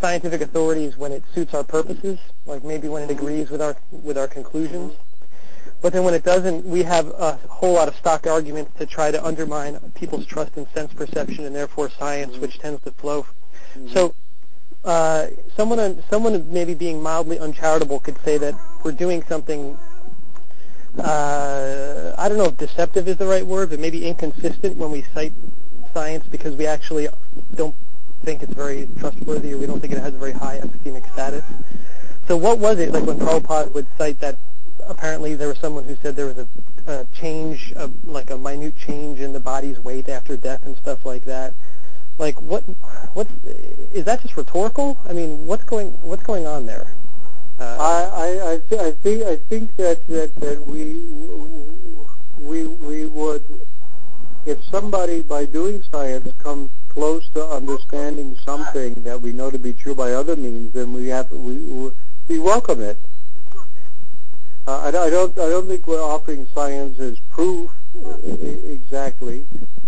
scientific 0.00 0.40
authorities 0.40 0.96
when 0.96 1.12
it 1.12 1.22
suits 1.34 1.52
our 1.52 1.64
purposes, 1.64 2.18
like 2.46 2.64
maybe 2.64 2.88
when 2.88 3.02
it 3.02 3.10
agrees 3.10 3.50
with 3.50 3.60
our 3.60 3.76
with 3.90 4.16
our 4.16 4.26
conclusions. 4.26 4.94
But 5.82 5.92
then 5.92 6.02
when 6.02 6.14
it 6.14 6.24
doesn't, 6.24 6.64
we 6.64 6.82
have 6.84 7.08
a 7.08 7.38
whole 7.50 7.74
lot 7.74 7.88
of 7.88 7.96
stock 7.96 8.26
arguments 8.26 8.72
to 8.78 8.86
try 8.86 9.10
to 9.10 9.22
undermine 9.22 9.78
people's 9.94 10.24
trust 10.24 10.56
in 10.56 10.66
sense 10.68 10.94
perception 10.94 11.44
and 11.44 11.54
therefore 11.54 11.90
science, 11.90 12.38
which 12.38 12.58
tends 12.58 12.82
to 12.84 12.92
flow. 12.92 13.26
So 13.88 14.14
uh, 14.82 15.26
someone 15.56 16.02
someone 16.08 16.50
maybe 16.50 16.72
being 16.72 17.02
mildly 17.02 17.38
uncharitable 17.38 18.00
could 18.00 18.16
say 18.24 18.38
that 18.38 18.54
we're 18.82 18.92
doing 18.92 19.22
something. 19.24 19.76
Uh, 20.98 22.14
I 22.16 22.30
don't 22.30 22.38
know 22.38 22.46
if 22.46 22.56
deceptive 22.56 23.06
is 23.08 23.18
the 23.18 23.26
right 23.26 23.44
word, 23.44 23.68
but 23.68 23.78
maybe 23.78 24.08
inconsistent 24.08 24.78
when 24.78 24.90
we 24.90 25.04
cite 25.12 25.34
science 25.96 26.26
because 26.28 26.54
we 26.56 26.66
actually 26.66 27.08
don't 27.54 27.74
think 28.22 28.42
it's 28.42 28.52
very 28.52 28.86
trustworthy 28.98 29.54
or 29.54 29.58
we 29.58 29.66
don't 29.66 29.80
think 29.80 29.94
it 29.94 29.98
has 29.98 30.12
a 30.12 30.18
very 30.18 30.32
high 30.32 30.60
epistemic 30.60 31.10
status. 31.10 31.42
So 32.28 32.36
what 32.36 32.58
was 32.58 32.78
it 32.78 32.92
like 32.92 33.04
when 33.04 33.18
Prabhupada 33.18 33.72
would 33.72 33.86
cite 33.96 34.20
that 34.20 34.38
apparently 34.86 35.34
there 35.36 35.48
was 35.48 35.58
someone 35.58 35.84
who 35.84 35.96
said 36.02 36.14
there 36.14 36.26
was 36.26 36.36
a, 36.36 36.48
a 36.86 37.06
change, 37.14 37.72
a, 37.76 37.90
like 38.04 38.30
a 38.30 38.36
minute 38.36 38.76
change 38.76 39.20
in 39.20 39.32
the 39.32 39.40
body's 39.40 39.80
weight 39.80 40.10
after 40.10 40.36
death 40.36 40.66
and 40.66 40.76
stuff 40.76 41.06
like 41.06 41.24
that? 41.24 41.54
Like 42.18 42.42
what? 42.42 42.62
What's 43.14 43.32
is 43.94 44.04
that 44.04 44.20
just 44.20 44.36
rhetorical? 44.36 44.98
I 45.08 45.14
mean, 45.14 45.46
what's 45.46 45.64
going 45.64 45.92
what's 46.02 46.22
going 46.22 46.46
on 46.46 46.66
there? 46.66 46.94
Uh, 47.58 47.64
I 47.72 48.52
I, 48.52 48.60
th- 48.68 48.80
I 48.82 48.90
think 48.92 49.22
I 49.24 49.36
think 49.36 49.76
that, 49.76 50.06
that 50.08 50.34
that 50.36 50.66
we 50.66 50.84
we 52.38 52.66
we 52.66 53.06
would 53.06 53.65
if 54.46 54.62
somebody 54.70 55.22
by 55.22 55.44
doing 55.44 55.82
science 55.90 56.32
comes 56.38 56.70
close 56.88 57.28
to 57.30 57.44
understanding 57.44 58.38
something 58.44 58.94
that 59.02 59.20
we 59.20 59.32
know 59.32 59.50
to 59.50 59.58
be 59.58 59.72
true 59.72 59.94
by 59.94 60.12
other 60.12 60.36
means, 60.36 60.72
then 60.72 60.92
we 60.92 61.08
have 61.08 61.30
we 61.32 61.90
we 62.28 62.38
welcome 62.38 62.80
it. 62.80 62.98
Uh, 64.66 64.80
I, 64.84 64.88
I 64.88 65.10
don't 65.10 65.36
I 65.38 65.48
don't 65.48 65.66
think 65.66 65.86
we're 65.86 66.00
offering 66.00 66.46
science 66.54 66.98
as 67.00 67.18
proof 67.28 67.72
exactly, 68.22 69.46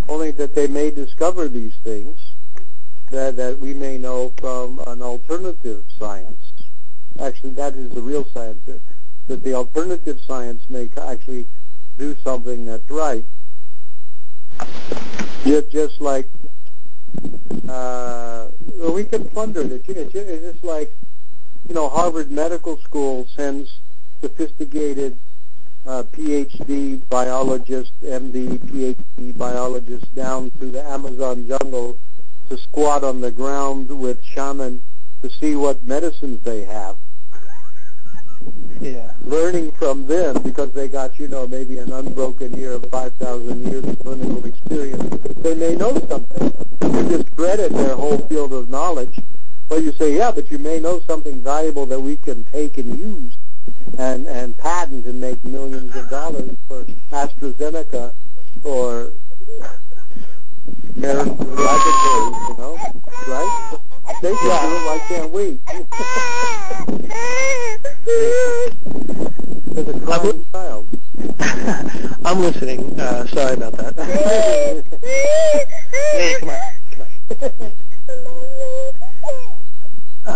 only 0.08 0.32
that 0.32 0.54
they 0.54 0.66
may 0.66 0.90
discover 0.90 1.48
these 1.48 1.76
things 1.84 2.18
that 3.10 3.36
that 3.36 3.58
we 3.58 3.74
may 3.74 3.96
know 3.96 4.34
from 4.38 4.80
an 4.86 5.02
alternative 5.02 5.84
science. 5.98 6.52
Actually, 7.20 7.50
that 7.50 7.74
is 7.74 7.90
the 7.92 8.02
real 8.02 8.24
science. 8.34 8.60
That 9.28 9.44
the 9.44 9.54
alternative 9.54 10.20
science 10.26 10.62
may 10.68 10.90
actually 10.96 11.46
do 11.96 12.16
something 12.24 12.64
that's 12.64 12.90
right. 12.90 13.24
Just, 15.44 15.70
just 15.70 16.00
like 16.00 16.28
uh, 17.68 18.48
we 18.92 19.04
can 19.04 19.24
plunder 19.28 19.62
it. 19.62 19.82
It's 19.86 20.12
just 20.12 20.64
like 20.64 20.92
you 21.68 21.74
know 21.74 21.88
Harvard 21.88 22.30
Medical 22.30 22.78
School 22.82 23.26
sends 23.34 23.80
sophisticated 24.20 25.18
uh, 25.86 26.02
PhD 26.12 27.00
biologists, 27.08 27.92
MD, 28.02 28.58
PhD 28.58 29.36
biologists 29.38 30.08
down 30.08 30.50
to 30.60 30.66
the 30.66 30.82
Amazon 30.82 31.46
jungle 31.48 31.98
to 32.50 32.58
squat 32.58 33.04
on 33.04 33.20
the 33.20 33.30
ground 33.30 33.88
with 33.88 34.22
shaman 34.22 34.82
to 35.22 35.30
see 35.30 35.56
what 35.56 35.82
medicines 35.84 36.42
they 36.44 36.64
have. 36.64 36.96
Yeah. 38.80 39.12
Learning 39.22 39.72
from 39.72 40.06
them 40.06 40.42
because 40.42 40.72
they 40.72 40.88
got, 40.88 41.18
you 41.18 41.28
know, 41.28 41.46
maybe 41.46 41.78
an 41.78 41.92
unbroken 41.92 42.56
year 42.56 42.72
of 42.72 42.84
5,000 42.90 43.70
years 43.70 43.84
of 43.84 43.98
clinical 43.98 44.44
experience. 44.44 45.02
They 45.42 45.54
may 45.54 45.74
know 45.74 45.98
something. 46.08 46.52
You 46.82 47.08
discredit 47.08 47.72
their 47.72 47.96
whole 47.96 48.18
field 48.28 48.52
of 48.52 48.68
knowledge. 48.68 49.18
But 49.68 49.82
you 49.82 49.92
say, 49.92 50.16
yeah, 50.16 50.30
but 50.30 50.50
you 50.50 50.58
may 50.58 50.80
know 50.80 51.00
something 51.00 51.42
valuable 51.42 51.86
that 51.86 52.00
we 52.00 52.16
can 52.16 52.44
take 52.44 52.78
and 52.78 52.98
use 52.98 53.36
and, 53.98 54.26
and 54.26 54.56
patent 54.56 55.06
and 55.06 55.20
make 55.20 55.42
millions 55.44 55.94
of 55.94 56.08
dollars 56.08 56.56
for 56.66 56.84
AstraZeneca 57.12 58.14
or 58.64 59.12
Marion 60.96 61.36
Laboratories, 61.36 62.48
you 62.48 62.54
know, 62.58 62.78
right? 63.28 63.78
They 64.20 64.34
can 64.34 64.42
do 64.42 64.76
it, 64.76 64.84
why 64.84 64.98
can't 65.06 65.30
we? 65.30 65.58
There's 69.74 69.88
a 69.88 70.00
crying 70.00 70.44
child. 70.52 70.88
I'm 72.24 72.40
listening. 72.40 72.98
Uh, 72.98 73.26
sorry 73.28 73.54
about 73.54 73.76
that. 73.76 73.94
hey, 75.92 76.36
come 76.40 76.50
on. 76.50 76.58
Come 76.90 77.06
on. 77.06 77.72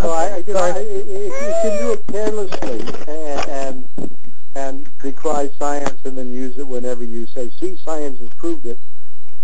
So 0.01 0.09
I, 0.09 0.43
you 0.47 0.53
know, 0.53 0.59
I, 0.59 0.79
if 0.79 1.07
you 1.07 1.53
can 1.61 1.77
do 1.79 1.91
it 1.93 2.07
carelessly 2.07 2.79
and, 3.07 3.49
and 3.49 4.17
and 4.55 4.87
decry 4.99 5.49
science 5.59 5.99
and 6.05 6.17
then 6.17 6.31
use 6.33 6.57
it 6.57 6.67
whenever 6.67 7.03
you 7.03 7.25
say, 7.27 7.49
see, 7.59 7.77
science 7.77 8.19
has 8.19 8.29
proved 8.29 8.65
it. 8.65 8.79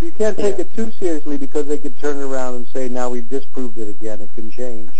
You 0.02 0.12
can't 0.12 0.38
take 0.38 0.58
yeah. 0.58 0.62
it 0.62 0.74
too 0.74 0.92
seriously 0.94 1.38
because 1.38 1.68
they 1.68 1.78
could 1.78 1.98
turn 2.00 2.18
around 2.18 2.56
and 2.56 2.68
say, 2.70 2.88
now 2.88 3.10
we've 3.10 3.30
disproved 3.30 3.78
it 3.78 3.90
again. 3.90 4.22
It 4.22 4.32
can 4.34 4.50
change. 4.50 4.92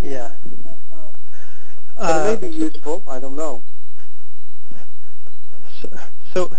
Yeah. 0.00 0.32
Uh, 1.96 2.34
it 2.34 2.42
may 2.42 2.48
be 2.48 2.56
useful. 2.56 3.02
I 3.08 3.20
don't 3.20 3.36
know. 3.36 3.62
So, 5.80 5.88
so, 6.32 6.56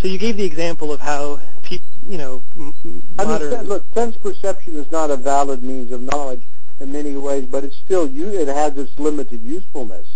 so 0.00 0.08
you 0.08 0.18
gave 0.18 0.36
the 0.36 0.44
example 0.44 0.92
of 0.92 1.00
how 1.00 1.40
people, 1.62 1.86
you 2.06 2.16
know, 2.16 2.42
m- 2.56 2.74
modern. 3.16 3.52
I 3.52 3.56
mean, 3.56 3.68
look, 3.68 3.84
sense 3.92 4.16
perception 4.16 4.76
is 4.76 4.90
not 4.90 5.10
a 5.10 5.16
valid 5.16 5.62
means 5.62 5.90
of 5.90 6.00
knowledge 6.00 6.46
in 6.78 6.92
many 6.92 7.16
ways, 7.16 7.44
but 7.46 7.64
it's 7.64 7.76
still 7.76 8.08
you. 8.08 8.28
it 8.28 8.48
has 8.48 8.76
its 8.76 8.98
limited 8.98 9.42
usefulness. 9.42 10.06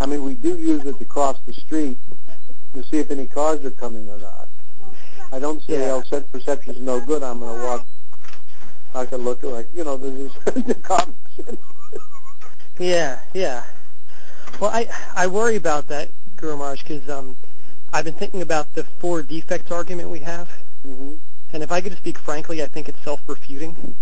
I 0.00 0.06
mean, 0.06 0.22
we 0.24 0.34
do 0.34 0.56
use 0.56 0.84
it 0.84 0.98
to 0.98 1.04
cross 1.04 1.38
the 1.44 1.52
street 1.52 1.98
to 2.74 2.84
see 2.84 2.98
if 2.98 3.10
any 3.10 3.26
cars 3.26 3.64
are 3.64 3.70
coming 3.70 4.08
or 4.08 4.18
not. 4.18 4.37
I 5.32 5.38
don't 5.38 5.62
say, 5.62 5.80
yeah. 5.80 5.92
oh, 5.92 6.02
sense 6.02 6.26
perception 6.32 6.74
is 6.74 6.80
no 6.80 7.00
good. 7.00 7.22
I'm 7.22 7.40
going 7.40 7.58
to 7.58 7.64
walk. 7.64 7.86
I 8.94 9.04
can 9.04 9.22
look 9.22 9.42
like 9.42 9.68
you 9.74 9.84
know, 9.84 9.96
there's 9.96 10.32
this 10.54 10.76
common 10.82 11.14
sense. 11.36 11.60
yeah, 12.78 13.20
yeah. 13.34 13.64
Well, 14.60 14.70
I 14.70 14.88
I 15.14 15.26
worry 15.26 15.56
about 15.56 15.88
that, 15.88 16.10
Guru 16.36 16.56
Maharaj, 16.56 16.82
because 16.82 17.08
um, 17.10 17.36
I've 17.92 18.04
been 18.04 18.14
thinking 18.14 18.42
about 18.42 18.72
the 18.74 18.84
four 18.84 19.22
defects 19.22 19.70
argument 19.70 20.08
we 20.08 20.20
have. 20.20 20.48
Mm-hmm. 20.86 21.14
And 21.52 21.62
if 21.62 21.72
I 21.72 21.80
could 21.80 21.96
speak 21.96 22.18
frankly, 22.18 22.62
I 22.62 22.66
think 22.66 22.88
it's 22.88 23.02
self-refuting. 23.02 23.96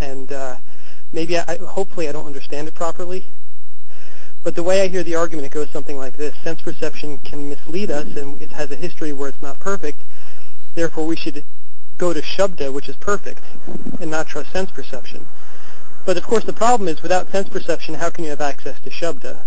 And 0.00 0.32
uh, 0.32 0.56
maybe 1.12 1.38
I, 1.38 1.56
hopefully 1.56 2.08
I 2.08 2.12
don't 2.12 2.26
understand 2.26 2.68
it 2.68 2.74
properly. 2.74 3.26
But 4.42 4.54
the 4.54 4.62
way 4.62 4.82
I 4.82 4.88
hear 4.88 5.02
the 5.02 5.16
argument, 5.16 5.46
it 5.46 5.52
goes 5.52 5.68
something 5.70 5.96
like 5.96 6.16
this. 6.16 6.34
Sense 6.42 6.62
perception 6.62 7.18
can 7.18 7.50
mislead 7.50 7.90
us, 7.90 8.06
and 8.16 8.40
it 8.40 8.52
has 8.52 8.70
a 8.70 8.76
history 8.76 9.12
where 9.12 9.28
it's 9.28 9.42
not 9.42 9.58
perfect. 9.58 10.00
Therefore, 10.78 11.06
we 11.06 11.16
should 11.16 11.44
go 11.96 12.12
to 12.12 12.22
Shabda, 12.22 12.72
which 12.72 12.88
is 12.88 12.94
perfect, 12.94 13.42
and 14.00 14.12
not 14.12 14.28
trust 14.28 14.52
sense 14.52 14.70
perception. 14.70 15.26
But 16.06 16.16
of 16.16 16.22
course, 16.22 16.44
the 16.44 16.52
problem 16.52 16.86
is 16.86 17.02
without 17.02 17.32
sense 17.32 17.48
perception, 17.48 17.94
how 17.94 18.10
can 18.10 18.22
you 18.22 18.30
have 18.30 18.40
access 18.40 18.78
to 18.82 18.90
Shabda? 18.90 19.38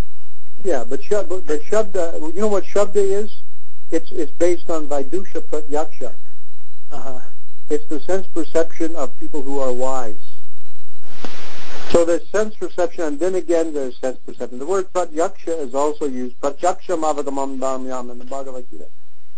Yeah, 0.62 0.84
but, 0.86 1.00
but 1.08 1.62
Shabda, 1.62 2.34
you 2.34 2.40
know 2.42 2.48
what 2.48 2.64
Shabda 2.64 2.96
is? 2.96 3.34
It's, 3.90 4.12
it's 4.12 4.30
based 4.32 4.68
on 4.68 4.88
Vaidusha 4.88 5.40
Pratyaksha. 5.40 6.12
Uh-huh. 6.90 7.20
It's 7.70 7.86
the 7.86 8.00
sense 8.00 8.26
perception 8.26 8.94
of 8.94 9.18
people 9.18 9.40
who 9.40 9.58
are 9.58 9.72
wise. 9.72 10.34
So 11.92 12.04
there's 12.04 12.28
sense 12.28 12.54
perception, 12.56 13.04
and 13.04 13.18
then 13.18 13.36
again 13.36 13.72
there's 13.72 13.96
sense 13.96 14.18
perception. 14.26 14.58
The 14.58 14.66
word 14.66 14.92
pratyaksha 14.92 15.66
is 15.66 15.74
also 15.74 16.04
used. 16.04 16.38
Pratyaksha 16.42 17.00
mavagamam 17.00 17.58
dhamyam 17.58 18.10
in 18.10 18.18
the 18.18 18.26
Bhagavad 18.26 18.66
Gita. 18.70 18.84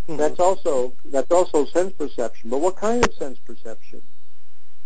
Mm-hmm. 0.09 0.17
That's 0.19 0.39
also 0.39 0.93
that's 1.07 1.31
also 1.31 1.65
sense 1.65 1.93
perception. 1.95 2.51
But 2.51 2.61
what 2.61 2.77
kind 2.77 3.05
of 3.05 3.15
sense 3.15 3.39
perception? 3.39 4.03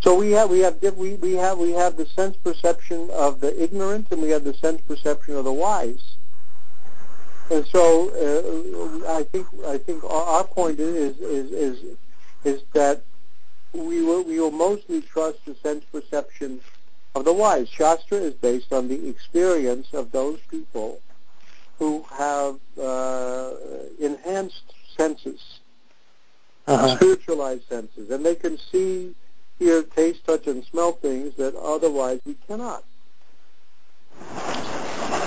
So 0.00 0.14
we 0.14 0.30
have 0.32 0.48
we 0.48 0.60
have 0.60 0.80
we 0.96 1.14
we 1.14 1.32
have 1.32 1.58
we 1.58 1.72
have 1.72 1.96
the 1.96 2.06
sense 2.06 2.36
perception 2.36 3.10
of 3.10 3.40
the 3.40 3.60
ignorant, 3.60 4.08
and 4.12 4.22
we 4.22 4.30
have 4.30 4.44
the 4.44 4.54
sense 4.54 4.80
perception 4.82 5.34
of 5.34 5.44
the 5.44 5.52
wise. 5.52 6.14
And 7.50 7.66
so 7.66 8.10
uh, 8.10 9.12
I 9.12 9.24
think 9.24 9.46
I 9.66 9.78
think 9.78 10.04
our 10.04 10.44
point 10.44 10.78
is 10.78 11.18
is 11.18 11.50
is 11.50 11.96
is 12.44 12.62
that 12.74 13.02
we 13.72 14.02
will 14.02 14.22
we 14.22 14.38
will 14.38 14.52
mostly 14.52 15.02
trust 15.02 15.44
the 15.46 15.56
sense 15.56 15.84
perception 15.90 16.60
of 17.16 17.24
the 17.24 17.32
wise. 17.32 17.68
Shastra 17.68 18.18
is 18.18 18.34
based 18.34 18.72
on 18.72 18.86
the 18.86 19.08
experience 19.08 19.88
of 19.94 20.12
those 20.12 20.38
people 20.48 21.00
who 21.78 22.04
have 22.12 22.56
uh, 22.80 23.52
enhanced 24.00 24.67
senses, 24.98 25.60
uh-huh. 26.66 26.96
spiritualized 26.96 27.66
senses, 27.68 28.10
and 28.10 28.26
they 28.26 28.34
can 28.34 28.58
see, 28.58 29.14
hear, 29.58 29.82
taste, 29.82 30.26
touch, 30.26 30.46
and 30.46 30.62
smell 30.64 30.92
things 30.92 31.34
that 31.36 31.54
otherwise 31.54 32.20
we 32.26 32.34
cannot. 32.46 32.84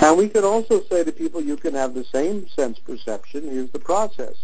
And 0.02 0.18
we 0.18 0.28
can 0.28 0.44
also 0.44 0.82
say 0.82 1.04
to 1.04 1.12
people, 1.12 1.40
you 1.40 1.56
can 1.56 1.74
have 1.74 1.94
the 1.94 2.04
same 2.04 2.48
sense 2.48 2.78
perception. 2.78 3.42
Here's 3.48 3.70
the 3.70 3.78
process. 3.78 4.34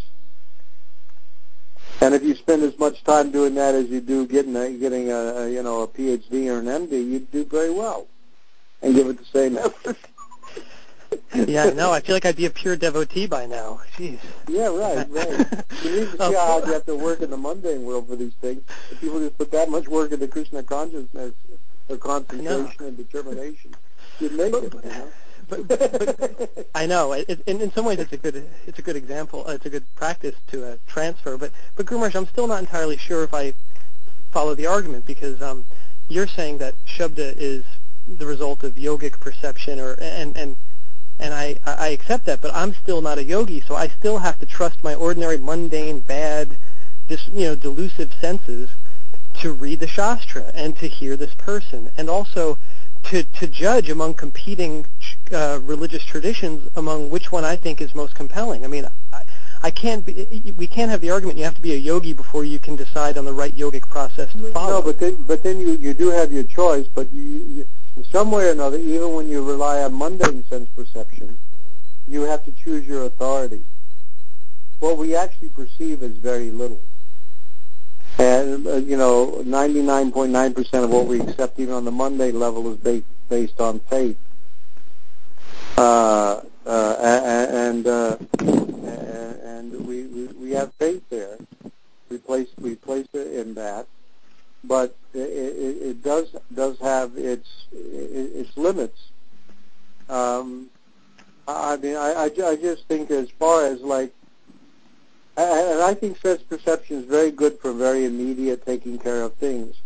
And 2.00 2.14
if 2.14 2.22
you 2.22 2.34
spend 2.36 2.62
as 2.62 2.78
much 2.78 3.02
time 3.02 3.32
doing 3.32 3.54
that 3.56 3.74
as 3.74 3.88
you 3.88 4.00
do 4.00 4.26
getting 4.26 4.54
a, 4.54 4.70
getting 4.70 5.10
a, 5.10 5.16
a 5.16 5.50
you 5.50 5.62
know 5.64 5.82
a 5.82 5.88
PhD 5.88 6.46
or 6.46 6.60
an 6.60 6.66
MD, 6.66 6.92
you'd 6.92 7.30
do 7.32 7.44
very 7.44 7.70
well, 7.70 8.06
and 8.82 8.94
give 8.94 9.08
it 9.08 9.18
the 9.18 9.24
same 9.24 9.58
effort. 9.58 9.96
Yeah, 11.34 11.70
no, 11.70 11.92
I 11.92 12.00
feel 12.00 12.16
like 12.16 12.24
I'd 12.24 12.36
be 12.36 12.46
a 12.46 12.50
pure 12.50 12.76
devotee 12.76 13.26
by 13.26 13.46
now. 13.46 13.80
Jeez. 13.96 14.18
Yeah, 14.46 14.68
right, 14.68 15.06
right. 15.10 15.64
You 15.84 16.00
need 16.00 16.10
to 16.10 16.10
see 16.28 16.34
how 16.34 16.64
you 16.64 16.72
have 16.72 16.86
to 16.86 16.96
work 16.96 17.20
in 17.20 17.30
the 17.30 17.36
mundane 17.36 17.84
world 17.84 18.08
for 18.08 18.16
these 18.16 18.32
things. 18.40 18.62
If 18.90 19.00
people 19.00 19.20
just 19.20 19.36
put 19.36 19.50
that 19.52 19.68
much 19.68 19.88
work 19.88 20.12
into 20.12 20.26
Krishna 20.26 20.62
consciousness 20.62 21.34
or 21.88 21.96
concentration 21.96 22.86
and 22.86 22.96
determination, 22.96 23.74
you'd 24.20 24.32
make 24.32 24.52
but, 24.52 24.64
it. 24.64 24.74
You 24.74 24.90
know? 24.90 25.08
But, 25.48 25.68
but, 25.68 26.66
I 26.74 26.86
know. 26.86 27.12
It, 27.12 27.42
in, 27.46 27.60
in 27.60 27.72
some 27.72 27.84
ways, 27.84 27.98
it's 27.98 28.12
a 28.12 28.16
good 28.16 28.48
it's 28.66 28.78
a 28.78 28.82
good 28.82 28.96
example. 28.96 29.44
Uh, 29.46 29.52
it's 29.52 29.66
a 29.66 29.70
good 29.70 29.84
practice 29.96 30.34
to 30.48 30.72
uh, 30.72 30.76
transfer. 30.86 31.36
But 31.36 31.52
but 31.76 31.86
Guru 31.86 32.10
I'm 32.14 32.26
still 32.26 32.46
not 32.46 32.60
entirely 32.60 32.96
sure 32.96 33.24
if 33.24 33.32
I 33.32 33.54
follow 34.30 34.54
the 34.54 34.66
argument 34.66 35.06
because 35.06 35.40
um, 35.40 35.66
you're 36.08 36.26
saying 36.26 36.58
that 36.58 36.74
Shabda 36.86 37.34
is 37.36 37.64
the 38.06 38.26
result 38.26 38.62
of 38.62 38.74
yogic 38.74 39.20
perception, 39.20 39.80
or 39.80 39.92
and 40.00 40.36
and 40.36 40.56
and 41.18 41.34
I 41.34 41.58
I 41.64 41.88
accept 41.88 42.26
that. 42.26 42.40
But 42.40 42.54
I'm 42.54 42.74
still 42.74 43.00
not 43.00 43.18
a 43.18 43.24
yogi, 43.24 43.60
so 43.60 43.74
I 43.74 43.88
still 43.88 44.18
have 44.18 44.38
to 44.40 44.46
trust 44.46 44.84
my 44.84 44.94
ordinary, 44.94 45.38
mundane, 45.38 46.00
bad, 46.00 46.56
just 47.08 47.28
you 47.28 47.46
know, 47.46 47.54
delusive 47.54 48.12
senses 48.20 48.70
to 49.40 49.52
read 49.52 49.80
the 49.80 49.86
Shastra 49.86 50.50
and 50.54 50.76
to 50.78 50.88
hear 50.88 51.16
this 51.16 51.34
person, 51.34 51.90
and 51.96 52.10
also 52.10 52.58
to, 53.04 53.22
to 53.22 53.46
judge 53.46 53.88
among 53.88 54.14
competing 54.14 54.86
uh, 55.32 55.60
religious 55.62 56.04
traditions 56.04 56.68
among 56.76 57.10
which 57.10 57.30
one 57.32 57.44
I 57.44 57.56
think 57.56 57.80
is 57.80 57.94
most 57.94 58.14
compelling. 58.14 58.64
I 58.64 58.68
mean, 58.68 58.88
I, 59.12 59.22
I 59.62 59.70
can't 59.70 60.04
be, 60.04 60.52
we 60.56 60.66
can't 60.66 60.90
have 60.90 61.00
the 61.00 61.10
argument 61.10 61.38
you 61.38 61.44
have 61.44 61.54
to 61.54 61.62
be 61.62 61.72
a 61.72 61.76
yogi 61.76 62.12
before 62.12 62.44
you 62.44 62.58
can 62.58 62.76
decide 62.76 63.16
on 63.16 63.24
the 63.24 63.32
right 63.32 63.54
yogic 63.54 63.88
process 63.88 64.32
to 64.32 64.52
follow. 64.52 64.80
No, 64.80 64.82
but 64.82 64.98
then, 64.98 65.22
but 65.22 65.42
then 65.42 65.60
you, 65.60 65.72
you 65.72 65.94
do 65.94 66.10
have 66.10 66.32
your 66.32 66.44
choice, 66.44 66.86
but 66.86 67.12
you, 67.12 67.22
you, 67.22 67.68
in 67.98 68.04
some 68.04 68.30
way 68.30 68.46
or 68.46 68.52
another, 68.52 68.78
even 68.78 69.12
when 69.12 69.28
you 69.28 69.44
rely 69.44 69.82
on 69.82 69.98
mundane 69.98 70.44
sense 70.44 70.68
perception, 70.76 71.36
you 72.06 72.22
have 72.22 72.44
to 72.44 72.52
choose 72.52 72.86
your 72.86 73.04
authority. 73.04 73.64
What 74.78 74.98
we 74.98 75.16
actually 75.16 75.48
perceive 75.48 76.04
is 76.04 76.16
very 76.16 76.52
little. 76.52 76.80
And, 78.18 78.66
uh, 78.66 78.76
you 78.76 78.96
know, 78.96 79.42
99.9% 79.44 80.84
of 80.84 80.90
what 80.90 81.06
we 81.06 81.20
accept 81.20 81.58
even 81.58 81.74
on 81.74 81.84
the 81.84 81.90
mundane 81.90 82.38
level 82.38 82.72
is 82.72 82.78
based, 82.78 83.06
based 83.28 83.60
on 83.60 83.80
faith. 83.80 84.16
Uh, 85.76 86.40
uh, 86.66 87.46
and, 87.50 87.86
uh, 87.86 88.16
and 88.38 89.72
we, 89.86 90.06
we, 90.06 90.26
we 90.26 90.50
have 90.52 90.72
faith 90.74 91.02
there. 91.10 91.36
We 92.08 92.18
place, 92.18 92.48
we 92.60 92.76
place 92.76 93.08
it 93.12 93.40
in 93.40 93.54
that. 93.54 93.88
But 94.64 94.96
it, 95.14 95.18
it, 95.18 96.02
does, 96.02 96.34
does 96.54 96.78
have 96.80 97.16
its, 97.16 97.48
its 97.72 98.56
limits. 98.56 98.98
Um, 100.08 100.68
I 101.46 101.76
mean, 101.76 101.96
I, 101.96 102.12
I, 102.12 102.24
I 102.24 102.56
just 102.56 102.86
think 102.86 103.10
as 103.10 103.30
far 103.38 103.64
as 103.66 103.80
like 103.80 104.12
and 105.38 105.80
I 105.82 105.94
think 105.94 106.18
sense 106.18 106.42
perception 106.42 106.96
is 106.96 107.04
very 107.04 107.30
good 107.30 107.60
for 107.60 107.72
very 107.72 108.04
immediate 108.06 108.66
taking 108.66 108.98
care 108.98 109.22
of 109.22 109.34
things, 109.34 109.76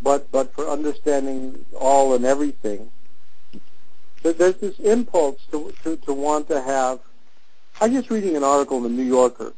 but 0.00 0.30
but 0.32 0.54
for 0.54 0.66
understanding 0.68 1.64
all 1.78 2.14
and 2.14 2.24
everything, 2.24 2.90
there's 4.22 4.56
this 4.56 4.78
impulse 4.78 5.38
to 5.52 5.74
to, 5.82 5.96
to 5.98 6.12
want 6.14 6.48
to 6.48 6.60
have. 6.60 7.00
I'm 7.80 7.92
just 7.92 8.08
reading 8.08 8.34
an 8.34 8.44
article 8.44 8.78
in 8.78 8.84
the 8.84 8.88
New 8.88 9.02
Yorker 9.02 9.52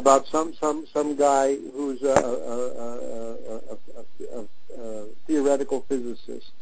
about 0.00 0.26
some 0.26 0.52
some 0.54 0.86
some 0.92 1.14
guy 1.14 1.54
who's 1.74 2.02
a, 2.02 2.06
a, 2.08 3.66
a, 4.34 4.46
a 4.80 5.06
theoretical 5.26 5.82
physicist 5.88 6.52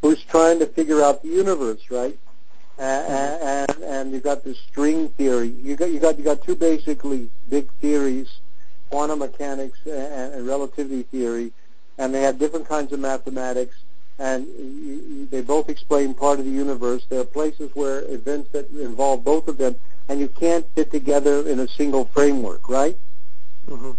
who's 0.00 0.22
trying 0.24 0.58
to 0.60 0.66
figure 0.66 1.02
out 1.02 1.22
the 1.22 1.28
universe, 1.28 1.90
right? 1.90 2.16
and, 2.78 3.06
mm-hmm. 3.08 3.82
and 3.82 3.84
and 3.84 4.12
you've 4.12 4.22
got 4.22 4.44
the 4.44 4.54
string 4.54 5.08
theory. 5.10 5.48
You 5.48 5.76
got 5.76 5.90
you 5.90 5.98
got 5.98 6.18
you 6.18 6.24
got 6.24 6.42
two 6.42 6.54
basically 6.54 7.30
big 7.48 7.70
theories, 7.80 8.28
quantum 8.90 9.18
mechanics 9.18 9.78
and, 9.84 10.34
and 10.34 10.46
relativity 10.46 11.02
theory, 11.02 11.52
and 11.98 12.14
they 12.14 12.22
have 12.22 12.38
different 12.38 12.68
kinds 12.68 12.92
of 12.92 13.00
mathematics, 13.00 13.76
and 14.18 15.28
they 15.30 15.42
both 15.42 15.68
explain 15.68 16.14
part 16.14 16.38
of 16.38 16.44
the 16.44 16.50
universe. 16.50 17.04
There 17.08 17.20
are 17.20 17.24
places 17.24 17.70
where 17.74 18.00
events 18.12 18.50
that 18.52 18.70
involve 18.70 19.24
both 19.24 19.48
of 19.48 19.58
them, 19.58 19.74
and 20.08 20.20
you 20.20 20.28
can't 20.28 20.66
fit 20.74 20.90
together 20.90 21.46
in 21.46 21.60
a 21.60 21.68
single 21.68 22.06
framework, 22.06 22.68
right? 22.68 22.96
Mm-hmm. 23.68 23.92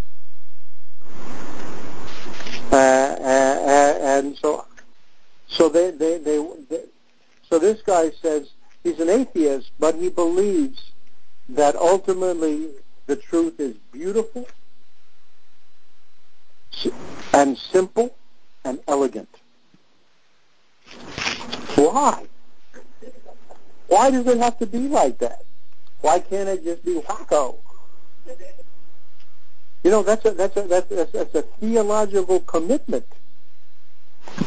Uh, 2.71 2.75
and, 2.75 4.03
and 4.03 4.37
so, 4.37 4.65
so 5.47 5.69
they, 5.69 5.91
they, 5.91 6.17
they, 6.17 6.45
they, 6.69 6.81
so 7.49 7.59
this 7.59 7.81
guy 7.81 8.11
says 8.21 8.49
he's 8.83 8.99
an 8.99 9.09
atheist, 9.09 9.71
but 9.79 9.95
he 9.95 10.09
believes 10.09 10.91
that 11.49 11.75
ultimately 11.75 12.69
the 13.07 13.15
truth 13.15 13.59
is 13.59 13.75
beautiful 13.91 14.47
and 17.33 17.57
simple 17.57 18.15
and 18.63 18.79
elegant. 18.87 19.29
Why? 21.75 22.25
Why 23.87 24.11
does 24.11 24.27
it 24.27 24.37
have 24.37 24.59
to 24.59 24.67
be 24.67 24.87
like 24.87 25.17
that? 25.19 25.43
Why 26.01 26.19
can't 26.19 26.49
it 26.49 26.63
just 26.63 26.85
be 26.85 26.95
wacko? 26.95 27.57
You 29.83 29.91
know, 29.91 30.03
that's 30.03 30.25
a 30.25 30.31
that's 30.31 30.57
a 30.57 30.61
that's 30.63 30.91
a, 30.91 31.07
that's 31.11 31.35
a 31.35 31.41
theological 31.41 32.41
commitment. 32.41 33.05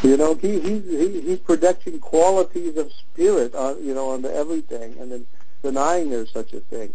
You 0.03 0.17
know, 0.17 0.35
he 0.35 0.61
he's 0.61 0.85
he, 0.85 1.21
he's 1.23 1.39
projecting 1.39 2.01
qualities 2.01 2.77
of 2.77 2.93
spirit, 2.93 3.55
on, 3.55 3.85
you 3.85 3.95
know, 3.95 4.11
onto 4.11 4.29
everything, 4.29 4.97
and 4.99 5.11
then 5.11 5.27
denying 5.63 6.11
there's 6.11 6.31
such 6.31 6.53
a 6.53 6.61
thing. 6.61 6.93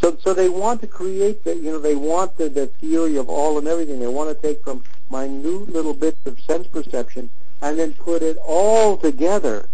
So 0.00 0.16
so 0.22 0.32
they 0.32 0.48
want 0.48 0.80
to 0.82 0.86
create 0.86 1.44
the 1.44 1.56
you 1.56 1.72
know 1.72 1.78
they 1.78 1.96
want 1.96 2.36
the, 2.36 2.48
the 2.48 2.66
theory 2.66 3.16
of 3.16 3.28
all 3.28 3.58
and 3.58 3.66
everything. 3.66 4.00
They 4.00 4.06
want 4.06 4.30
to 4.30 4.46
take 4.46 4.62
from 4.62 4.84
minute 5.10 5.68
little 5.72 5.94
bits 5.94 6.24
of 6.26 6.40
sense 6.40 6.66
perception 6.68 7.30
and 7.60 7.78
then 7.78 7.92
put 7.94 8.22
it 8.22 8.38
all 8.46 8.96
together 8.96 9.68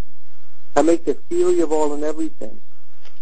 and 0.74 0.86
make 0.86 1.05
the 1.05 1.14
theory 1.14 1.61
of 1.61 1.72
all 1.72 1.92
and 1.92 2.05
everything. 2.05 2.61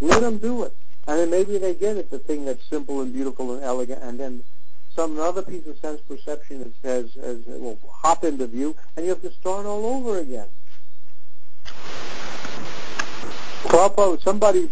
Let 0.04 0.20
them 0.20 0.36
do 0.36 0.64
it, 0.64 0.76
and 1.06 1.18
then 1.18 1.30
maybe 1.30 1.56
they 1.56 1.74
get 1.74 1.96
it, 1.96 2.10
the 2.10 2.18
thing 2.18 2.44
that's 2.44 2.62
simple 2.68 3.00
and 3.00 3.10
beautiful 3.10 3.54
and 3.54 3.64
elegant, 3.64 4.02
and 4.02 4.20
then 4.20 4.42
some 4.94 5.18
other 5.18 5.40
piece 5.40 5.66
of 5.66 5.78
sense 5.78 5.98
perception 6.02 6.74
has, 6.84 7.14
has, 7.14 7.24
has 7.24 7.46
will 7.46 7.78
hop 7.90 8.22
into 8.22 8.46
view, 8.46 8.76
and 8.96 9.06
you 9.06 9.10
have 9.10 9.22
to 9.22 9.32
start 9.32 9.64
all 9.64 9.86
over 9.86 10.18
again. 10.18 10.46
Prabhupada, 13.64 14.20
somebody 14.20 14.70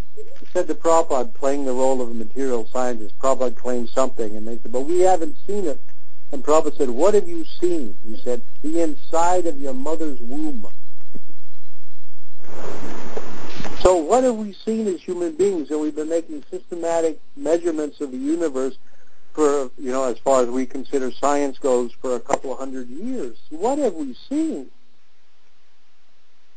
said 0.52 0.68
to 0.68 0.74
Prabhupada, 0.74 1.32
playing 1.32 1.64
the 1.64 1.72
role 1.72 2.02
of 2.02 2.10
a 2.10 2.14
material 2.14 2.68
scientist, 2.70 3.18
Prabhupada 3.18 3.56
claimed 3.56 3.88
something, 3.88 4.36
and 4.36 4.46
they 4.46 4.58
said, 4.58 4.70
but 4.70 4.82
we 4.82 5.00
haven't 5.00 5.38
seen 5.46 5.66
it. 5.66 5.80
And 6.30 6.44
Prabhupada 6.44 6.76
said, 6.76 6.90
what 6.90 7.14
have 7.14 7.26
you 7.26 7.46
seen? 7.58 7.96
He 8.06 8.18
said, 8.18 8.42
the 8.60 8.82
inside 8.82 9.46
of 9.46 9.58
your 9.58 9.72
mother's 9.72 10.20
womb. 10.20 10.66
So 13.92 13.98
what 13.98 14.24
have 14.24 14.36
we 14.36 14.54
seen 14.54 14.86
as 14.86 15.02
human 15.02 15.36
beings? 15.36 15.70
And 15.70 15.78
we've 15.78 15.94
been 15.94 16.08
making 16.08 16.44
systematic 16.50 17.20
measurements 17.36 18.00
of 18.00 18.10
the 18.10 18.16
universe 18.16 18.74
for, 19.34 19.70
you 19.76 19.92
know, 19.92 20.04
as 20.04 20.16
far 20.16 20.40
as 20.40 20.48
we 20.48 20.64
consider 20.64 21.12
science 21.12 21.58
goes, 21.58 21.92
for 22.00 22.16
a 22.16 22.20
couple 22.20 22.54
of 22.54 22.58
hundred 22.58 22.88
years. 22.88 23.36
What 23.50 23.76
have 23.76 23.92
we 23.92 24.16
seen? 24.30 24.70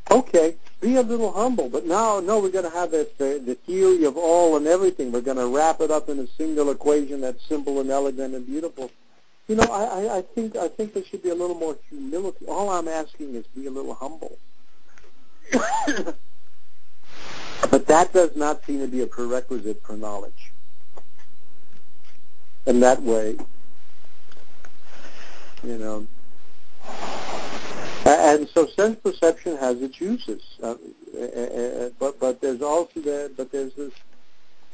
Okay, 0.09 0.55
be 0.79 0.95
a 0.95 1.01
little 1.01 1.33
humble, 1.33 1.67
but 1.67 1.85
now, 1.85 2.21
no, 2.21 2.39
we're 2.39 2.51
going 2.51 2.71
to 2.71 2.77
have 2.77 2.91
this, 2.91 3.09
the, 3.17 3.43
the 3.45 3.55
theory 3.55 4.05
of 4.05 4.15
all 4.15 4.55
and 4.55 4.65
everything. 4.65 5.11
We're 5.11 5.19
going 5.19 5.35
to 5.35 5.53
wrap 5.53 5.81
it 5.81 5.91
up 5.91 6.07
in 6.07 6.19
a 6.19 6.27
single 6.37 6.71
equation 6.71 7.19
that's 7.19 7.45
simple 7.49 7.81
and 7.81 7.89
elegant 7.89 8.33
and 8.33 8.45
beautiful. 8.45 8.89
You 9.49 9.57
know, 9.57 9.67
I, 9.69 10.19
I 10.19 10.21
think 10.21 10.55
I 10.55 10.69
think 10.69 10.93
there 10.93 11.03
should 11.03 11.21
be 11.21 11.31
a 11.31 11.35
little 11.35 11.57
more 11.57 11.75
humility. 11.89 12.45
All 12.47 12.69
I'm 12.69 12.87
asking 12.87 13.35
is 13.35 13.45
be 13.47 13.67
a 13.67 13.71
little 13.71 13.93
humble. 13.93 14.37
but 17.69 17.87
that 17.87 18.13
does 18.13 18.35
not 18.35 18.65
seem 18.65 18.79
to 18.79 18.87
be 18.87 19.01
a 19.01 19.07
prerequisite 19.07 19.81
for 19.83 19.97
knowledge 19.97 20.51
in 22.65 22.79
that 22.79 23.01
way. 23.01 23.37
You 25.63 25.77
know. 25.77 26.07
And 28.05 28.47
so 28.49 28.67
sense 28.67 28.99
perception 28.99 29.57
has 29.57 29.81
its 29.81 29.99
uses, 29.99 30.43
uh, 30.61 30.75
but 31.99 32.19
but 32.19 32.39
there's 32.39 32.61
also 32.61 32.99
the, 32.99 33.31
but 33.35 33.51
there's 33.51 33.73
this 33.73 33.93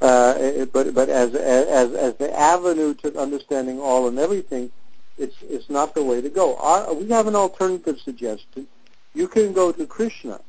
uh, 0.02 0.66
but 0.74 0.94
but 0.94 1.10
as 1.10 1.34
as 1.36 1.94
as 1.94 2.16
the 2.16 2.38
avenue 2.38 2.94
to 2.96 3.18
understanding 3.18 3.80
all 3.80 4.08
and 4.08 4.20
everything, 4.20 4.72
it's 5.18 5.36
it's 5.44 5.70
not 5.70 5.94
the 5.94 6.04
way 6.04 6.22
to 6.22 6.30
go. 6.30 6.58
Our, 6.58 6.94
we 6.94 7.08
have 7.10 7.28
an 7.28 7.36
alternative 7.36 8.00
suggestion. 8.00 8.68
You 9.14 9.28
can 9.28 9.54
go 9.54 9.72
to 9.72 9.86
Krishna. 9.86 10.42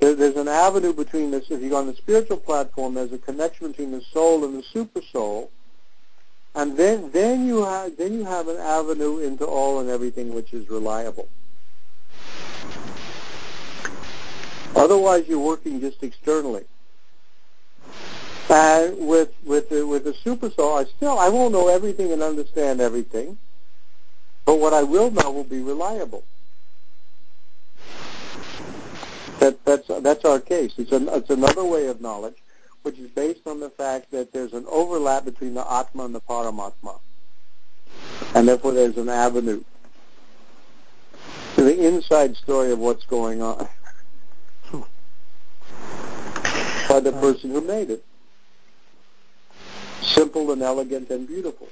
There, 0.00 0.14
there's 0.14 0.36
an 0.36 0.48
avenue 0.48 0.94
between 0.94 1.30
this. 1.30 1.50
If 1.50 1.60
you 1.60 1.70
go 1.70 1.76
on 1.76 1.86
the 1.86 1.94
spiritual 1.94 2.38
platform, 2.38 2.94
there's 2.94 3.12
a 3.12 3.18
connection 3.18 3.68
between 3.68 3.92
the 3.92 4.00
soul 4.00 4.44
and 4.44 4.58
the 4.58 4.62
super 4.62 5.02
soul, 5.02 5.50
and 6.54 6.76
then 6.76 7.10
then 7.12 7.46
you 7.46 7.64
have 7.64 7.96
then 7.96 8.14
you 8.14 8.24
have 8.24 8.48
an 8.48 8.56
avenue 8.56 9.18
into 9.18 9.44
all 9.44 9.80
and 9.80 9.90
everything 9.90 10.34
which 10.34 10.52
is 10.54 10.68
reliable. 10.70 11.28
Otherwise, 14.74 15.24
you're 15.28 15.38
working 15.38 15.80
just 15.80 16.02
externally. 16.02 16.64
And 18.48 19.06
with 19.06 19.30
with 19.44 19.68
the, 19.68 19.86
with 19.86 20.04
the 20.04 20.14
super 20.14 20.50
soul, 20.50 20.78
I 20.78 20.84
still 20.84 21.18
I 21.18 21.28
won't 21.28 21.52
know 21.52 21.68
everything 21.68 22.10
and 22.12 22.22
understand 22.22 22.80
everything, 22.80 23.36
but 24.46 24.58
what 24.58 24.72
I 24.72 24.82
will 24.82 25.10
know 25.10 25.30
will 25.30 25.44
be 25.44 25.60
reliable. 25.60 26.24
That 29.40 29.64
that's 29.64 29.88
that's 30.02 30.24
our 30.26 30.38
case. 30.38 30.74
It's 30.76 30.92
an, 30.92 31.08
it's 31.10 31.30
another 31.30 31.64
way 31.64 31.86
of 31.86 32.02
knowledge, 32.02 32.36
which 32.82 32.98
is 32.98 33.10
based 33.10 33.46
on 33.46 33.58
the 33.58 33.70
fact 33.70 34.10
that 34.10 34.32
there's 34.32 34.52
an 34.52 34.66
overlap 34.68 35.24
between 35.24 35.54
the 35.54 35.72
Atma 35.72 36.04
and 36.04 36.14
the 36.14 36.20
Paramatma, 36.20 37.00
and 38.34 38.46
therefore 38.46 38.72
there's 38.72 38.98
an 38.98 39.08
avenue 39.08 39.64
to 41.56 41.62
the 41.62 41.86
inside 41.86 42.36
story 42.36 42.70
of 42.70 42.78
what's 42.78 43.06
going 43.06 43.40
on 43.40 43.66
hmm. 44.64 44.82
by 46.86 47.00
the 47.00 47.12
person 47.12 47.50
who 47.50 47.62
made 47.62 47.88
it 47.88 48.04
simple 50.02 50.52
and 50.52 50.60
elegant 50.60 51.08
and 51.08 51.26
beautiful. 51.26 51.68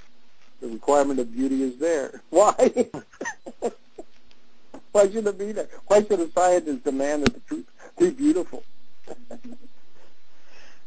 The 0.62 0.68
requirement 0.68 1.20
of 1.20 1.30
beauty 1.30 1.62
is 1.62 1.78
there. 1.78 2.22
Why? 2.30 2.88
Why 4.92 5.10
should 5.10 5.26
it 5.26 5.38
be 5.38 5.52
there? 5.52 5.68
Why 5.86 6.02
should 6.02 6.20
a 6.20 6.30
scientist 6.30 6.84
demand 6.84 7.24
that 7.24 7.34
the 7.34 7.40
truth 7.40 7.66
be 7.98 8.10
beautiful? 8.10 8.62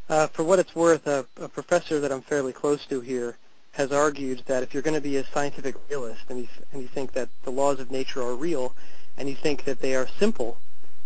uh, 0.08 0.26
for 0.28 0.42
what 0.42 0.58
it's 0.58 0.74
worth, 0.74 1.06
a, 1.06 1.26
a 1.40 1.48
professor 1.48 2.00
that 2.00 2.12
I'm 2.12 2.22
fairly 2.22 2.52
close 2.52 2.84
to 2.86 3.00
here 3.00 3.36
has 3.72 3.92
argued 3.92 4.42
that 4.46 4.62
if 4.62 4.74
you're 4.74 4.82
going 4.82 4.94
to 4.94 5.00
be 5.00 5.16
a 5.16 5.24
scientific 5.32 5.74
realist 5.88 6.24
and 6.28 6.40
you, 6.40 6.48
and 6.72 6.82
you 6.82 6.88
think 6.88 7.12
that 7.12 7.28
the 7.44 7.50
laws 7.50 7.80
of 7.80 7.90
nature 7.90 8.22
are 8.22 8.34
real 8.34 8.74
and 9.16 9.28
you 9.28 9.34
think 9.34 9.64
that 9.64 9.80
they 9.80 9.94
are 9.94 10.06
simple, 10.18 10.58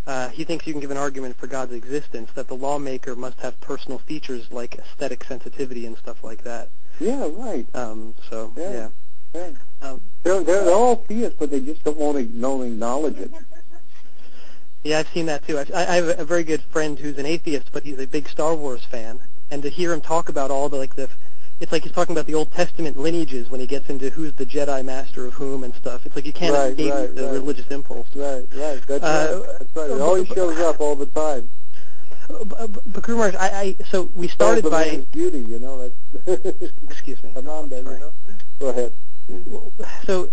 uh, 0.07 0.29
he 0.31 0.45
thinks 0.45 0.67
you 0.67 0.73
can 0.73 0.81
give 0.81 0.91
an 0.91 0.97
argument 0.97 1.37
for 1.37 1.47
God's 1.47 1.73
existence 1.73 2.31
that 2.35 2.49
the 2.49 2.55
lawmaker 2.55 3.15
must 3.17 3.39
have 3.41 3.61
personal 3.61 3.99
features 3.99 4.51
like 4.51 4.77
aesthetic 4.77 5.25
sensitivity 5.25 5.87
and 5.87 5.97
stuff 5.97 6.23
like 6.23 6.43
that. 6.45 6.69
Yeah, 7.01 7.29
right. 7.33 7.67
Um, 7.75 8.15
so 8.31 8.53
yeah, 8.57 8.71
yeah, 8.73 8.89
yeah. 9.37 9.89
Um, 9.89 10.01
they're, 10.23 10.43
they're 10.43 10.71
all 10.75 10.97
theists, 10.97 11.37
but 11.39 11.51
they 11.51 11.61
just 11.61 11.85
don't 11.85 11.97
want 11.97 12.17
to 12.17 12.25
don't 12.25 12.63
acknowledge 12.67 13.19
it. 13.19 13.31
yeah, 14.83 14.99
I've 15.01 15.09
seen 15.09 15.27
that 15.27 15.47
too. 15.47 15.59
I, 15.59 15.67
I 15.75 15.95
have 15.97 16.19
a 16.19 16.25
very 16.25 16.45
good 16.45 16.63
friend 16.63 16.99
who's 16.99 17.19
an 17.19 17.27
atheist, 17.27 17.71
but 17.73 17.83
he's 17.83 17.99
a 17.99 18.07
big 18.07 18.29
Star 18.29 18.55
Wars 18.55 18.85
fan, 18.85 19.19
and 19.51 19.63
to 19.63 19.69
hear 19.69 19.93
him 19.93 20.01
talk 20.01 20.29
about 20.29 20.51
all 20.51 20.69
the 20.69 20.77
like 20.77 20.95
the 20.97 21.09
it's 21.59 21.73
like 21.73 21.85
he's 21.85 21.93
talking 21.93 22.15
about 22.15 22.27
the 22.27 22.35
Old 22.35 22.53
Testament 22.53 22.99
lineages 22.99 23.49
when 23.49 23.61
he 23.61 23.67
gets 23.67 23.89
into 23.89 24.11
who's 24.11 24.33
the 24.35 24.45
Jedi 24.45 24.85
master 24.85 25.25
of 25.27 25.33
whom 25.35 25.65
and 25.65 25.75
stuff. 25.75 26.05
It's 26.05 26.15
like 26.15 26.27
you 26.27 26.33
can't 26.33 26.55
Right, 26.55 26.71
escape 26.73 26.93
right, 26.93 27.15
the 27.15 27.23
right. 27.25 27.33
religious 27.33 27.67
impulse. 27.69 28.09
Right, 28.15 28.45
right. 28.55 28.81
That's 28.87 29.03
Uh, 29.05 29.43
right. 29.47 29.59
That's 29.61 29.77
right. 29.77 29.91
It 29.91 30.01
always 30.03 30.29
shows 30.29 30.59
up 30.59 30.81
all 30.81 30.95
the 30.97 31.07
time. 31.07 31.49
But, 32.29 32.49
but, 32.73 32.93
but 32.93 33.37
I, 33.37 33.49
I 33.61 33.77
so 33.91 34.11
we 34.15 34.29
started 34.29 34.65
by 34.69 34.97
beauty, 35.13 35.39
you 35.39 35.59
know. 35.59 35.91
That's 36.27 36.43
excuse 36.91 37.23
me. 37.23 37.33
Ananda, 37.37 37.77
you 37.77 37.83
know. 37.85 38.13
Go 38.59 38.67
ahead. 38.69 38.93
So, 40.05 40.31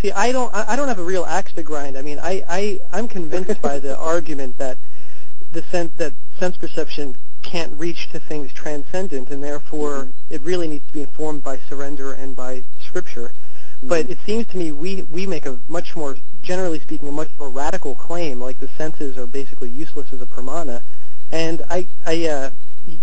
see, 0.00 0.12
I 0.12 0.32
don't, 0.32 0.54
I 0.54 0.76
don't 0.76 0.88
have 0.88 0.98
a 0.98 1.04
real 1.04 1.24
axe 1.24 1.52
to 1.54 1.62
grind. 1.62 1.98
I 1.98 2.02
mean, 2.02 2.18
I, 2.18 2.44
I, 2.48 2.80
I'm 2.92 3.08
convinced 3.08 3.60
by 3.60 3.78
the 3.78 3.96
argument 4.12 4.58
that 4.58 4.78
the 5.52 5.62
sense 5.64 5.92
that 5.96 6.12
sense 6.38 6.56
perception 6.56 7.16
can't 7.42 7.72
reach 7.78 8.08
to 8.10 8.20
things 8.20 8.52
transcendent, 8.52 9.30
and 9.30 9.42
therefore 9.42 10.04
Mhm. 10.04 10.12
it 10.28 10.40
really 10.42 10.68
needs 10.68 10.86
to 10.86 10.92
be 10.92 11.00
informed 11.00 11.42
by 11.42 11.58
surrender 11.68 12.12
and 12.12 12.36
by 12.36 12.62
scripture. 12.80 13.32
But 13.82 14.06
Mhm. 14.06 14.10
it 14.10 14.18
seems 14.26 14.46
to 14.48 14.58
me 14.58 14.72
we 14.72 15.02
we 15.02 15.26
make 15.26 15.46
a 15.46 15.58
much 15.66 15.96
more, 15.96 16.16
generally 16.42 16.78
speaking, 16.80 17.08
a 17.08 17.12
much 17.12 17.30
more 17.38 17.48
radical 17.48 17.94
claim, 17.94 18.40
like 18.40 18.58
the 18.60 18.68
senses 18.76 19.16
are 19.16 19.26
basically 19.26 19.70
useless 19.70 20.12
as 20.12 20.20
a 20.20 20.26
pramana. 20.26 20.82
And 21.32 21.62
I, 21.70 21.88
I, 22.06 22.26
uh, 22.26 22.50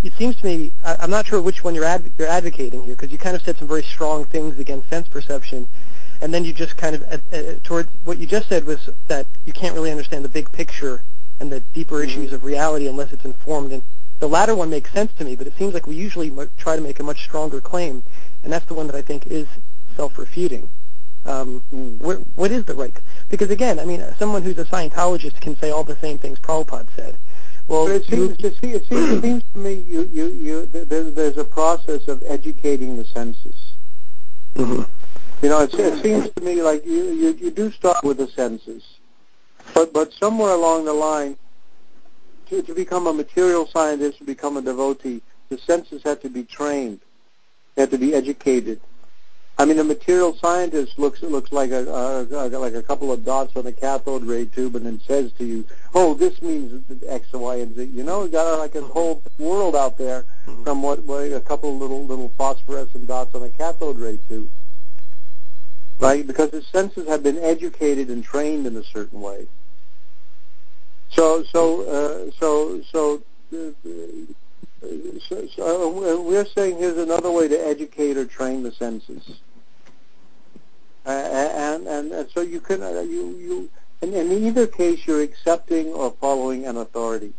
it 0.03 0.13
seems 0.13 0.36
to 0.38 0.45
me, 0.45 0.71
I, 0.84 0.95
I'm 0.99 1.09
not 1.09 1.25
sure 1.28 1.41
which 1.41 1.63
one 1.63 1.75
you're, 1.75 1.86
adv- 1.86 2.11
you're 2.17 2.28
advocating 2.28 2.84
here, 2.84 2.95
because 2.95 3.11
you 3.11 3.17
kind 3.17 3.36
of 3.36 3.41
said 3.41 3.57
some 3.57 3.67
very 3.67 3.84
strong 3.84 4.25
things 4.25 4.59
against 4.59 4.89
sense 4.89 5.07
perception, 5.07 5.67
and 6.21 6.34
then 6.34 6.43
you 6.45 6.53
just 6.53 6.75
kind 6.78 6.95
of, 6.95 7.03
uh, 7.03 7.17
uh, 7.36 7.53
towards 7.63 7.89
what 8.03 8.17
you 8.17 8.25
just 8.25 8.49
said 8.49 8.65
was 8.65 8.89
that 9.07 9.25
you 9.45 9.53
can't 9.53 9.75
really 9.75 9.91
understand 9.91 10.25
the 10.25 10.30
big 10.30 10.51
picture 10.51 11.03
and 11.39 11.51
the 11.51 11.59
deeper 11.73 11.95
Mhm. 11.95 12.05
issues 12.05 12.34
of 12.34 12.43
reality 12.43 12.88
unless 12.88 13.13
it's 13.13 13.23
informed. 13.25 13.71
And 13.71 13.84
the 14.19 14.28
latter 14.28 14.55
one 14.55 14.69
makes 14.69 14.91
sense 14.91 15.11
to 15.19 15.23
me, 15.23 15.36
but 15.36 15.45
it 15.45 15.53
seems 15.57 15.73
like 15.73 15.86
we 15.86 15.95
usually 15.95 16.32
mu- 16.32 16.47
try 16.57 16.75
to 16.75 16.82
make 16.82 16.99
a 16.99 17.03
much 17.03 17.23
stronger 17.23 17.61
claim, 17.61 18.03
and 18.43 18.51
that's 18.51 18.65
the 18.65 18.73
one 18.73 18.88
that 18.88 18.95
I 18.95 19.01
think 19.03 19.28
is 19.28 19.47
self-refuting. 19.95 20.69
Um, 21.25 21.63
Mm. 21.73 21.99
where, 21.99 22.17
what 22.36 22.51
is 22.51 22.63
the 22.65 22.73
right? 22.73 22.95
Because 23.30 23.49
again, 23.51 23.80
I 23.80 23.86
mean, 23.86 24.03
someone 24.17 24.41
who's 24.43 24.57
a 24.57 24.65
Scientologist 24.65 25.39
can 25.41 25.57
say 25.59 25.69
all 25.69 25.84
the 25.84 25.97
same 25.97 26.17
things 26.17 26.39
Prabhupada 26.39 26.88
said. 26.95 27.15
Well, 27.68 27.88
But 27.88 27.95
it 27.97 28.09
you- 28.09 28.36
seems, 28.38 28.59
seems, 28.59 28.76
it 28.76 28.88
seems, 28.88 29.11
it 29.11 29.22
seems 29.22 29.43
to 29.53 29.59
me 29.59 29.74
you, 29.88 30.09
you, 30.13 30.28
you, 30.28 30.65
there, 30.68 31.03
there's 31.03 31.38
a 31.38 31.43
process 31.43 32.07
of 32.07 32.24
educating 32.26 32.97
the 32.97 33.05
senses. 33.05 33.55
Mhm. 34.55 34.88
You 35.41 35.49
know, 35.49 35.61
it, 35.61 35.74
it 35.74 36.01
seems 36.01 36.30
to 36.36 36.41
me 36.43 36.61
like 36.63 36.86
you, 36.86 37.11
you, 37.11 37.30
you 37.39 37.51
do 37.51 37.72
start 37.72 38.03
with 38.03 38.18
the 38.18 38.28
senses, 38.28 38.84
but 39.74 39.93
but 39.93 40.11
somewhere 40.13 40.51
along 40.53 40.86
the 40.86 40.93
line, 40.93 41.38
to, 42.49 42.61
to 42.63 42.74
become 42.74 43.05
a 43.05 43.13
material 43.13 43.68
scientist, 43.68 44.18
to 44.20 44.24
become 44.24 44.57
a 44.57 44.61
devotee, 44.61 45.22
the 45.49 45.57
senses 45.59 46.01
have 46.03 46.22
to 46.22 46.30
be 46.30 46.43
trained, 46.43 47.01
they 47.76 47.84
have 47.84 47.91
to 47.91 47.97
be 47.99 48.15
educated. 48.15 48.80
I 49.60 49.66
mean, 49.66 49.80
a 49.80 49.84
material 49.84 50.38
scientist 50.38 50.99
looks 50.99 51.24
looks 51.24 51.51
like 51.51 51.72
a, 51.72 51.80
like 52.30 52.76
a 52.76 52.84
couple 52.84 53.12
of 53.12 53.26
dots 53.26 53.55
on 53.55 53.66
a 53.66 53.72
cathode 53.72 54.24
ray 54.24 54.45
tube, 54.45 54.76
and 54.76 54.86
then 54.86 55.01
says 55.01 55.32
to 55.39 55.45
you, 55.45 55.66
"Oh, 55.95 56.14
this 56.14 56.39
means 56.43 56.84
X, 57.08 57.34
Y, 57.34 57.55
and 57.55 57.76
Z." 57.76 57.86
You 57.86 58.03
know, 58.03 58.28
got 58.28 58.60
like 58.60 58.76
a 58.76 58.82
whole 58.82 59.24
world 59.39 59.76
out 59.76 59.97
there 59.97 60.26
Mhm. 60.45 60.64
from 60.64 60.84
what, 60.84 61.03
what 61.05 61.32
a 61.34 61.41
couple 61.41 61.74
of 61.74 61.82
little 61.82 62.05
little 62.05 62.32
phosphorescent 62.38 63.08
dots 63.08 63.34
on 63.34 63.41
a 63.43 63.49
cathode 63.49 63.97
ray 63.97 64.20
tube, 64.30 64.49
right? 65.99 66.26
Because 66.26 66.51
the 66.51 66.62
senses 66.62 67.08
have 67.08 67.24
been 67.24 67.39
educated 67.39 68.10
and 68.10 68.24
trained 68.24 68.68
in 68.68 68.78
a 68.78 68.84
certain 68.84 69.22
way. 69.22 69.47
So 71.10 71.43
so 71.51 71.82
uh, 71.82 72.32
so 72.39 72.82
so. 72.92 73.24
Uh, 73.51 73.71
so, 75.28 75.47
so 75.47 76.17
uh, 76.20 76.21
we're 76.21 76.46
saying 76.46 76.78
here's 76.78 76.97
another 76.97 77.32
way 77.32 77.47
to 77.47 77.67
educate 77.67 78.16
or 78.16 78.25
train 78.25 78.62
the 78.62 78.71
senses. 78.71 79.39
And, 81.08 81.88
and 81.88 82.12
and 82.12 82.29
so 82.32 82.42
you 82.42 82.59
can 82.59 82.84
uh, 82.84 83.00
you 83.00 83.29
you 83.38 83.70
in, 84.01 84.13
in 84.13 84.46
either 84.46 84.67
case 84.67 85.08
you're 85.08 85.21
accepting 85.21 85.88
or 85.88 86.12
following 86.12 86.66
an 86.66 86.75
authority. 86.78 87.34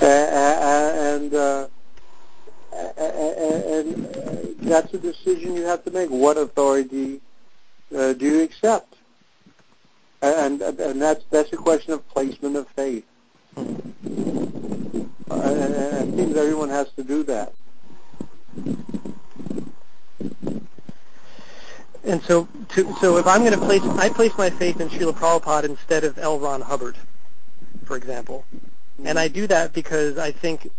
Uh, 0.00 0.04
and 0.04 1.34
uh, 1.34 1.68
and 2.96 4.16
uh, 4.16 4.30
that's 4.58 4.92
a 4.94 4.98
decision 4.98 5.54
you 5.54 5.62
have 5.62 5.84
to 5.84 5.90
make. 5.92 6.10
What 6.10 6.36
authority 6.36 7.20
uh, 7.96 8.12
do 8.14 8.26
you 8.26 8.42
accept? 8.42 8.94
And 10.22 10.60
and 10.60 11.00
that's 11.00 11.24
that's 11.30 11.52
a 11.52 11.56
question 11.56 11.92
of 11.92 12.08
placement 12.08 12.56
of 12.56 12.66
faith. 12.70 13.04
Uh, 13.56 13.62
and 15.30 15.74
it 15.74 16.16
seems 16.16 16.36
everyone 16.36 16.68
has 16.70 16.90
to 16.92 17.04
do 17.04 17.22
that. 17.24 17.52
And 22.08 22.22
so, 22.22 22.48
to, 22.70 22.94
so 23.02 23.18
if 23.18 23.26
I'm 23.26 23.40
going 23.40 23.52
to 23.52 23.58
place, 23.58 23.82
I 23.82 24.08
place 24.08 24.32
my 24.38 24.48
faith 24.48 24.80
in 24.80 24.88
Srila 24.88 25.12
Prabhupada 25.12 25.64
instead 25.64 26.04
of 26.04 26.18
L. 26.18 26.38
Ron 26.38 26.62
Hubbard, 26.62 26.96
for 27.84 27.96
example, 27.96 28.46
and 29.04 29.18
I 29.18 29.28
do 29.28 29.46
that 29.46 29.74
because 29.74 30.16
I 30.16 30.30
think, 30.32 30.70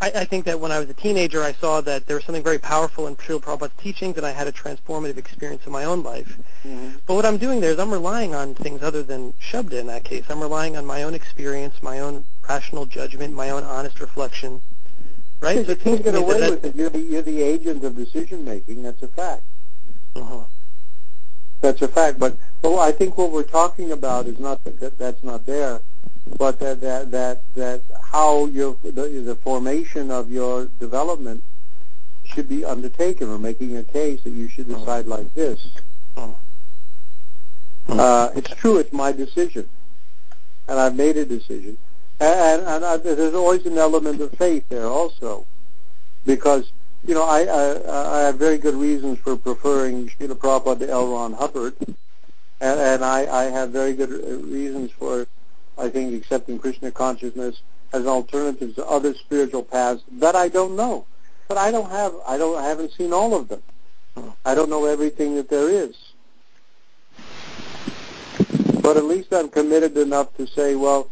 I, 0.00 0.10
I 0.14 0.24
think 0.26 0.44
that 0.44 0.60
when 0.60 0.72
I 0.72 0.78
was 0.78 0.90
a 0.90 0.94
teenager, 0.94 1.42
I 1.42 1.52
saw 1.54 1.80
that 1.80 2.06
there 2.06 2.16
was 2.16 2.24
something 2.26 2.42
very 2.42 2.58
powerful 2.58 3.06
in 3.06 3.16
Srila 3.16 3.40
Prabhupada's 3.40 3.72
teachings, 3.78 4.18
and 4.18 4.26
I 4.26 4.30
had 4.32 4.46
a 4.46 4.52
transformative 4.52 5.16
experience 5.16 5.64
in 5.64 5.72
my 5.72 5.84
own 5.84 6.02
life. 6.02 6.36
Mhm. 6.66 7.00
But 7.06 7.14
what 7.14 7.24
I'm 7.24 7.38
doing 7.38 7.60
there 7.60 7.70
is 7.70 7.78
I'm 7.78 7.90
relying 7.90 8.34
on 8.34 8.54
things 8.54 8.82
other 8.82 9.02
than 9.02 9.32
Shabda 9.40 9.78
in 9.80 9.86
that 9.86 10.04
case. 10.04 10.24
I'm 10.28 10.42
relying 10.42 10.76
on 10.76 10.84
my 10.84 11.02
own 11.04 11.14
experience, 11.14 11.76
my 11.80 12.00
own 12.00 12.26
rational 12.46 12.84
judgment, 12.84 13.32
my 13.32 13.48
own 13.48 13.64
honest 13.64 14.00
reflection. 14.00 14.60
Right? 15.40 15.56
You 15.56 15.64
So 15.64 15.72
it 15.72 15.80
can't 15.80 15.96
to 15.96 16.02
get 16.02 16.14
away 16.14 16.40
that 16.40 16.50
with 16.50 16.64
it. 16.66 16.76
You're 16.76 16.90
the, 16.90 17.00
you're 17.00 17.22
the 17.22 17.40
agent 17.42 17.84
of 17.84 17.96
decision 17.96 18.44
making. 18.44 18.82
That's 18.82 19.02
a 19.02 19.08
fact. 19.08 19.42
Uh 20.16 20.44
That's 21.60 21.82
a 21.82 21.88
fact. 21.88 22.18
But 22.18 22.36
but 22.62 22.76
I 22.78 22.92
think 22.92 23.18
what 23.18 23.30
we're 23.30 23.42
talking 23.42 23.92
about 23.92 24.26
is 24.26 24.38
not 24.38 24.62
that, 24.64 24.80
that 24.80 24.98
that's 24.98 25.22
not 25.22 25.46
there, 25.46 25.80
but 26.38 26.58
that 26.60 26.80
that 26.80 27.10
that 27.10 27.40
that 27.54 27.82
how 28.02 28.46
your 28.46 28.76
the, 28.82 28.90
the 28.90 29.36
formation 29.36 30.10
of 30.10 30.30
your 30.30 30.66
development 30.78 31.42
should 32.24 32.48
be 32.48 32.64
undertaken. 32.64 33.28
We're 33.28 33.38
making 33.38 33.76
a 33.76 33.84
case 33.84 34.22
that 34.22 34.30
you 34.30 34.48
should 34.48 34.68
decide 34.68 35.06
like 35.06 35.32
this. 35.34 35.60
Oh. 36.16 36.38
Uh, 37.88 38.30
it's 38.34 38.50
true. 38.54 38.78
It's 38.78 38.92
my 38.92 39.12
decision, 39.12 39.68
and 40.68 40.78
I've 40.78 40.96
made 40.96 41.16
a 41.16 41.24
decision. 41.24 41.76
And, 42.20 42.62
and 42.62 42.84
I, 42.84 42.96
there's 42.96 43.34
always 43.34 43.66
an 43.66 43.76
element 43.76 44.20
of 44.20 44.30
faith 44.32 44.64
there 44.68 44.86
also. 44.86 45.46
because 46.24 46.70
you 47.06 47.14
know 47.14 47.24
I, 47.24 47.44
I 47.44 48.18
I 48.18 48.20
have 48.22 48.36
very 48.36 48.58
good 48.58 48.74
reasons 48.74 49.18
for 49.18 49.36
preferring 49.36 50.08
Srila 50.08 50.36
Prabhupada 50.36 50.80
to 50.80 50.90
L. 50.90 51.12
Ron 51.12 51.32
Hubbard, 51.34 51.74
and, 52.60 52.80
and 52.80 53.04
I, 53.04 53.26
I 53.26 53.44
have 53.44 53.70
very 53.70 53.92
good 53.92 54.10
reasons 54.10 54.90
for 54.92 55.26
I 55.76 55.88
think 55.88 56.14
accepting 56.14 56.58
Krishna 56.58 56.90
consciousness 56.90 57.60
as 57.92 58.02
an 58.02 58.08
alternative 58.08 58.74
to 58.76 58.86
other 58.86 59.14
spiritual 59.14 59.62
paths 59.62 60.02
that 60.12 60.34
I 60.34 60.48
don't 60.48 60.76
know. 60.76 61.06
But 61.48 61.58
I 61.58 61.70
don't 61.70 61.90
have 61.90 62.14
I 62.26 62.38
don't 62.38 62.56
I 62.56 62.66
haven't 62.66 62.92
seen 62.92 63.12
all 63.12 63.34
of 63.34 63.48
them. 63.48 63.62
I 64.44 64.54
don't 64.54 64.70
know 64.70 64.86
everything 64.86 65.34
that 65.36 65.48
there 65.48 65.68
is. 65.68 65.96
But 68.80 68.96
at 68.96 69.04
least 69.04 69.32
I'm 69.32 69.48
committed 69.48 69.96
enough 69.96 70.36
to 70.36 70.46
say, 70.46 70.74
well, 70.74 71.10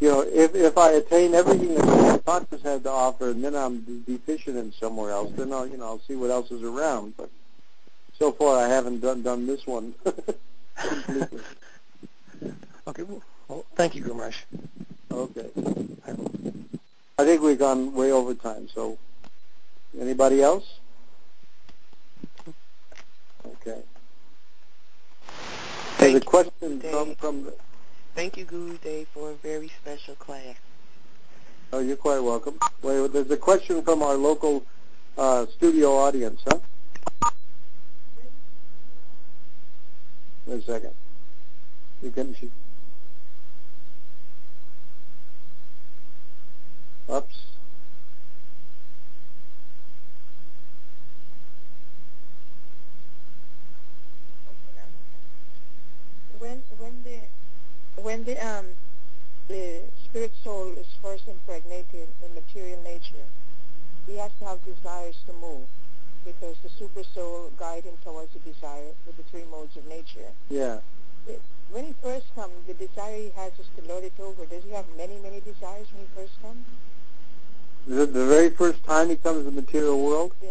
you 0.00 0.08
know, 0.08 0.20
if 0.20 0.54
if 0.54 0.78
I 0.78 0.92
attain 0.92 1.34
everything 1.34 1.74
that 1.74 2.24
consciousness 2.24 2.62
had 2.62 2.84
to 2.84 2.90
offer, 2.90 3.30
and 3.30 3.42
then 3.42 3.56
I'm 3.56 4.02
deficient 4.06 4.56
in 4.56 4.72
somewhere 4.72 5.10
else, 5.10 5.32
then 5.36 5.52
I'll 5.52 5.66
you 5.66 5.76
know 5.76 5.86
I'll 5.86 6.00
see 6.00 6.14
what 6.14 6.30
else 6.30 6.50
is 6.52 6.62
around. 6.62 7.16
But 7.16 7.30
so 8.18 8.30
far, 8.30 8.64
I 8.64 8.68
haven't 8.68 9.00
done 9.00 9.22
done 9.22 9.46
this 9.46 9.66
one. 9.66 9.94
okay. 12.86 13.02
Well, 13.48 13.64
thank 13.74 13.96
you, 13.96 14.02
Guru 14.02 14.30
Okay. 15.10 15.50
I 17.18 17.24
think 17.24 17.42
we've 17.42 17.58
gone 17.58 17.92
way 17.94 18.12
over 18.12 18.34
time. 18.34 18.68
So, 18.72 18.98
anybody 20.00 20.40
else? 20.42 20.78
Okay. 23.44 23.82
There's 25.98 26.14
a 26.14 26.20
question 26.20 26.80
from 26.80 27.16
from. 27.16 27.44
The, 27.44 27.54
Thank 28.18 28.36
you, 28.36 28.44
Guru 28.46 28.76
Day, 28.78 29.06
for 29.14 29.30
a 29.30 29.34
very 29.34 29.70
special 29.80 30.16
class. 30.16 30.56
Oh, 31.72 31.78
you're 31.78 31.96
quite 31.96 32.18
welcome. 32.18 32.58
Wait, 32.82 33.12
there's 33.12 33.30
a 33.30 33.36
question 33.36 33.80
from 33.80 34.02
our 34.02 34.16
local 34.16 34.66
uh, 35.16 35.46
studio 35.46 35.92
audience, 35.92 36.40
huh? 36.44 36.58
Wait 40.46 40.58
a 40.58 40.62
second. 40.62 40.94
You 42.02 42.10
can. 42.10 42.34
She, 42.34 42.50
oops. 47.08 47.36
When 56.40 56.64
when 56.78 57.04
the 57.04 57.20
when 58.02 58.24
the 58.24 58.36
um 58.46 58.66
the 59.48 59.80
spirit 60.04 60.32
soul 60.44 60.72
is 60.76 60.86
first 61.02 61.26
impregnated 61.26 62.08
in 62.24 62.34
material 62.34 62.80
nature, 62.82 63.26
he 64.06 64.16
has 64.16 64.30
to 64.38 64.44
have 64.44 64.64
desires 64.64 65.16
to 65.26 65.32
move 65.34 65.66
because 66.24 66.56
the 66.62 66.68
super 66.68 67.02
soul 67.14 67.50
guide 67.58 67.84
him 67.84 67.94
towards 68.04 68.32
the 68.32 68.38
desire 68.40 68.90
with 69.06 69.16
the 69.16 69.22
three 69.24 69.44
modes 69.50 69.76
of 69.76 69.86
nature. 69.86 70.28
Yeah. 70.50 70.78
When 71.70 71.86
he 71.86 71.94
first 72.02 72.26
comes, 72.34 72.52
the 72.66 72.74
desire 72.74 73.16
he 73.16 73.30
has 73.36 73.52
is 73.58 73.66
to 73.76 73.84
lord 73.86 74.04
it 74.04 74.12
over. 74.18 74.46
Does 74.46 74.64
he 74.64 74.70
have 74.70 74.86
many, 74.96 75.18
many 75.18 75.40
desires 75.40 75.86
when 75.92 76.02
he 76.02 76.08
first 76.14 76.40
comes? 76.42 76.64
The, 77.86 78.06
the 78.06 78.26
very 78.26 78.50
first 78.50 78.82
time 78.84 79.10
he 79.10 79.16
comes 79.16 79.38
to 79.38 79.44
the 79.44 79.50
material 79.50 80.02
world? 80.02 80.32
Yeah. 80.42 80.50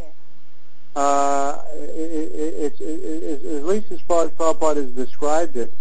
Uh, 0.95 1.63
it, 1.73 2.79
it, 2.79 2.81
it, 2.81 3.45
at 3.45 3.65
least 3.65 3.91
as 3.91 4.01
far 4.01 4.25
as 4.25 4.31
Prabhupada 4.31 4.77
has 4.77 4.91
described 4.91 5.55
it, 5.55 5.71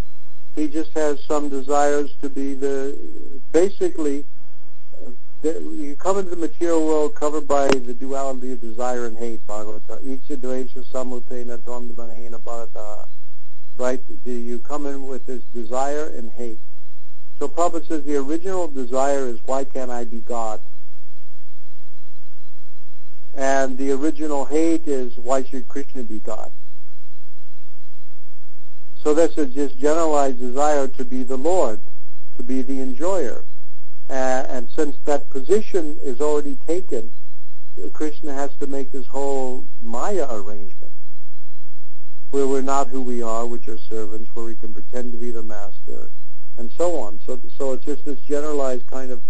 he 0.56 0.66
just 0.68 0.90
has 0.92 1.22
some 1.22 1.50
desires 1.50 2.10
to 2.22 2.28
be 2.30 2.54
the, 2.54 2.98
basically, 3.52 4.24
you 5.42 5.94
come 6.00 6.18
into 6.18 6.30
the 6.30 6.36
material 6.36 6.84
world 6.86 7.14
covered 7.14 7.46
by 7.46 7.68
the 7.68 7.92
duality 7.92 8.52
of 8.52 8.60
desire 8.60 9.04
and 9.06 9.18
hate, 9.18 9.46
Bhagavata. 9.46 10.00
Bharata. 12.44 13.06
Right? 13.76 14.02
You 14.24 14.58
come 14.60 14.86
in 14.86 15.06
with 15.06 15.26
this 15.26 15.42
desire 15.54 16.06
and 16.06 16.32
hate. 16.32 16.58
So 17.38 17.48
Prabhupada 17.48 17.86
says 17.86 18.04
the 18.04 18.16
original 18.16 18.66
desire 18.66 19.26
is, 19.26 19.38
why 19.44 19.64
can't 19.64 19.90
I 19.90 20.04
be 20.04 20.20
God? 20.20 20.60
And 23.34 23.76
the 23.76 23.92
original 23.92 24.46
hate 24.46 24.88
is, 24.88 25.18
why 25.18 25.44
should 25.44 25.68
Krishna 25.68 26.02
be 26.02 26.20
God? 26.20 26.50
So 29.06 29.14
that's 29.14 29.38
a 29.38 29.46
just 29.46 29.78
generalized 29.78 30.40
desire 30.40 30.88
to 30.88 31.04
be 31.04 31.22
the 31.22 31.36
Lord, 31.36 31.78
to 32.38 32.42
be 32.42 32.60
the 32.62 32.80
enjoyer. 32.80 33.44
Uh, 34.10 34.12
and 34.48 34.68
since 34.74 34.96
that 35.04 35.30
position 35.30 35.96
is 36.02 36.20
already 36.20 36.56
taken, 36.66 37.12
Krishna 37.92 38.32
has 38.32 38.50
to 38.56 38.66
make 38.66 38.90
this 38.90 39.06
whole 39.06 39.64
Maya 39.80 40.26
arrangement 40.28 40.92
where 42.32 42.48
we're 42.48 42.62
not 42.62 42.88
who 42.88 43.00
we 43.00 43.22
are, 43.22 43.46
which 43.46 43.68
are 43.68 43.78
servants, 43.78 44.28
where 44.34 44.44
we 44.44 44.56
can 44.56 44.74
pretend 44.74 45.12
to 45.12 45.18
be 45.18 45.30
the 45.30 45.40
master, 45.40 46.10
and 46.58 46.72
so 46.72 46.98
on. 46.98 47.20
So, 47.24 47.38
so 47.56 47.74
it's 47.74 47.84
just 47.84 48.04
this 48.04 48.18
generalized 48.22 48.88
kind 48.88 49.12
of 49.12 49.22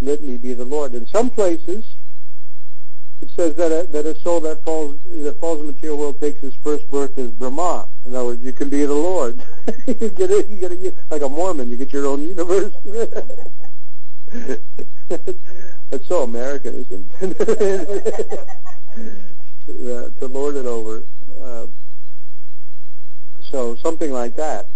litany, 0.00 0.36
be 0.36 0.54
the 0.54 0.64
Lord. 0.64 0.94
In 0.94 1.08
some 1.08 1.28
places, 1.28 1.84
it 3.20 3.30
says 3.34 3.54
that 3.56 3.72
a, 3.72 3.86
that 3.88 4.06
a 4.06 4.18
soul 4.20 4.40
that 4.40 4.62
falls 4.62 4.98
that 5.06 5.40
falls 5.40 5.60
in 5.60 5.66
the 5.66 5.72
material 5.72 5.98
world 5.98 6.20
takes 6.20 6.40
his 6.40 6.54
first 6.56 6.88
birth 6.90 7.18
as 7.18 7.30
Brahma. 7.32 7.88
In 8.04 8.14
other 8.14 8.26
words, 8.26 8.42
you 8.42 8.52
can 8.52 8.68
be 8.68 8.84
the 8.84 8.94
Lord. 8.94 9.42
you 9.86 10.10
get 10.10 10.30
it. 10.30 10.48
You 10.48 10.56
get 10.56 10.72
it. 10.72 10.94
Like 11.10 11.22
a 11.22 11.28
Mormon, 11.28 11.70
you 11.70 11.76
get 11.76 11.92
your 11.92 12.06
own 12.06 12.22
universe. 12.22 12.72
That's 15.90 16.06
so 16.06 16.22
American, 16.22 16.74
isn't 16.74 17.10
it? 17.20 17.38
to, 19.66 20.14
to 20.18 20.26
lord 20.26 20.56
it 20.56 20.66
over. 20.66 21.02
Uh, 21.42 21.66
so 23.50 23.74
something 23.76 24.12
like 24.12 24.36
that 24.36 24.68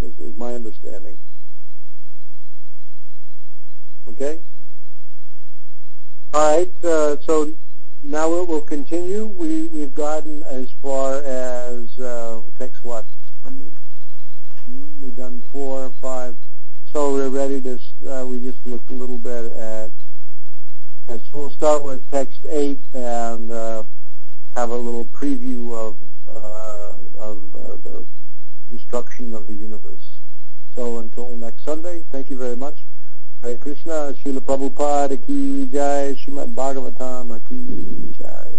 is, 0.00 0.18
is 0.18 0.36
my 0.36 0.54
understanding. 0.54 1.18
Okay. 4.08 4.40
All 6.32 6.56
right. 6.56 6.84
Uh, 6.84 7.16
so 7.22 7.52
now 8.02 8.28
we'll, 8.28 8.46
we'll 8.46 8.60
continue. 8.62 9.26
We 9.26 9.68
we've 9.68 9.94
gotten 9.94 10.42
as 10.44 10.70
far 10.82 11.22
as 11.22 11.98
uh, 11.98 12.40
takes 12.58 12.82
what? 12.82 13.04
We've 15.02 15.16
done 15.16 15.42
four, 15.52 15.92
five. 16.00 16.36
So 16.92 17.12
we're 17.12 17.28
ready 17.28 17.60
to. 17.62 17.78
Uh, 18.08 18.26
we 18.26 18.40
just 18.40 18.64
looked 18.66 18.90
a 18.90 18.94
little 18.94 19.18
bit 19.18 19.52
at. 19.52 19.90
So 21.08 21.18
we'll 21.34 21.50
start 21.50 21.82
with 21.82 22.08
text 22.10 22.40
eight 22.48 22.78
and 22.94 23.50
uh, 23.50 23.82
have 24.54 24.70
a 24.70 24.76
little 24.76 25.04
preview 25.06 25.74
of 25.74 25.96
uh, 26.28 26.92
of 27.18 27.38
uh, 27.54 27.76
the 27.82 28.06
destruction 28.70 29.34
of 29.34 29.46
the 29.46 29.54
universe. 29.54 30.18
So 30.74 30.98
until 30.98 31.36
next 31.36 31.64
Sunday, 31.64 32.04
thank 32.12 32.30
you 32.30 32.36
very 32.36 32.56
much. 32.56 32.76
Hare 33.42 33.56
Krishna, 33.56 34.12
Srila 34.20 34.40
Prabhupada 34.40 35.16
ki 35.16 35.68
jai, 35.72 36.14
Srimad 36.14 36.52
Bhagavatam 36.54 37.40
ki 37.48 38.12
jai. 38.18 38.49